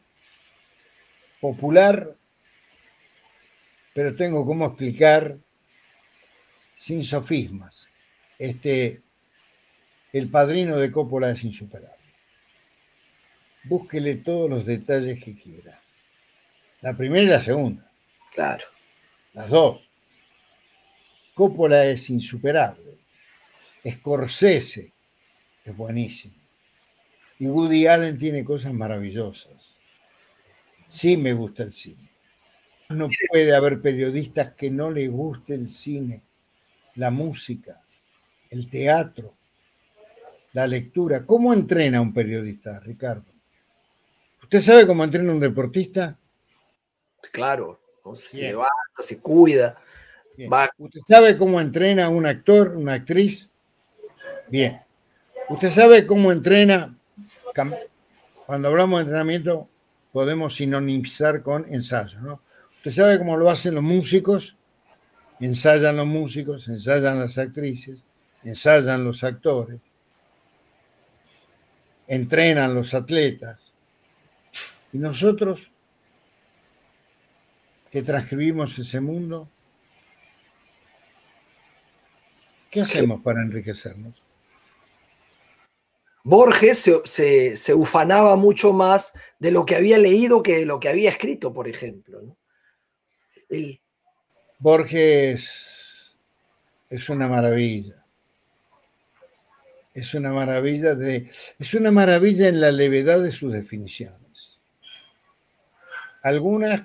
popular, 1.40 2.16
pero 3.94 4.16
tengo 4.16 4.44
cómo 4.48 4.66
explicar 4.66 5.38
sin 6.74 7.04
sofismas. 7.04 7.88
Este, 8.40 9.05
el 10.18 10.30
padrino 10.30 10.78
de 10.78 10.94
Coppola 10.94 11.30
es 11.30 11.44
insuperable. 11.44 11.92
Búsquele 13.66 14.16
todos 14.16 14.50
los 14.50 14.66
detalles 14.66 15.22
que 15.22 15.36
quiera. 15.36 15.82
La 16.80 16.96
primera 16.96 17.22
y 17.22 17.26
la 17.26 17.42
segunda. 17.42 17.92
Claro. 18.34 18.64
Las 19.34 19.50
dos. 19.50 19.90
Coppola 21.34 21.84
es 21.84 22.10
insuperable. 22.10 22.98
Scorsese 23.86 24.94
es 25.66 25.76
buenísimo. 25.76 26.36
Y 27.38 27.48
Woody 27.48 27.86
Allen 27.86 28.18
tiene 28.18 28.46
cosas 28.46 28.74
maravillosas. 28.74 29.78
Sí 30.88 31.18
me 31.18 31.34
gusta 31.34 31.64
el 31.64 31.74
cine. 31.74 32.10
No 32.88 33.10
puede 33.30 33.54
haber 33.54 33.82
periodistas 33.82 34.54
que 34.54 34.72
no 34.72 34.92
les 34.92 35.12
guste 35.12 35.56
el 35.56 35.68
cine, 35.68 36.22
la 36.94 37.12
música, 37.12 37.82
el 38.50 38.70
teatro, 38.70 39.36
la 40.56 40.66
lectura. 40.66 41.26
¿Cómo 41.26 41.54
entrena 41.54 42.00
un 42.00 42.14
periodista, 42.14 42.80
Ricardo? 42.80 43.26
¿Usted 44.42 44.62
sabe 44.62 44.88
cómo 44.88 45.04
entrena 45.04 45.34
un 45.34 45.40
deportista? 45.40 46.18
Claro, 47.34 47.82
se 48.16 48.38
levanta, 48.38 48.72
se 49.00 49.20
cuida. 49.20 49.78
¿Usted 50.78 51.02
sabe 51.06 51.38
cómo 51.38 51.60
entrena 51.60 52.08
un 52.08 52.26
actor, 52.26 52.74
una 52.78 52.94
actriz? 52.94 53.50
Bien. 54.48 54.80
¿Usted 55.50 55.70
sabe 55.70 56.08
cómo 56.08 56.32
entrena? 56.32 56.98
Cuando 58.46 58.70
hablamos 58.70 59.00
de 59.00 59.04
entrenamiento, 59.04 59.68
podemos 60.14 60.56
sinonimizar 60.56 61.42
con 61.42 61.66
ensayo, 61.68 62.22
¿no? 62.22 62.42
¿Usted 62.78 62.92
sabe 62.92 63.18
cómo 63.18 63.36
lo 63.36 63.50
hacen 63.50 63.76
los 63.76 63.84
músicos? 63.84 64.56
Ensayan 65.42 65.98
los 65.98 66.08
músicos, 66.08 66.70
ensayan 66.70 67.20
las 67.20 67.38
actrices, 67.38 68.02
ensayan 68.46 69.04
los 69.04 69.22
actores 69.26 69.82
entrenan 72.08 72.74
los 72.74 72.94
atletas. 72.94 73.72
Y 74.94 74.98
nosotros 74.98 75.72
que 77.92 78.02
transcribimos 78.02 78.78
ese 78.78 79.00
mundo, 79.00 79.50
¿qué 82.70 82.82
hacemos 82.82 83.22
para 83.22 83.42
enriquecernos? 83.42 84.22
Borges 86.24 86.92
se, 87.06 87.74
ufanaba 87.76 88.36
mucho 88.36 88.74
más 88.74 89.14
de 89.38 89.52
lo 89.52 89.66
que 89.66 89.76
había 89.76 90.00
leído 90.00 90.42
que 90.42 90.58
de 90.58 90.66
lo 90.66 90.80
que 90.80 90.90
había 90.90 91.12
escrito, 91.12 91.54
por 91.54 91.68
ejemplo. 91.68 92.36
Borges 94.60 96.18
es 96.90 97.10
una 97.10 97.28
maravilla 97.28 98.05
es 99.96 100.14
una 100.14 100.34
maravilla 100.34 100.94
de, 100.94 101.32
es 101.58 101.74
una 101.74 101.90
maravilla 101.90 102.50
en 102.50 102.60
la 102.60 102.70
levedad 102.70 103.24
de 103.24 103.32
sus 103.32 103.54
definiciones. 103.54 104.60
Algunas 106.22 106.84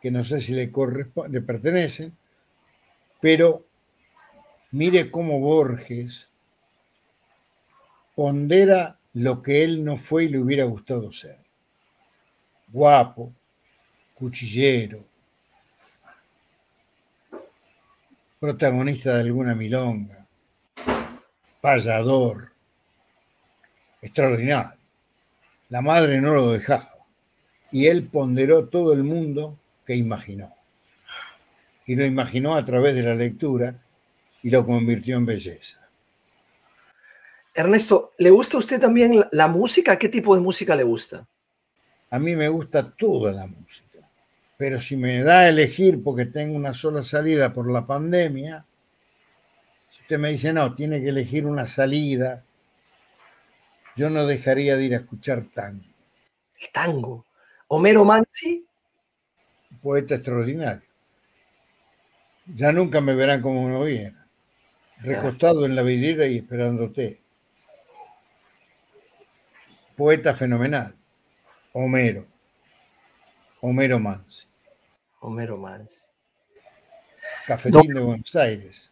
que 0.00 0.10
no 0.10 0.24
sé 0.24 0.40
si 0.40 0.52
le, 0.52 0.72
le 1.30 1.40
pertenecen, 1.40 2.12
pero 3.20 3.64
mire 4.72 5.08
cómo 5.12 5.38
Borges 5.38 6.28
pondera 8.16 8.98
lo 9.14 9.40
que 9.40 9.62
él 9.62 9.84
no 9.84 9.96
fue 9.96 10.24
y 10.24 10.28
le 10.28 10.40
hubiera 10.40 10.64
gustado 10.64 11.12
ser. 11.12 11.38
Guapo, 12.72 13.32
cuchillero, 14.14 15.04
protagonista 18.40 19.14
de 19.14 19.20
alguna 19.20 19.54
milonga, 19.54 20.21
payador, 21.62 22.50
extraordinario. 24.02 24.78
La 25.70 25.80
madre 25.80 26.20
no 26.20 26.34
lo 26.34 26.52
dejaba 26.52 26.92
y 27.70 27.86
él 27.86 28.08
ponderó 28.10 28.68
todo 28.68 28.92
el 28.92 29.04
mundo 29.04 29.56
que 29.86 29.94
imaginó. 29.96 30.54
Y 31.86 31.94
lo 31.94 32.04
imaginó 32.04 32.56
a 32.56 32.64
través 32.64 32.94
de 32.96 33.02
la 33.02 33.14
lectura 33.14 33.80
y 34.42 34.50
lo 34.50 34.66
convirtió 34.66 35.16
en 35.16 35.24
belleza. 35.24 35.78
Ernesto, 37.54 38.12
¿le 38.18 38.30
gusta 38.30 38.56
a 38.56 38.60
usted 38.60 38.80
también 38.80 39.24
la 39.30 39.46
música? 39.46 39.98
¿Qué 39.98 40.08
tipo 40.08 40.34
de 40.34 40.40
música 40.40 40.74
le 40.74 40.82
gusta? 40.82 41.26
A 42.10 42.18
mí 42.18 42.34
me 42.34 42.48
gusta 42.48 42.90
toda 42.90 43.32
la 43.32 43.46
música, 43.46 44.00
pero 44.56 44.80
si 44.80 44.96
me 44.96 45.22
da 45.22 45.40
a 45.40 45.48
elegir 45.48 46.02
porque 46.02 46.26
tengo 46.26 46.56
una 46.56 46.74
sola 46.74 47.02
salida 47.02 47.52
por 47.52 47.70
la 47.70 47.86
pandemia, 47.86 48.66
usted 50.12 50.20
me 50.20 50.28
dice, 50.28 50.52
no, 50.52 50.74
tiene 50.74 51.00
que 51.00 51.08
elegir 51.08 51.46
una 51.46 51.66
salida, 51.66 52.44
yo 53.96 54.10
no 54.10 54.26
dejaría 54.26 54.76
de 54.76 54.84
ir 54.84 54.92
a 54.92 54.98
escuchar 54.98 55.44
tango. 55.54 55.86
El 56.60 56.70
tango. 56.70 57.24
Homero 57.68 58.04
Mansi. 58.04 58.66
Poeta 59.80 60.16
extraordinario. 60.16 60.82
Ya 62.44 62.72
nunca 62.72 63.00
me 63.00 63.14
verán 63.14 63.40
como 63.40 63.62
uno 63.62 63.84
viene. 63.84 64.18
Recostado 64.98 65.64
en 65.64 65.74
la 65.74 65.82
vidriera 65.82 66.26
y 66.26 66.36
esperándote. 66.36 67.22
Poeta 69.96 70.34
fenomenal. 70.34 70.94
Homero. 71.72 72.26
Homero 73.62 73.98
Mansi. 73.98 74.46
Homero 75.20 75.56
Mansi. 75.56 76.06
Cafetín 77.46 77.94
de 77.94 78.00
Buenos 78.00 78.36
Aires. 78.36 78.91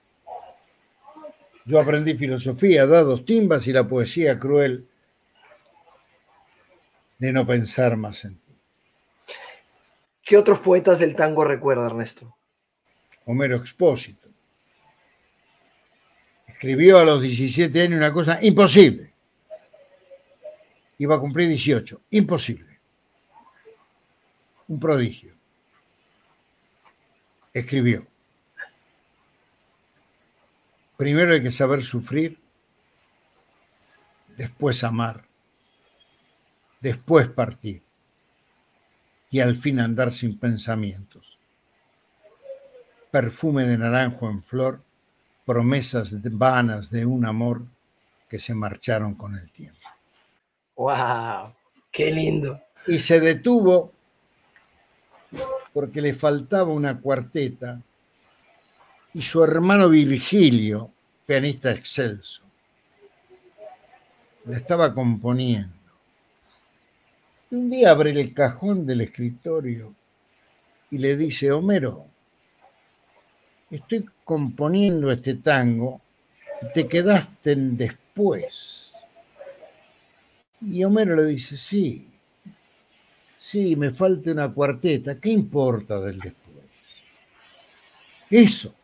Yo 1.71 1.79
aprendí 1.79 2.17
filosofía, 2.17 2.85
dados 2.85 3.25
timbas 3.25 3.65
y 3.69 3.73
la 3.73 3.87
poesía 3.87 4.37
cruel 4.41 4.89
de 7.17 7.33
no 7.33 7.47
pensar 7.47 7.97
más 7.97 8.25
en 8.25 8.41
ti. 8.41 8.57
¿Qué 10.25 10.37
otros 10.37 10.59
poetas 10.59 10.99
del 10.99 11.15
tango 11.15 11.45
recuerda, 11.45 11.87
Ernesto? 11.87 12.37
Homero 13.25 13.55
Expósito. 13.55 14.29
Escribió 16.49 16.99
a 16.99 17.05
los 17.05 17.23
17 17.23 17.81
años 17.81 17.99
una 17.99 18.13
cosa 18.13 18.41
imposible. 18.43 19.15
Iba 20.99 21.15
a 21.15 21.21
cumplir 21.21 21.47
18. 21.47 22.01
Imposible. 22.11 22.81
Un 24.67 24.81
prodigio. 24.81 25.37
Escribió. 27.53 28.10
Primero 31.01 31.33
hay 31.33 31.43
que 31.43 31.51
saber 31.51 31.81
sufrir, 31.83 32.39
después 34.37 34.85
amar, 34.85 35.25
después 36.79 37.27
partir 37.27 37.83
y 39.31 39.41
al 39.41 39.57
fin 39.57 39.81
andar 39.81 40.13
sin 40.13 40.39
pensamientos. 40.39 41.39
Perfume 43.11 43.65
de 43.65 43.79
naranjo 43.79 44.29
en 44.29 44.43
flor, 44.43 44.83
promesas 45.47 46.17
vanas 46.37 46.91
de 46.91 47.07
un 47.07 47.25
amor 47.25 47.65
que 48.29 48.39
se 48.39 48.55
marcharon 48.55 49.15
con 49.15 49.37
el 49.37 49.51
tiempo. 49.53 49.89
¡Wow! 50.77 51.55
¡Qué 51.91 52.13
lindo! 52.13 52.61
Y 52.87 53.01
se 53.01 53.21
detuvo 53.21 53.95
porque 55.73 56.03
le 56.03 56.13
faltaba 56.13 56.71
una 56.71 57.01
cuarteta 57.01 57.81
y 59.15 59.23
su 59.23 59.43
hermano 59.43 59.89
Virgilio, 59.89 60.91
pianista 61.27 61.71
excelso, 61.71 62.43
la 64.45 64.57
estaba 64.57 64.95
componiendo. 64.95 65.75
Un 67.51 67.71
día 67.71 67.91
abre 67.91 68.13
el 68.13 68.33
cajón 68.33 68.87
del 68.87 69.01
escritorio 69.01 69.95
y 70.91 70.99
le 70.99 71.17
dice, 71.17 71.51
Homero, 71.51 72.07
estoy 73.71 74.07
componiendo 74.25 75.11
este 75.11 75.35
tango 75.35 76.01
y 76.63 76.73
te 76.73 76.87
quedaste 76.87 77.53
en 77.53 77.77
después. 77.77 78.95
Y 80.61 80.85
Homero 80.85 81.17
le 81.17 81.27
dice, 81.27 81.57
sí, 81.57 82.09
sí, 83.39 83.75
me 83.75 83.91
falta 83.91 84.31
una 84.31 84.53
cuarteta, 84.53 85.19
¿qué 85.19 85.31
importa 85.31 86.01
del 86.01 86.19
después? 86.19 86.65
Eso, 88.31 88.75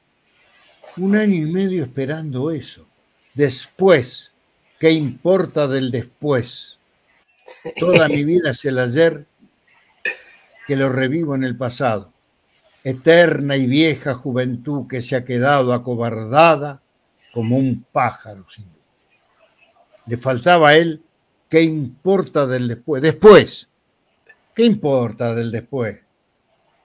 un 0.98 1.16
año 1.16 1.34
y 1.34 1.52
medio 1.52 1.82
esperando 1.84 2.50
eso. 2.50 2.86
Después, 3.34 4.32
¿qué 4.78 4.90
importa 4.92 5.68
del 5.68 5.90
después? 5.90 6.78
Toda 7.78 8.08
mi 8.08 8.24
vida 8.24 8.50
es 8.50 8.64
el 8.64 8.78
ayer 8.78 9.26
que 10.66 10.76
lo 10.76 10.88
revivo 10.88 11.34
en 11.34 11.44
el 11.44 11.56
pasado. 11.56 12.12
Eterna 12.82 13.56
y 13.56 13.66
vieja 13.66 14.14
juventud 14.14 14.86
que 14.88 15.02
se 15.02 15.16
ha 15.16 15.24
quedado 15.24 15.72
acobardada 15.72 16.80
como 17.32 17.56
un 17.56 17.84
pájaro 17.92 18.48
sin 18.48 18.64
luz. 18.64 18.72
Le 20.06 20.16
faltaba 20.16 20.70
a 20.70 20.76
él, 20.76 21.02
¿qué 21.48 21.62
importa 21.62 22.46
del 22.46 22.68
después? 22.68 23.02
Después, 23.02 23.68
¿qué 24.54 24.64
importa 24.64 25.34
del 25.34 25.50
después? 25.50 26.05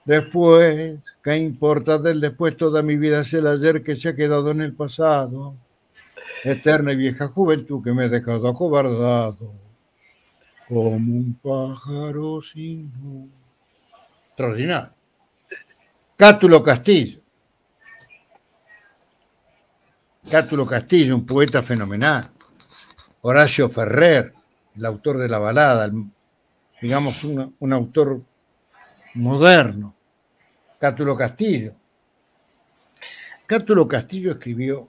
Después, 0.04 0.98
¿qué 1.22 1.36
importa 1.36 1.98
del 1.98 2.20
después? 2.20 2.56
Toda 2.56 2.82
mi 2.82 2.96
vida 2.96 3.20
es 3.20 3.32
el 3.34 3.46
ayer 3.46 3.84
que 3.84 3.94
se 3.94 4.08
ha 4.08 4.16
quedado 4.16 4.50
en 4.50 4.60
el 4.60 4.74
pasado. 4.74 5.54
Eterna 6.44 6.92
y 6.92 6.96
vieja 6.96 7.28
juventud 7.28 7.84
que 7.84 7.92
me 7.92 8.04
ha 8.04 8.08
dejado 8.08 8.48
acobardado 8.48 9.52
como 10.68 10.90
un 10.90 11.38
pájaro 11.40 12.40
sin 12.42 12.92
luz. 13.00 13.28
Extraordinario. 14.28 14.92
Cátulo 16.16 16.62
Castillo. 16.62 17.20
Cátulo 20.30 20.66
Castillo, 20.66 21.14
un 21.14 21.26
poeta 21.26 21.62
fenomenal. 21.62 22.30
Horacio 23.20 23.68
Ferrer, 23.68 24.32
el 24.74 24.84
autor 24.84 25.18
de 25.18 25.28
la 25.28 25.38
balada, 25.38 25.92
digamos 26.80 27.22
un, 27.22 27.54
un 27.58 27.72
autor 27.72 28.22
moderno. 29.14 29.94
Cátulo 30.78 31.16
Castillo. 31.16 31.74
Cátulo 33.46 33.86
Castillo 33.86 34.32
escribió 34.32 34.88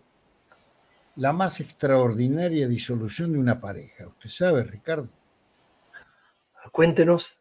La 1.16 1.34
más 1.34 1.60
extraordinaria 1.60 2.68
disolución 2.68 3.34
de 3.34 3.40
una 3.40 3.60
pareja. 3.60 4.08
¿Usted 4.08 4.30
sabe, 4.30 4.64
Ricardo? 4.64 5.10
Cuéntenos. 6.72 7.40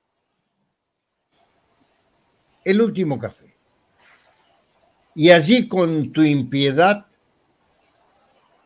El 2.65 2.81
último 2.81 3.19
café. 3.19 3.57
Y 5.15 5.31
allí 5.31 5.69
con 5.69 6.13
tu 6.13 6.23
impiedad 6.23 7.07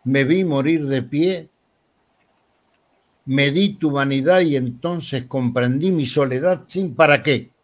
me 0.05 0.25
vi 0.25 0.45
morir 0.45 0.87
de 0.87 1.03
pie, 1.03 1.51
me 3.25 3.51
di 3.51 3.75
tu 3.75 3.91
vanidad 3.91 4.41
y 4.41 4.57
entonces 4.57 5.25
comprendí 5.27 5.91
mi 5.91 6.07
soledad 6.07 6.64
sin 6.67 6.95
para 6.95 7.23
qué. 7.23 7.56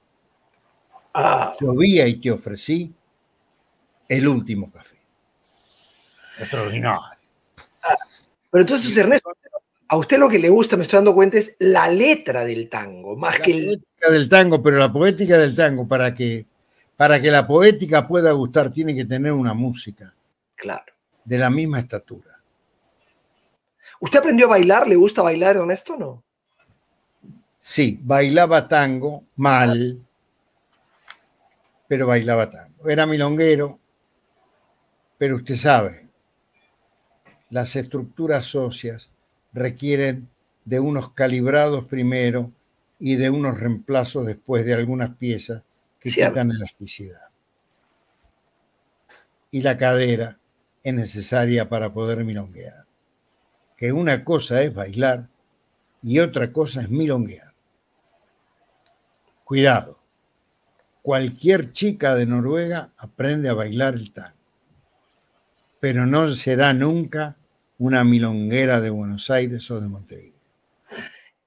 Ah. 1.15 1.53
Llovía 1.61 2.07
y 2.07 2.21
te 2.21 2.31
ofrecí 2.31 2.93
el 4.09 4.29
último 4.29 4.71
café. 4.71 4.97
Extraordinario. 6.39 7.01
Ah, 7.83 7.97
pero 8.51 8.63
entonces, 8.63 8.97
Ernesto, 8.97 9.31
a 9.89 9.97
usted 9.97 10.19
lo 10.19 10.29
que 10.29 10.39
le 10.39 10.49
gusta, 10.49 10.77
me 10.77 10.85
estoy 10.85 10.99
dando 10.99 11.15
cuenta, 11.15 11.39
es 11.39 11.57
la 11.59 11.89
letra 11.89 12.45
del 12.45 12.69
tango, 12.69 13.17
más 13.17 13.39
la 13.39 13.45
que 13.45 13.53
el... 13.53 13.65
poética 13.67 14.11
del 14.11 14.29
tango, 14.29 14.63
pero 14.63 14.79
la 14.79 14.93
poética 14.93 15.39
del 15.39 15.55
tango, 15.55 15.87
para 15.87 16.15
que, 16.15 16.47
para 16.97 17.21
que 17.21 17.31
la 17.31 17.47
poética 17.47 18.09
pueda 18.09 18.33
gustar, 18.33 18.73
tiene 18.73 18.95
que 18.95 19.05
tener 19.05 19.33
una 19.33 19.55
música. 19.55 20.15
Claro. 20.57 20.93
De 21.25 21.39
la 21.39 21.51
misma 21.51 21.81
estatura. 21.81 22.41
¿Usted 24.01 24.19
aprendió 24.19 24.47
a 24.47 24.51
bailar? 24.51 24.89
¿Le 24.89 24.97
gusta 24.97 25.23
bailar, 25.23 25.57
Ernesto, 25.57 25.95
o 25.95 25.99
no? 25.99 26.25
Sí, 27.59 28.01
bailaba 28.03 28.67
tango, 28.67 29.25
mal, 29.37 30.01
pero 31.93 32.07
bailaba 32.07 32.51
tango. 32.51 32.89
Era 32.89 33.05
milonguero, 33.05 33.79
pero 35.19 35.37
usted 35.37 35.57
sabe, 35.57 36.09
las 37.51 37.77
estructuras 37.77 38.55
óseas 38.55 39.13
requieren 39.53 40.31
de 40.65 40.81
unos 40.81 41.13
calibrados 41.13 41.85
primero 41.85 42.51
y 42.99 43.17
de 43.17 43.29
unos 43.29 43.61
reemplazos 43.61 44.25
después 44.25 44.65
de 44.65 44.73
algunas 44.73 45.15
piezas 45.17 45.65
que 46.01 46.09
Cierto. 46.09 46.33
quitan 46.33 46.53
elasticidad. 46.53 47.29
Y 49.51 49.61
la 49.61 49.77
cadera 49.77 50.39
es 50.83 50.95
necesaria 50.95 51.69
para 51.69 51.93
poder 51.93 52.25
milonguear. 52.25 52.87
Que 53.77 53.93
una 53.93 54.25
cosa 54.25 54.63
es 54.63 54.73
bailar 54.73 55.29
y 56.03 56.21
otra 56.21 56.55
cosa 56.55 56.81
es 56.81 56.89
milonguear. 56.89 57.53
Cuidado. 59.45 60.02
Cualquier 61.03 61.73
chica 61.73 62.15
de 62.15 62.27
Noruega 62.27 62.91
aprende 62.97 63.49
a 63.49 63.55
bailar 63.55 63.95
el 63.95 64.13
tango, 64.13 64.37
pero 65.81 66.07
no 66.07 66.29
será 66.29 66.73
nunca 66.73 67.37
una 67.79 68.05
milonguera 68.05 68.81
de 68.81 68.91
Buenos 68.91 69.29
Aires 69.31 69.69
o 69.73 69.81
de 69.81 69.89
Montevideo. 69.89 70.33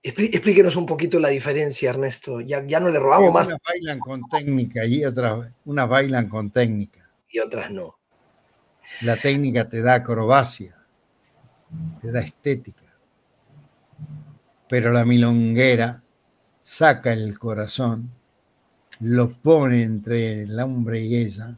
Explí- 0.03 0.29
Explíquenos 0.33 0.75
un 0.75 0.85
poquito 0.85 1.19
la 1.19 1.29
diferencia, 1.29 1.89
Ernesto. 1.89 2.41
Ya, 2.41 2.63
ya 2.65 2.79
no 2.81 2.89
le 2.89 2.99
robamos 2.99 3.33
más 3.33 3.47
Unas 3.47 3.59
bailan 3.65 3.99
con 3.99 4.21
técnica 4.29 4.85
y 4.85 5.05
otras 5.05 5.47
unas 5.63 5.89
bailan 5.89 6.27
con 6.29 6.51
técnica. 6.51 7.09
y 7.29 7.39
otras 7.39 7.71
no. 7.71 7.97
La 9.01 9.17
técnica 9.17 9.67
te 9.69 9.81
da 9.81 9.95
acrobacia, 9.95 10.77
te 12.01 12.11
da 12.11 12.21
estética. 12.21 12.83
Pero 14.69 14.91
la 14.91 15.05
milonguera 15.05 16.01
saca 16.61 17.13
el 17.13 17.37
corazón, 17.39 18.09
lo 19.01 19.31
pone 19.33 19.81
entre 19.81 20.43
el 20.43 20.59
hombre 20.59 21.01
y 21.01 21.15
ella 21.17 21.57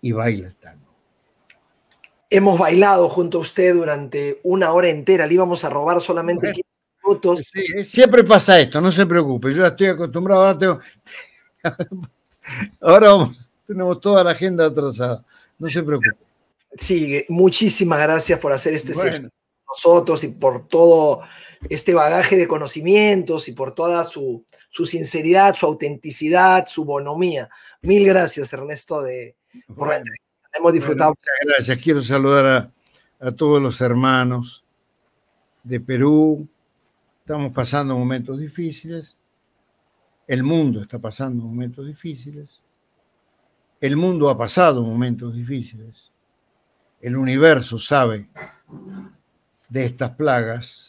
y 0.00 0.12
baila 0.12 0.48
el 0.48 0.56
tango. 0.56 0.86
Hemos 2.28 2.58
bailado 2.58 3.08
junto 3.08 3.38
a 3.38 3.40
usted 3.42 3.74
durante 3.74 4.40
una 4.44 4.72
hora 4.72 4.88
entera, 4.88 5.26
le 5.26 5.34
íbamos 5.34 5.64
a 5.64 5.70
robar 5.70 6.00
solamente 6.00 6.52
15 6.52 6.62
minutos. 7.04 7.40
Sí, 7.52 7.84
siempre 7.84 8.24
pasa 8.24 8.58
esto, 8.60 8.80
no 8.80 8.90
se 8.90 9.06
preocupe, 9.06 9.52
yo 9.52 9.62
ya 9.62 9.68
estoy 9.68 9.88
acostumbrado, 9.88 10.42
ahora 10.42 10.58
tengo... 10.58 10.80
Ahora 12.80 13.08
tenemos 13.66 14.00
toda 14.00 14.22
la 14.22 14.30
agenda 14.30 14.66
atrasada, 14.66 15.24
no 15.58 15.68
se 15.68 15.82
preocupe. 15.82 16.16
Sí, 16.78 17.24
muchísimas 17.28 17.98
gracias 18.00 18.38
por 18.38 18.52
hacer 18.52 18.74
este 18.74 18.92
con 18.92 19.10
nosotros 19.68 20.22
y 20.22 20.28
por 20.28 20.68
todo 20.68 21.22
este 21.68 21.94
bagaje 21.94 22.36
de 22.36 22.48
conocimientos 22.48 23.48
y 23.48 23.52
por 23.52 23.74
toda 23.74 24.04
su, 24.04 24.44
sinceridad, 24.70 25.54
su 25.54 25.66
autenticidad, 25.66 26.66
su 26.66 26.84
bonomía. 26.84 27.48
Mil 27.82 28.06
gracias, 28.06 28.52
Ernesto, 28.52 29.02
de, 29.02 29.36
por 29.74 29.88
la 29.88 29.98
entrevista. 29.98 30.26
Hemos 30.54 30.72
disfrutado. 30.72 31.10
muchas 31.10 31.34
gracias. 31.44 31.78
Quiero 31.78 32.00
saludar 32.00 32.46
a, 32.46 33.26
a 33.26 33.32
todos 33.32 33.60
los 33.60 33.80
hermanos 33.80 34.64
de 35.62 35.80
Perú. 35.80 36.48
Estamos 37.20 37.52
pasando 37.52 37.98
momentos 37.98 38.38
difíciles. 38.38 39.16
El 40.26 40.42
mundo 40.42 40.82
está 40.82 40.98
pasando 40.98 41.44
momentos 41.44 41.86
difíciles. 41.86 42.62
El 43.80 43.96
mundo 43.96 44.30
ha 44.30 44.38
pasado 44.38 44.82
momentos 44.82 45.34
difíciles. 45.34 46.12
El 47.00 47.16
universo 47.16 47.78
sabe 47.78 48.28
de 49.68 49.84
estas 49.84 50.10
plagas, 50.12 50.85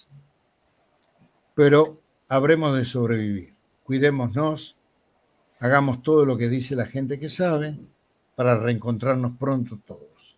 pero 1.57 1.99
habremos 2.29 2.77
de 2.77 2.85
sobrevivir. 2.85 3.55
Cuidémonos, 3.83 4.77
hagamos 5.59 6.03
todo 6.03 6.23
lo 6.23 6.37
que 6.37 6.49
dice 6.49 6.75
la 6.75 6.85
gente 6.85 7.19
que 7.19 7.29
sabe 7.29 7.75
para 8.35 8.59
reencontrarnos 8.59 9.31
pronto 9.39 9.79
todos. 9.83 10.37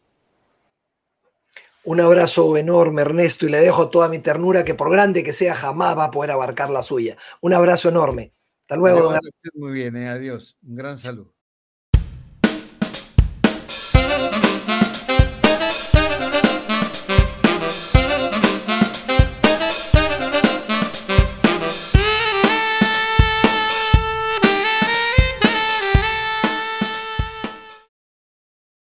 Un 1.84 2.00
abrazo 2.00 2.56
enorme, 2.56 3.02
Ernesto, 3.02 3.46
y 3.46 3.50
le 3.50 3.58
dejo 3.58 3.90
toda 3.90 4.08
mi 4.08 4.20
ternura 4.20 4.64
que 4.64 4.76
por 4.76 4.90
grande 4.90 5.22
que 5.22 5.34
sea 5.34 5.56
jamás 5.56 5.98
va 5.98 6.06
a 6.06 6.12
poder 6.12 6.32
abarcar 6.32 6.70
la 6.70 6.84
suya. 6.84 7.18
Un 7.42 7.52
abrazo 7.52 7.90
enorme. 7.90 8.32
Hasta 8.62 8.78
luego. 8.78 9.14
Muy 9.56 9.74
bien, 9.74 9.98
eh, 9.98 10.08
adiós. 10.08 10.56
Un 10.66 10.76
gran 10.78 10.98
saludo. 11.00 11.34